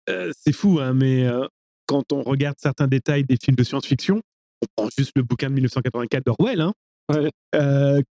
Euh, 0.10 0.32
c'est 0.38 0.54
fou, 0.54 0.80
hein, 0.80 0.94
mais 0.94 1.26
euh, 1.26 1.48
quand 1.88 2.14
on 2.14 2.22
regarde 2.22 2.58
certains 2.60 2.88
détails 2.88 3.24
des 3.24 3.38
films 3.38 3.56
de 3.56 3.64
science-fiction, 3.64 4.22
on 4.62 4.66
prend 4.76 4.90
juste 4.96 5.14
le 5.16 5.24
bouquin 5.24 5.50
de 5.50 5.56
1984 5.56 6.26
d'Orwell. 6.26 6.62
Hein, 6.62 6.74
Ouais. 7.12 7.30
euh, 7.56 8.02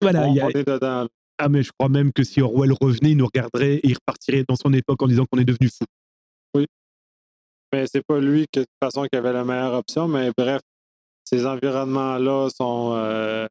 voilà, 0.00 0.22
on, 0.28 0.34
y 0.34 0.40
a- 0.40 0.50
dedans. 0.52 1.08
ah, 1.38 1.48
mais 1.48 1.62
je 1.62 1.70
crois 1.78 1.88
même 1.88 2.12
que 2.12 2.22
si 2.24 2.40
Orwell 2.42 2.72
revenait, 2.80 3.10
il 3.12 3.16
nous 3.16 3.26
regarderait 3.26 3.76
et 3.76 3.86
il 3.88 3.94
repartirait 3.94 4.44
dans 4.48 4.56
son 4.56 4.72
époque 4.72 5.02
en 5.02 5.06
disant 5.06 5.24
qu'on 5.30 5.38
est 5.38 5.44
devenu 5.44 5.68
fou. 5.68 5.84
Mais 7.72 7.86
c'est 7.88 8.02
pas 8.06 8.20
lui 8.20 8.46
que, 8.52 8.60
de 8.60 8.64
toute 8.64 8.78
façon 8.80 9.04
qui 9.10 9.16
avait 9.18 9.32
la 9.32 9.44
meilleure 9.44 9.74
option, 9.74 10.06
mais 10.06 10.30
bref, 10.36 10.60
ces 11.24 11.44
environnements-là 11.44 12.48
sont. 12.56 12.92
euh, 12.94 13.46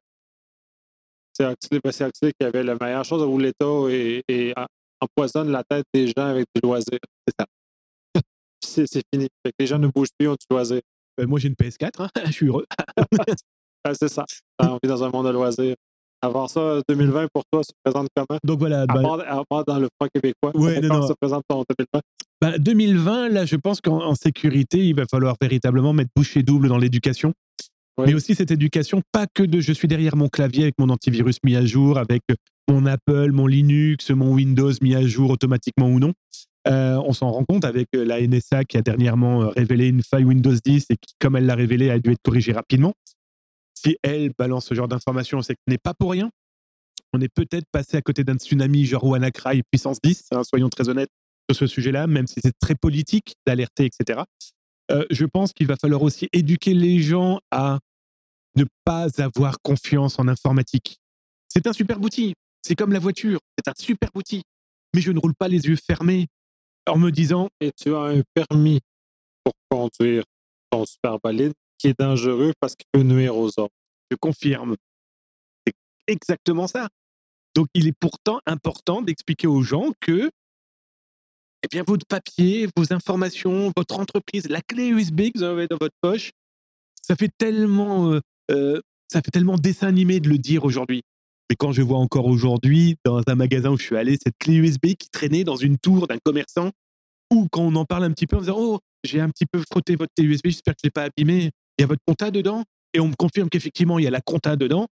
c'est 1.34 1.44
Huxley, 1.52 1.80
ben, 1.84 1.92
qui 1.92 2.46
avait 2.46 2.64
la 2.64 2.76
meilleure 2.80 3.04
chose 3.04 3.24
où 3.24 3.38
l'État 3.38 3.66
en- 3.68 4.66
empoisonne 5.02 5.52
la 5.52 5.64
tête 5.64 5.86
des 5.94 6.08
gens 6.08 6.14
avec 6.28 6.46
du 6.56 6.62
loisir. 6.62 7.00
C'est 7.28 7.34
ça. 7.38 7.46
C'est 8.64 9.04
fini. 9.14 9.28
Fait 9.46 9.52
que 9.52 9.56
les 9.60 9.68
gens 9.68 9.80
ne 9.80 9.88
bougent 9.88 10.14
plus, 10.18 10.28
ont 10.30 10.34
du 10.36 10.46
loisir. 10.50 10.80
Euh, 11.20 11.28
moi, 11.28 11.40
j'ai 11.40 11.50
une 11.50 11.56
PS4, 11.56 12.04
hein, 12.04 12.10
je 12.28 12.32
suis 12.32 12.48
heureux. 12.48 12.66
Ah, 13.84 13.94
c'est 13.94 14.10
ça. 14.10 14.26
On 14.60 14.78
vit 14.82 14.90
dans 14.90 15.04
un 15.04 15.10
monde 15.10 15.28
de 15.28 15.32
loisirs. 15.32 15.76
Avant 16.22 16.48
ça, 16.48 16.80
2020 16.88 17.28
pour 17.34 17.44
toi 17.52 17.64
se 17.64 17.72
présente 17.84 18.08
comment? 18.16 18.40
Donc 18.46 18.60
voilà, 18.60 18.84
À 18.84 18.86
bah, 18.86 19.02
part, 19.02 19.20
à 19.20 19.44
part 19.50 19.66
dans 19.66 19.80
le 19.80 19.90
front 20.00 20.08
québécois. 20.14 20.52
Ouais, 20.56 20.80
non, 20.80 21.00
non. 21.00 21.08
se 21.08 21.14
présente 21.20 21.44
ton 21.50 21.66
2020? 21.78 22.02
bah, 22.40 22.58
2020, 22.58 23.30
là, 23.30 23.46
je 23.46 23.58
pense 23.58 23.82
qu'en 23.82 24.02
en 24.02 24.16
sécurité, 24.16 24.78
il 24.86 24.96
va 24.96 25.04
falloir 25.06 25.36
véritablement 25.42 25.92
mettre 25.92 26.12
bouchée 26.16 26.42
double 26.42 26.70
dans 26.70 26.78
l'éducation. 26.78 27.34
Oui. 27.98 28.06
Mais 28.08 28.14
aussi 28.14 28.36
cette 28.36 28.52
éducation, 28.52 29.02
pas 29.12 29.28
que 29.32 29.44
de 29.44 29.60
je 29.60 29.74
suis 29.74 29.88
derrière 29.88 30.16
mon 30.16 30.30
clavier 30.30 30.64
avec 30.64 30.76
mon 30.80 30.90
antivirus 30.90 31.38
mis 31.44 31.58
à 31.58 31.66
jour, 31.66 31.98
avec 31.98 32.22
mon 32.70 32.86
Apple, 32.86 33.32
mon 33.32 33.46
Linux, 33.46 34.10
mon 34.10 34.34
Windows 34.34 34.72
mis 34.82 34.96
à 34.96 35.06
jour 35.06 35.30
automatiquement 35.30 35.88
ou 35.88 36.00
non. 36.00 36.14
Euh, 36.68 37.02
on 37.06 37.12
s'en 37.12 37.30
rend 37.32 37.44
compte 37.44 37.66
avec 37.66 37.90
euh, 37.94 38.06
la 38.06 38.26
NSA 38.26 38.64
qui 38.64 38.78
a 38.78 38.82
dernièrement 38.82 39.44
euh, 39.44 39.48
révélé 39.50 39.90
une 39.90 40.02
faille 40.02 40.24
Windows 40.24 40.56
10 40.64 40.86
et 40.90 40.96
qui, 40.96 41.14
comme 41.20 41.36
elle 41.36 41.46
l'a 41.46 41.56
révélé, 41.56 41.90
a 41.90 42.00
dû 42.00 42.12
être 42.12 42.22
corrigée 42.24 42.54
rapidement. 42.54 42.94
Si 43.84 43.98
elle 44.02 44.32
balance 44.38 44.68
ce 44.68 44.74
genre 44.74 44.88
d'informations, 44.88 45.42
c'est 45.42 45.56
que 45.56 45.62
ce 45.68 45.72
n'est 45.72 45.78
pas 45.78 45.94
pour 45.94 46.12
rien. 46.12 46.30
On 47.12 47.22
est 47.22 47.34
peut-être 47.34 47.66
passé 47.72 47.98
à 47.98 48.02
côté 48.02 48.24
d'un 48.24 48.36
tsunami 48.36 48.86
genre 48.86 49.04
WannaCry 49.04 49.62
puissance 49.72 50.00
10, 50.02 50.28
hein, 50.32 50.44
soyons 50.44 50.70
très 50.70 50.90
honnêtes 50.90 51.12
sur 51.52 51.58
ce 51.58 51.68
sujet-là, 51.68 52.08
même 52.08 52.28
si 52.28 52.40
c'est 52.42 52.58
très 52.60 52.76
politique 52.76 53.36
d'alerter, 53.46 53.86
etc. 53.86 54.22
Euh, 54.92 55.06
je 55.12 55.26
pense 55.26 55.54
qu'il 55.54 55.68
va 55.68 55.76
falloir 55.76 56.02
aussi 56.02 56.30
éduquer 56.32 56.74
les 56.74 57.00
gens 57.00 57.40
à 57.52 57.80
ne 58.56 58.66
pas 58.86 59.08
avoir 59.22 59.58
confiance 59.62 60.18
en 60.20 60.28
informatique. 60.28 60.98
C'est 61.48 61.68
un 61.68 61.74
super 61.74 62.02
outil. 62.02 62.34
C'est 62.66 62.76
comme 62.76 62.94
la 62.94 63.00
voiture. 63.00 63.40
C'est 63.58 63.70
un 63.70 63.74
super 63.78 64.10
outil. 64.16 64.44
Mais 64.94 65.02
je 65.02 65.12
ne 65.12 65.20
roule 65.20 65.36
pas 65.36 65.48
les 65.48 65.66
yeux 65.66 65.76
fermés 65.76 66.28
en 66.88 66.98
me 66.98 67.12
disant 67.12 67.50
Et 67.60 67.72
tu 67.72 67.94
as 67.94 68.00
un 68.00 68.22
permis 68.34 68.80
pour 69.44 69.54
conduire 69.70 70.24
ton 70.72 70.86
super 70.86 71.18
bolide 71.20 71.54
qui 71.84 71.90
est 71.90 72.00
dangereux 72.00 72.54
parce 72.62 72.76
qu'il 72.76 72.86
peut 72.94 73.04
nuire 73.04 73.36
aux 73.36 73.50
je 73.50 74.16
confirme. 74.20 74.76
C'est 75.68 75.74
exactement 76.08 76.68
ça. 76.68 76.88
Donc, 77.56 77.68
il 77.74 77.88
est 77.88 77.98
pourtant 78.00 78.40
important 78.46 79.02
d'expliquer 79.02 79.48
aux 79.48 79.62
gens 79.62 79.92
que 80.00 80.32
eh 81.64 81.68
bien, 81.70 81.84
votre 81.86 82.06
papier, 82.06 82.68
vos 82.76 82.94
informations, 82.94 83.72
votre 83.76 84.00
entreprise, 84.00 84.48
la 84.50 84.62
clé 84.62 84.88
USB 84.88 85.32
que 85.34 85.40
vous 85.40 85.44
avez 85.44 85.68
dans 85.68 85.78
votre 85.80 85.96
poche, 86.02 86.32
ça 87.02 87.16
fait 87.16 87.32
tellement, 87.38 88.12
euh, 88.12 88.22
euh, 88.52 88.82
ça 89.12 89.22
fait 89.22 89.32
tellement 89.32 89.58
dessin 89.58 89.88
animé 89.88 90.20
de 90.20 90.30
le 90.30 90.38
dire 90.38 90.64
aujourd'hui. 90.64 91.04
Mais 91.50 91.56
quand 91.58 91.74
je 91.74 91.82
vois 91.82 92.00
encore 92.00 92.28
aujourd'hui, 92.28 92.96
dans 93.06 93.22
un 93.28 93.36
magasin 93.36 93.72
où 93.72 93.78
je 93.78 93.84
suis 93.84 93.98
allé, 93.98 94.18
cette 94.22 94.38
clé 94.40 94.56
USB 94.56 94.96
qui 94.98 95.10
traînait 95.10 95.44
dans 95.44 95.58
une 95.58 95.78
tour 95.78 96.08
d'un 96.08 96.18
commerçant, 96.24 96.72
ou 97.32 97.48
quand 97.52 97.62
on 97.62 97.76
en 97.76 97.86
parle 97.86 98.06
un 98.06 98.12
petit 98.12 98.28
peu 98.28 98.38
en 98.38 98.42
disant 98.42 98.58
Oh, 98.58 98.80
j'ai 99.04 99.20
un 99.22 99.30
petit 99.30 99.46
peu 99.46 99.62
frotté 99.70 99.96
votre 99.96 100.12
clé 100.18 100.26
USB, 100.28 100.48
j'espère 100.48 100.74
que 100.74 100.80
je 100.84 100.88
ne 100.88 100.90
l'ai 100.90 100.92
pas 100.92 101.04
abîmé. 101.04 101.52
Il 101.78 101.82
y 101.82 101.84
a 101.84 101.88
votre 101.88 102.02
compta 102.06 102.32
dedans 102.32 102.64
Et 102.94 103.00
on 103.00 103.08
me 103.08 103.16
confirme 103.16 103.50
qu'effectivement, 103.50 104.00
il 104.00 104.04
y 104.04 104.08
a 104.08 104.12
la 104.12 104.22
compta 104.22 104.56
dedans. 104.56 104.88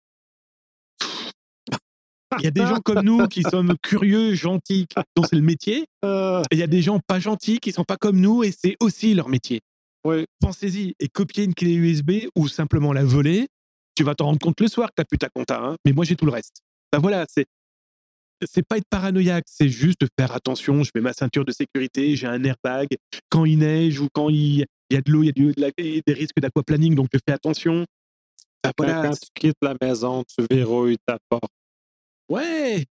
Il 2.38 2.43
y 2.43 2.47
a 2.47 2.51
des 2.51 2.65
gens 2.65 2.80
comme 2.80 3.01
nous 3.01 3.27
qui 3.27 3.41
sommes 3.41 3.75
curieux, 3.82 4.36
gentils, 4.36 4.86
dont 5.15 5.23
c'est 5.23 5.36
le 5.36 5.41
métier. 5.41 5.86
Et 6.03 6.41
il 6.51 6.57
y 6.59 6.63
a 6.63 6.67
des 6.67 6.82
gens 6.82 6.99
pas 6.99 7.19
gentils 7.19 7.59
qui 7.59 7.71
sont 7.71 7.84
pas 7.84 7.97
comme 7.97 8.19
nous 8.19 8.43
et 8.43 8.51
c'est 8.51 8.77
aussi 8.80 9.13
leur 9.15 9.30
métier. 9.30 9.61
oui, 10.05 10.25
Pensez-y 10.39 10.93
et 10.99 11.07
copier 11.07 11.43
une 11.43 11.55
clé 11.55 11.73
USB 11.73 12.27
ou 12.36 12.47
simplement 12.47 12.93
la 12.93 13.03
voler, 13.03 13.47
tu 13.95 14.03
vas 14.03 14.15
t'en 14.15 14.25
rendre 14.25 14.39
compte 14.39 14.61
le 14.61 14.67
soir 14.67 14.89
que 14.95 15.01
tu 15.01 15.07
plus 15.07 15.17
ta 15.17 15.30
compta. 15.30 15.59
hein. 15.59 15.75
mais 15.86 15.91
moi, 15.91 16.05
j'ai 16.05 16.15
tout 16.15 16.25
le 16.25 16.32
reste. 16.32 16.61
Ben 16.91 16.99
voilà, 16.99 17.25
c'est 17.30 17.45
c'est 18.47 18.65
pas 18.65 18.77
être 18.77 18.88
paranoïaque, 18.89 19.43
c'est 19.47 19.67
juste 19.67 19.99
de 20.01 20.07
faire 20.17 20.32
attention. 20.34 20.84
Je 20.84 20.91
mets 20.95 21.01
ma 21.01 21.11
ceinture 21.13 21.43
de 21.43 21.51
sécurité, 21.51 22.15
j'ai 22.15 22.27
un 22.27 22.41
airbag. 22.43 22.88
Quand 23.30 23.43
il 23.43 23.57
neige 23.59 23.99
ou 23.99 24.07
quand 24.13 24.30
il, 24.30 24.65
il 24.89 24.95
y 24.95 24.97
a 24.97 25.01
de 25.01 25.11
l'eau, 25.11 25.23
il 25.23 25.27
y 25.27 25.29
a 25.29 25.31
du- 25.33 25.53
de 25.53 25.61
la- 25.61 25.71
des 25.77 26.13
risques 26.13 26.39
d'aquaplaning, 26.39 26.95
donc 26.95 27.07
je 27.13 27.19
fais 27.27 27.33
attention. 27.33 27.85
Quand, 28.63 28.71
quand 28.77 29.11
tu 29.11 29.29
quittes 29.33 29.57
la 29.61 29.75
maison, 29.81 30.23
tu 30.23 30.45
verrouilles 30.49 30.97
ta 31.05 31.17
porte. 31.29 31.51
Ouais! 32.29 32.85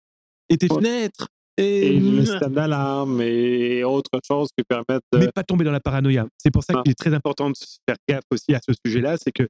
Et 0.49 0.57
tes 0.57 0.69
fenêtres. 0.69 1.29
Et 1.57 1.89
Et, 1.97 2.01
le 2.01 2.25
système 2.25 2.55
d'alarme 2.55 3.21
et 3.21 3.83
autres 3.83 4.21
choses 4.27 4.49
qui 4.57 4.63
permettent 4.65 5.03
de. 5.13 5.19
mais 5.19 5.29
pas 5.33 5.43
tomber 5.43 5.65
dans 5.65 5.73
la 5.73 5.81
paranoïa. 5.81 6.27
C'est 6.39 6.53
pour 6.53 6.63
ça 6.63 6.73
qu'il 6.83 6.93
est 6.93 6.95
très 6.99 7.13
important 7.13 7.51
de 7.51 7.57
se 7.57 7.79
faire 7.87 7.97
gaffe 8.09 8.23
aussi 8.31 8.55
à 8.55 8.61
ce 8.67 8.73
sujet-là, 8.87 9.17
c'est 9.17 9.33
que 9.33 9.49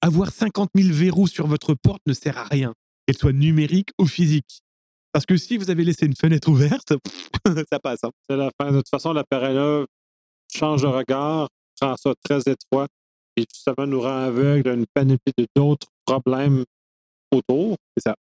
avoir 0.00 0.30
50 0.32 0.70
000 0.74 0.92
verrous 0.92 1.28
sur 1.28 1.46
votre 1.46 1.74
porte 1.74 2.00
ne 2.06 2.14
sert 2.14 2.36
à 2.36 2.44
rien, 2.44 2.74
qu'elle 3.06 3.16
soit 3.16 3.32
numérique 3.32 3.90
ou 4.00 4.06
physique. 4.06 4.60
Parce 5.12 5.24
que 5.24 5.36
si 5.36 5.56
vous 5.56 5.70
avez 5.70 5.84
laissé 5.84 6.06
une 6.06 6.16
fenêtre 6.16 6.48
ouverte, 6.48 6.94
ça 7.72 7.78
passe. 7.78 8.02
hein. 8.04 8.10
C'est 8.28 8.36
la 8.36 8.50
fin. 8.60 8.72
De 8.72 8.78
toute 8.78 8.88
façon, 8.88 9.12
l'appareil-là 9.12 9.86
change 10.52 10.82
de 10.82 10.86
regard, 10.88 11.48
rend 11.80 11.96
ça 11.96 12.12
très 12.22 12.40
étroit 12.50 12.86
et 13.36 13.44
justement 13.52 13.86
nous 13.86 14.00
rend 14.00 14.24
aveugle 14.24 14.68
à 14.68 14.74
une 14.74 14.86
panoplie 14.92 15.46
d'autres 15.54 15.88
problèmes 16.04 16.64
autour. 17.32 17.76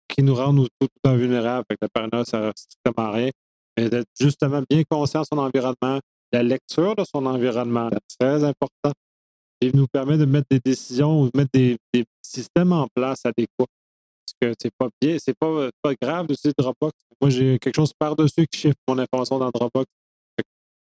Qui 0.08 0.24
nous 0.24 0.34
rendent 0.34 0.68
tout 0.80 0.88
le 0.88 1.02
temps 1.04 1.16
vulnérables. 1.16 1.64
Fait 1.70 1.76
que 1.76 1.86
l'appareil-là, 1.86 2.26
ça 2.26 2.42
sert 2.42 2.54
strictement 2.56 3.12
rien. 3.12 3.30
Mais 3.78 3.90
d'être 3.90 4.08
justement 4.20 4.64
bien 4.68 4.82
conscient 4.90 5.22
de 5.22 5.28
son 5.32 5.38
environnement, 5.38 6.00
la 6.32 6.44
lecture 6.44 6.96
de 6.96 7.04
son 7.04 7.26
environnement, 7.28 7.90
c'est 7.92 8.18
très 8.18 8.44
important. 8.44 8.92
Et 9.62 9.72
nous 9.72 9.86
permet 9.88 10.18
de 10.18 10.26
mettre 10.26 10.48
des 10.50 10.60
décisions 10.60 11.22
ou 11.22 11.26
de 11.26 11.38
mettre 11.38 11.52
des, 11.54 11.78
des 11.94 12.06
systèmes 12.24 12.74
en 12.74 12.88
place 12.94 13.20
adéquats. 13.24 13.50
Parce 13.60 14.34
que 14.42 14.54
c'est 14.60 14.74
pas 14.78 14.90
bien, 15.00 15.18
c'est 15.20 15.38
pas, 15.38 15.70
pas 15.82 15.94
grave 16.02 16.28
d'utiliser 16.28 16.54
Dropbox. 16.58 16.94
Moi, 17.22 17.30
j'ai 17.30 17.60
quelque 17.60 17.76
chose 17.76 17.94
par-dessus 17.98 18.48
qui 18.48 18.60
chiffre 18.60 18.78
mon 18.88 18.98
information 18.98 19.38
dans 19.38 19.52
Dropbox. 19.52 19.86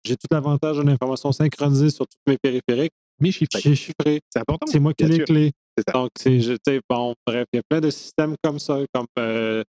J'ai 0.06 0.16
tout 0.16 0.28
l'avantage 0.32 0.78
d'une 0.78 0.90
information 0.90 1.32
synchronisée 1.32 1.90
sur 1.90 2.06
tous 2.08 2.18
mes 2.28 2.38
périphériques. 2.38 2.94
Mais 3.20 3.32
chiffré. 3.32 3.60
J'ai 3.62 3.76
chiffré. 3.76 4.22
C'est 4.30 4.40
important. 4.40 4.68
C'est 4.68 4.80
moi 4.80 4.94
qui 4.94 5.06
ai 5.06 5.08
les 5.08 5.20
clés. 5.24 5.52
C'est 5.78 5.84
ça. 5.88 5.94
Donc, 5.94 6.12
c'est, 6.18 6.40
je- 6.42 6.54
tu 6.54 6.58
sais, 6.68 6.80
bon, 6.90 7.14
bref, 7.26 7.46
il 7.54 7.58
y 7.58 7.60
a 7.60 7.64
plein 7.70 7.80
de 7.82 7.90
systèmes 7.90 8.36
comme 8.44 8.60
ça, 8.60 8.80
comme 8.94 9.06
euh, 9.20 9.64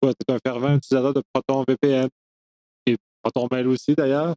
toi, 0.00 0.12
tu 0.14 0.18
es 0.28 0.34
un 0.34 0.38
fervent 0.44 0.74
utilisateur 0.76 1.14
de 1.14 1.22
Proton 1.32 1.64
VPN 1.66 2.08
et 2.86 2.96
Proton 3.22 3.48
Mail 3.50 3.66
aussi, 3.68 3.94
d'ailleurs, 3.94 4.34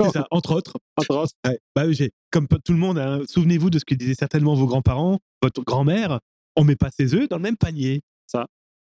C'est 0.00 0.10
ça, 0.10 0.26
entre 0.30 0.54
autres. 0.54 0.74
entre 0.96 1.16
autres. 1.16 1.32
Ouais. 1.46 1.58
Bah, 1.74 1.90
j'ai, 1.92 2.10
comme 2.30 2.46
pas 2.48 2.58
tout 2.64 2.72
le 2.72 2.78
monde, 2.78 2.98
hein, 2.98 3.22
souvenez-vous 3.26 3.70
de 3.70 3.78
ce 3.78 3.84
que 3.84 3.94
disaient 3.94 4.14
certainement 4.14 4.54
vos 4.54 4.66
grands-parents, 4.66 5.18
votre 5.42 5.62
grand-mère, 5.62 6.20
on 6.56 6.64
met 6.64 6.76
pas 6.76 6.90
ses 6.90 7.14
œufs 7.14 7.28
dans 7.28 7.36
le 7.36 7.42
même 7.42 7.56
panier. 7.56 8.00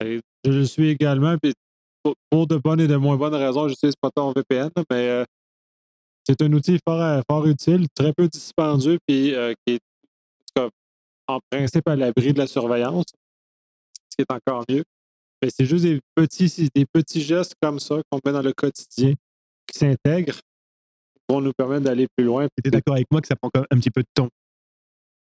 Et 0.02 0.18
je 0.46 0.50
le 0.50 0.64
suis 0.64 0.88
également, 0.88 1.36
puis 1.42 1.52
pour, 2.02 2.14
pour 2.30 2.46
de 2.46 2.56
bonnes 2.56 2.80
et 2.80 2.86
de 2.88 2.96
moins 2.96 3.16
bonnes 3.16 3.34
raisons, 3.34 3.68
j'utilise 3.68 3.94
Proton 4.00 4.32
VPN, 4.34 4.70
mais 4.90 5.08
euh, 5.10 5.24
c'est 6.26 6.42
un 6.42 6.52
outil 6.52 6.78
fort, 6.86 7.00
euh, 7.00 7.20
fort 7.28 7.46
utile, 7.46 7.86
très 7.94 8.12
peu 8.12 8.28
dispendieux, 8.28 8.98
puis 9.06 9.34
euh, 9.34 9.54
qui 9.66 9.74
est 9.74 9.78
en, 9.78 10.62
tout 10.62 10.68
cas, 10.68 10.68
en 11.28 11.38
principe 11.50 11.88
à 11.88 11.96
l'abri 11.96 12.32
de 12.32 12.38
la 12.38 12.46
surveillance, 12.46 13.06
ce 14.10 14.16
qui 14.16 14.22
est 14.22 14.32
encore 14.32 14.64
mieux. 14.68 14.84
Mais 15.42 15.48
c'est 15.50 15.64
juste 15.64 15.84
des 15.84 16.00
petits, 16.14 16.68
des 16.74 16.84
petits 16.84 17.22
gestes 17.22 17.54
comme 17.62 17.80
ça 17.80 17.96
qu'on 18.10 18.20
met 18.24 18.32
dans 18.32 18.42
le 18.42 18.52
quotidien 18.52 19.14
qui 19.66 19.78
s'intègrent 19.78 20.40
pour 21.26 21.40
nous 21.40 21.52
permettre 21.56 21.84
d'aller 21.84 22.06
plus 22.16 22.26
loin. 22.26 22.46
Tu 22.46 22.68
es 22.68 22.70
d'accord 22.70 22.94
avec 22.94 23.06
moi 23.10 23.20
que 23.20 23.28
ça 23.28 23.36
prend 23.36 23.50
quand 23.52 23.60
même 23.60 23.68
un 23.70 23.78
petit 23.78 23.90
peu 23.90 24.02
de 24.02 24.08
temps? 24.12 24.28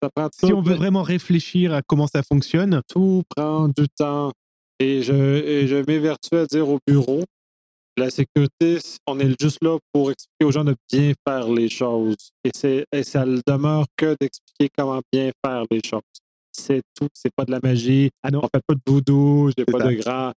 Ça 0.01 0.09
prend 0.13 0.29
Si 0.33 0.51
on 0.53 0.61
veut 0.61 0.75
vraiment 0.75 1.03
réfléchir 1.03 1.73
à 1.73 1.81
comment 1.81 2.07
ça 2.07 2.23
fonctionne, 2.23 2.81
tout 2.87 3.23
prend 3.35 3.67
du 3.67 3.87
temps. 3.89 4.31
Et 4.79 5.01
je, 5.01 5.13
et 5.13 5.67
je 5.67 5.75
m'évertue 5.75 6.35
à 6.35 6.45
dire 6.45 6.67
au 6.69 6.79
bureau, 6.87 7.23
la 7.97 8.09
sécurité, 8.09 8.79
on 9.07 9.19
est 9.19 9.35
juste 9.41 9.57
là 9.61 9.77
pour 9.91 10.11
expliquer 10.11 10.45
aux 10.45 10.51
gens 10.51 10.63
de 10.63 10.75
bien 10.91 11.13
faire 11.27 11.49
les 11.49 11.69
choses. 11.69 12.15
Et, 12.43 12.51
c'est, 12.55 12.85
et 12.93 13.03
ça 13.03 13.25
ne 13.25 13.39
demeure 13.45 13.85
que 13.97 14.15
d'expliquer 14.19 14.69
comment 14.77 15.01
bien 15.11 15.31
faire 15.45 15.63
les 15.69 15.81
choses. 15.85 16.01
C'est 16.51 16.81
tout. 16.95 17.07
C'est 17.13 17.33
pas 17.35 17.45
de 17.45 17.51
la 17.51 17.59
magie. 17.61 18.09
Ah 18.23 18.31
non. 18.31 18.39
On 18.43 18.47
fait 18.53 18.61
pas 18.65 18.73
de 18.75 18.81
voodoo. 18.85 19.49
J'ai 19.57 19.65
pas 19.65 19.79
ça. 19.79 19.85
de 19.87 19.93
grand, 19.95 20.31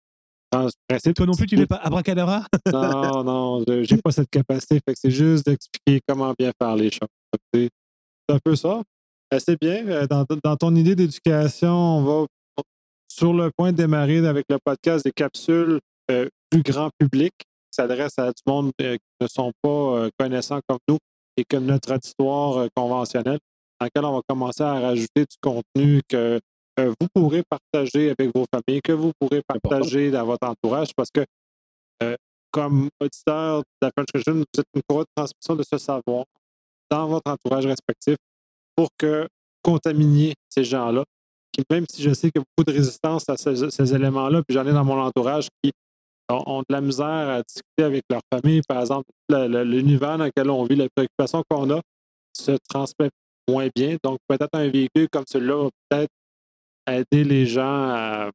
grand 0.51 0.69
principe. 0.87 1.15
toi 1.15 1.25
non 1.25 1.33
plus, 1.33 1.45
tu 1.47 1.57
fais 1.57 1.65
pas 1.67 1.77
abracadabra? 1.77 2.45
Non, 2.71 3.23
non, 3.23 3.63
je- 3.67 3.83
j'ai 3.83 3.97
pas 3.97 4.11
cette 4.11 4.29
capacité. 4.29 4.75
Fait 4.85 4.93
que 4.93 4.99
c'est 4.99 5.11
juste 5.11 5.45
d'expliquer 5.45 6.01
comment 6.07 6.33
bien 6.37 6.51
faire 6.61 6.75
les 6.75 6.89
choses. 6.91 7.07
C'est 7.53 7.69
un 8.29 8.39
peu 8.43 8.55
ça. 8.55 8.81
Euh, 9.33 9.39
C'est 9.39 9.59
bien. 9.59 9.87
Euh, 9.87 10.07
Dans, 10.07 10.25
dans 10.43 10.55
ton 10.57 10.75
idée 10.75 10.95
d'éducation, 10.95 11.71
on 11.73 12.03
va 12.03 12.25
sur 13.11 13.33
le 13.33 13.51
point 13.55 13.71
de 13.71 13.77
démarrer 13.77 14.25
avec 14.25 14.45
le 14.49 14.57
podcast 14.63 15.03
des 15.05 15.11
capsules 15.11 15.79
euh, 16.09 16.27
plus 16.51 16.61
grand 16.61 16.89
public 16.99 17.33
qui 17.37 17.75
s'adressent 17.75 18.19
à 18.19 18.27
du 18.27 18.41
monde 18.45 18.71
euh, 18.81 18.95
qui 18.95 19.21
ne 19.21 19.27
sont 19.27 19.51
pas 19.61 19.69
euh, 19.69 20.09
connaissants 20.19 20.59
comme 20.67 20.79
nous 20.87 20.97
et 21.37 21.43
comme 21.45 21.65
notre 21.65 21.95
auditoire 21.95 22.57
euh, 22.57 22.67
conventionnel, 22.75 23.39
dans 23.79 23.85
lequel 23.85 24.05
on 24.05 24.15
va 24.15 24.21
commencer 24.27 24.63
à 24.63 24.73
rajouter 24.73 25.21
du 25.21 25.37
contenu 25.41 26.01
que 26.07 26.39
vous 26.77 27.07
pourrez 27.13 27.43
partager 27.49 28.11
avec 28.11 28.35
vos 28.35 28.45
familles, 28.53 28.81
que 28.81 28.91
vous 28.91 29.11
pourrez 29.19 29.41
partager 29.47 30.11
dans 30.11 30.25
votre 30.25 30.47
entourage 30.47 30.89
parce 30.95 31.09
que 31.11 31.23
comme 32.49 32.89
auditeur 32.99 33.59
de 33.59 33.63
la 33.81 33.91
French 33.95 34.07
Connection, 34.11 34.33
vous 34.33 34.59
êtes 34.59 34.65
une 34.73 34.81
courroie 34.87 35.03
de 35.03 35.09
transmission 35.15 35.55
de 35.55 35.63
ce 35.63 35.77
savoir 35.77 36.25
dans 36.89 37.07
votre 37.07 37.29
entourage 37.29 37.65
respectif 37.67 38.15
pour 38.75 38.89
que 38.97 39.27
contaminiez 39.63 40.33
ces 40.49 40.63
gens-là. 40.63 41.03
Qui, 41.51 41.63
même 41.69 41.85
si 41.89 42.01
je 42.01 42.13
sais 42.13 42.31
qu'il 42.31 42.41
y 42.41 42.43
a 42.43 42.45
beaucoup 42.55 42.69
de 42.69 42.75
résistance 42.75 43.27
à 43.29 43.37
ces, 43.37 43.69
ces 43.69 43.93
éléments-là, 43.93 44.41
puis 44.47 44.55
j'en 44.55 44.65
ai 44.65 44.71
dans 44.71 44.85
mon 44.85 44.99
entourage 44.99 45.47
qui 45.61 45.71
ont, 46.31 46.59
de 46.59 46.65
la 46.69 46.81
misère 46.81 47.05
à 47.07 47.41
discuter 47.43 47.83
avec 47.83 48.03
leur 48.09 48.21
famille, 48.33 48.61
par 48.67 48.81
exemple, 48.81 49.05
le- 49.29 49.47
le- 49.47 49.63
l'univers 49.63 50.17
dans 50.17 50.25
lequel 50.25 50.49
on 50.49 50.63
vit, 50.65 50.75
les 50.75 50.89
préoccupations 50.95 51.43
qu'on 51.49 51.69
a 51.71 51.81
se 52.37 52.57
transmet 52.69 53.09
moins 53.49 53.67
bien. 53.75 53.97
Donc, 54.03 54.17
peut-être 54.27 54.49
un 54.53 54.67
véhicule 54.69 55.07
comme 55.11 55.25
celui-là 55.27 55.63
va 55.63 55.69
peut-être 55.89 56.09
aider 56.87 57.23
les 57.23 57.45
gens 57.45 57.89
à 57.89 58.31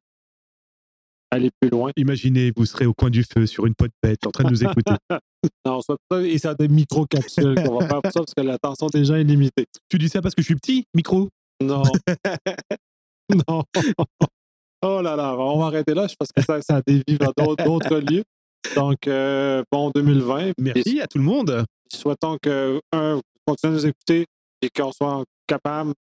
aller 1.31 1.49
plus 1.59 1.69
loin. 1.69 1.91
Imaginez, 1.97 2.51
vous 2.55 2.65
serez 2.65 2.85
au 2.85 2.93
coin 2.93 3.09
du 3.09 3.23
feu 3.23 3.45
sur 3.45 3.65
une 3.65 3.75
pote 3.75 3.91
bête 4.01 4.25
en 4.25 4.31
train 4.31 4.45
de 4.45 4.49
nous 4.49 4.63
écouter. 4.63 4.93
Non, 5.65 5.81
soit 5.81 5.97
et 6.25 6.37
ça 6.39 6.55
des 6.55 6.67
micro-capsules 6.67 7.55
qu'on 7.63 7.77
va 7.79 7.87
faire 7.87 8.01
pour 8.01 8.11
ça 8.11 8.19
parce 8.21 8.33
que 8.35 8.41
l'attention 8.41 8.87
des 8.87 9.05
gens 9.05 9.15
est 9.15 9.23
limitée. 9.23 9.65
tu 9.87 9.97
dis 9.97 10.09
ça 10.09 10.21
parce 10.21 10.33
que 10.33 10.41
je 10.41 10.47
suis 10.47 10.55
petit, 10.55 10.85
micro? 10.93 11.29
Non. 11.61 11.83
non. 13.47 13.63
Oh 14.89 15.01
là 15.01 15.17
là, 15.17 15.35
on 15.37 15.59
va 15.59 15.65
arrêter 15.65 15.93
là 15.93 16.07
parce 16.17 16.31
que 16.31 16.41
ça, 16.41 16.61
ça 16.61 16.81
dévie 16.85 17.17
vers 17.19 17.33
d'autres 17.35 17.97
lieux. 17.99 18.23
Donc, 18.73 19.05
euh, 19.07 19.61
bon 19.69 19.91
2020. 19.93 20.53
Merci 20.57 21.01
à 21.01 21.07
tout 21.07 21.17
le 21.17 21.25
monde. 21.25 21.65
souhaitons 21.93 22.37
que, 22.41 22.79
un, 22.93 23.15
vous 23.15 23.21
continuez 23.45 23.73
à 23.73 23.75
nous 23.75 23.85
écouter 23.85 24.25
et 24.61 24.69
qu'on 24.69 24.93
soit 24.93 25.25
capables 25.45 25.91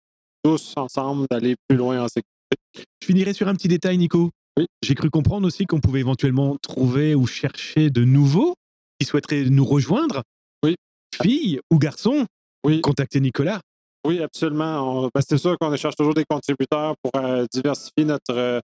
tous 0.44 0.74
ensemble 0.76 1.26
d'aller 1.30 1.56
plus 1.68 1.76
loin 1.76 2.00
en 2.04 2.06
sécurité. 2.06 2.86
Je 3.00 3.06
finirai 3.06 3.32
sur 3.32 3.48
un 3.48 3.54
petit 3.54 3.66
détail, 3.68 3.98
Nico. 3.98 4.30
Oui. 4.56 4.66
J'ai 4.82 4.94
cru 4.94 5.10
comprendre 5.10 5.46
aussi 5.48 5.66
qu'on 5.66 5.80
pouvait 5.80 6.00
éventuellement 6.00 6.56
trouver 6.62 7.16
ou 7.16 7.26
chercher 7.26 7.90
de 7.90 8.04
nouveaux 8.04 8.54
qui 9.00 9.06
souhaiteraient 9.06 9.44
nous 9.50 9.64
rejoindre. 9.64 10.22
Oui. 10.64 10.76
Filles 11.20 11.58
ou 11.72 11.78
garçons, 11.78 12.24
Oui, 12.64 12.80
contactez 12.82 13.18
Nicolas. 13.20 13.60
oui, 14.06 14.22
absolument. 14.22 15.08
Ben, 15.12 15.20
c'est 15.28 15.38
sûr 15.38 15.56
qu'on 15.58 15.74
cherche 15.76 15.96
toujours 15.96 16.14
des 16.14 16.24
contributeurs 16.28 16.94
pour 17.02 17.20
euh, 17.20 17.46
diversifier 17.52 18.04
notre, 18.04 18.30
euh, 18.32 18.60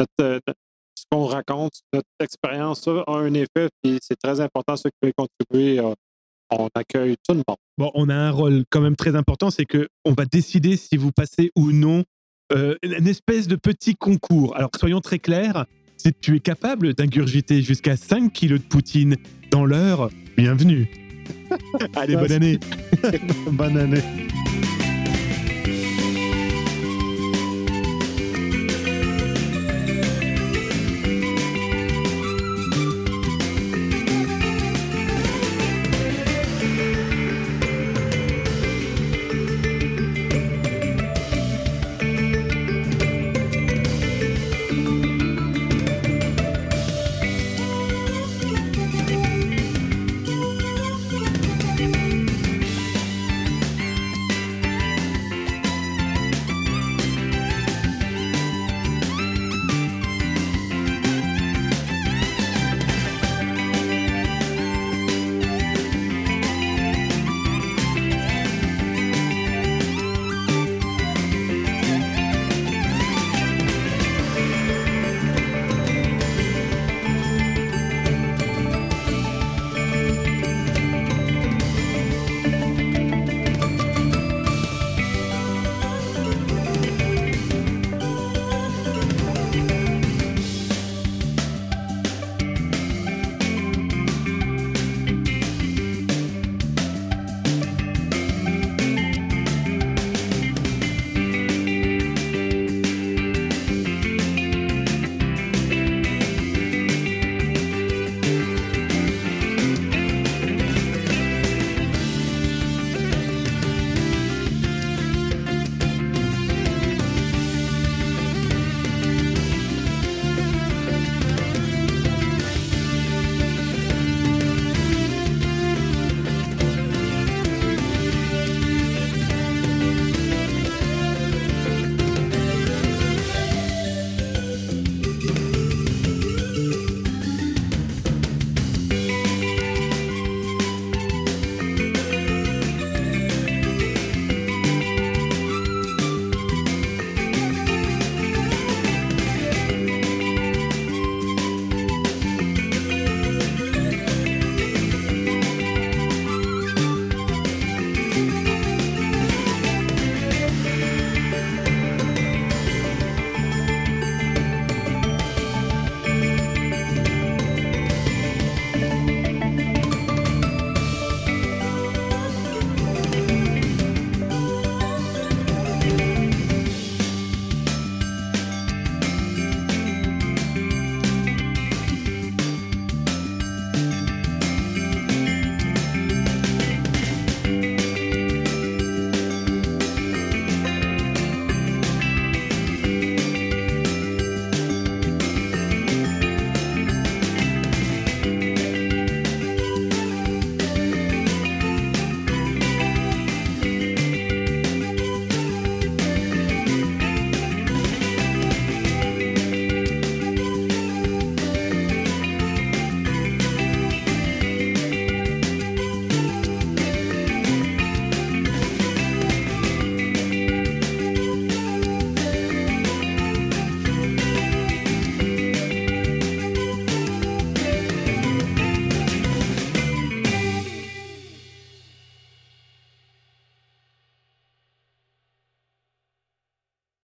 notre, 0.00 0.10
euh, 0.20 0.52
ce 0.94 1.04
qu'on 1.10 1.26
raconte, 1.26 1.80
notre 1.92 2.08
expérience. 2.20 2.82
Ça 2.82 3.04
a 3.06 3.12
un 3.12 3.34
effet, 3.34 3.68
puis 3.82 3.98
c'est 4.02 4.16
très 4.16 4.40
important, 4.40 4.76
ceux 4.76 4.90
qui 4.90 4.98
veulent 5.02 5.12
contribuer. 5.16 5.78
euh, 5.78 5.94
on 6.58 6.68
accueille 6.74 7.16
tout 7.26 7.34
le 7.34 7.42
monde. 7.48 7.56
Bon, 7.78 7.90
on 7.94 8.08
a 8.08 8.14
un 8.14 8.30
rôle 8.30 8.64
quand 8.70 8.80
même 8.80 8.96
très 8.96 9.16
important, 9.16 9.50
c'est 9.50 9.64
que 9.64 9.88
on 10.04 10.12
va 10.12 10.24
décider 10.26 10.76
si 10.76 10.96
vous 10.96 11.10
passez 11.10 11.50
ou 11.56 11.72
non 11.72 12.04
euh, 12.52 12.76
une 12.82 13.08
espèce 13.08 13.48
de 13.48 13.56
petit 13.56 13.94
concours. 13.94 14.54
Alors 14.56 14.70
soyons 14.78 15.00
très 15.00 15.18
clairs, 15.18 15.64
si 15.96 16.12
tu 16.12 16.36
es 16.36 16.40
capable 16.40 16.94
d'ingurgiter 16.94 17.62
jusqu'à 17.62 17.96
5 17.96 18.32
kilos 18.32 18.60
de 18.60 18.66
poutine 18.66 19.16
dans 19.50 19.64
l'heure, 19.64 20.10
bienvenue. 20.36 20.90
Allez, 21.96 22.16
bonne 22.16 22.32
année. 22.32 22.58
Bonne 23.52 23.76
année. 23.78 24.02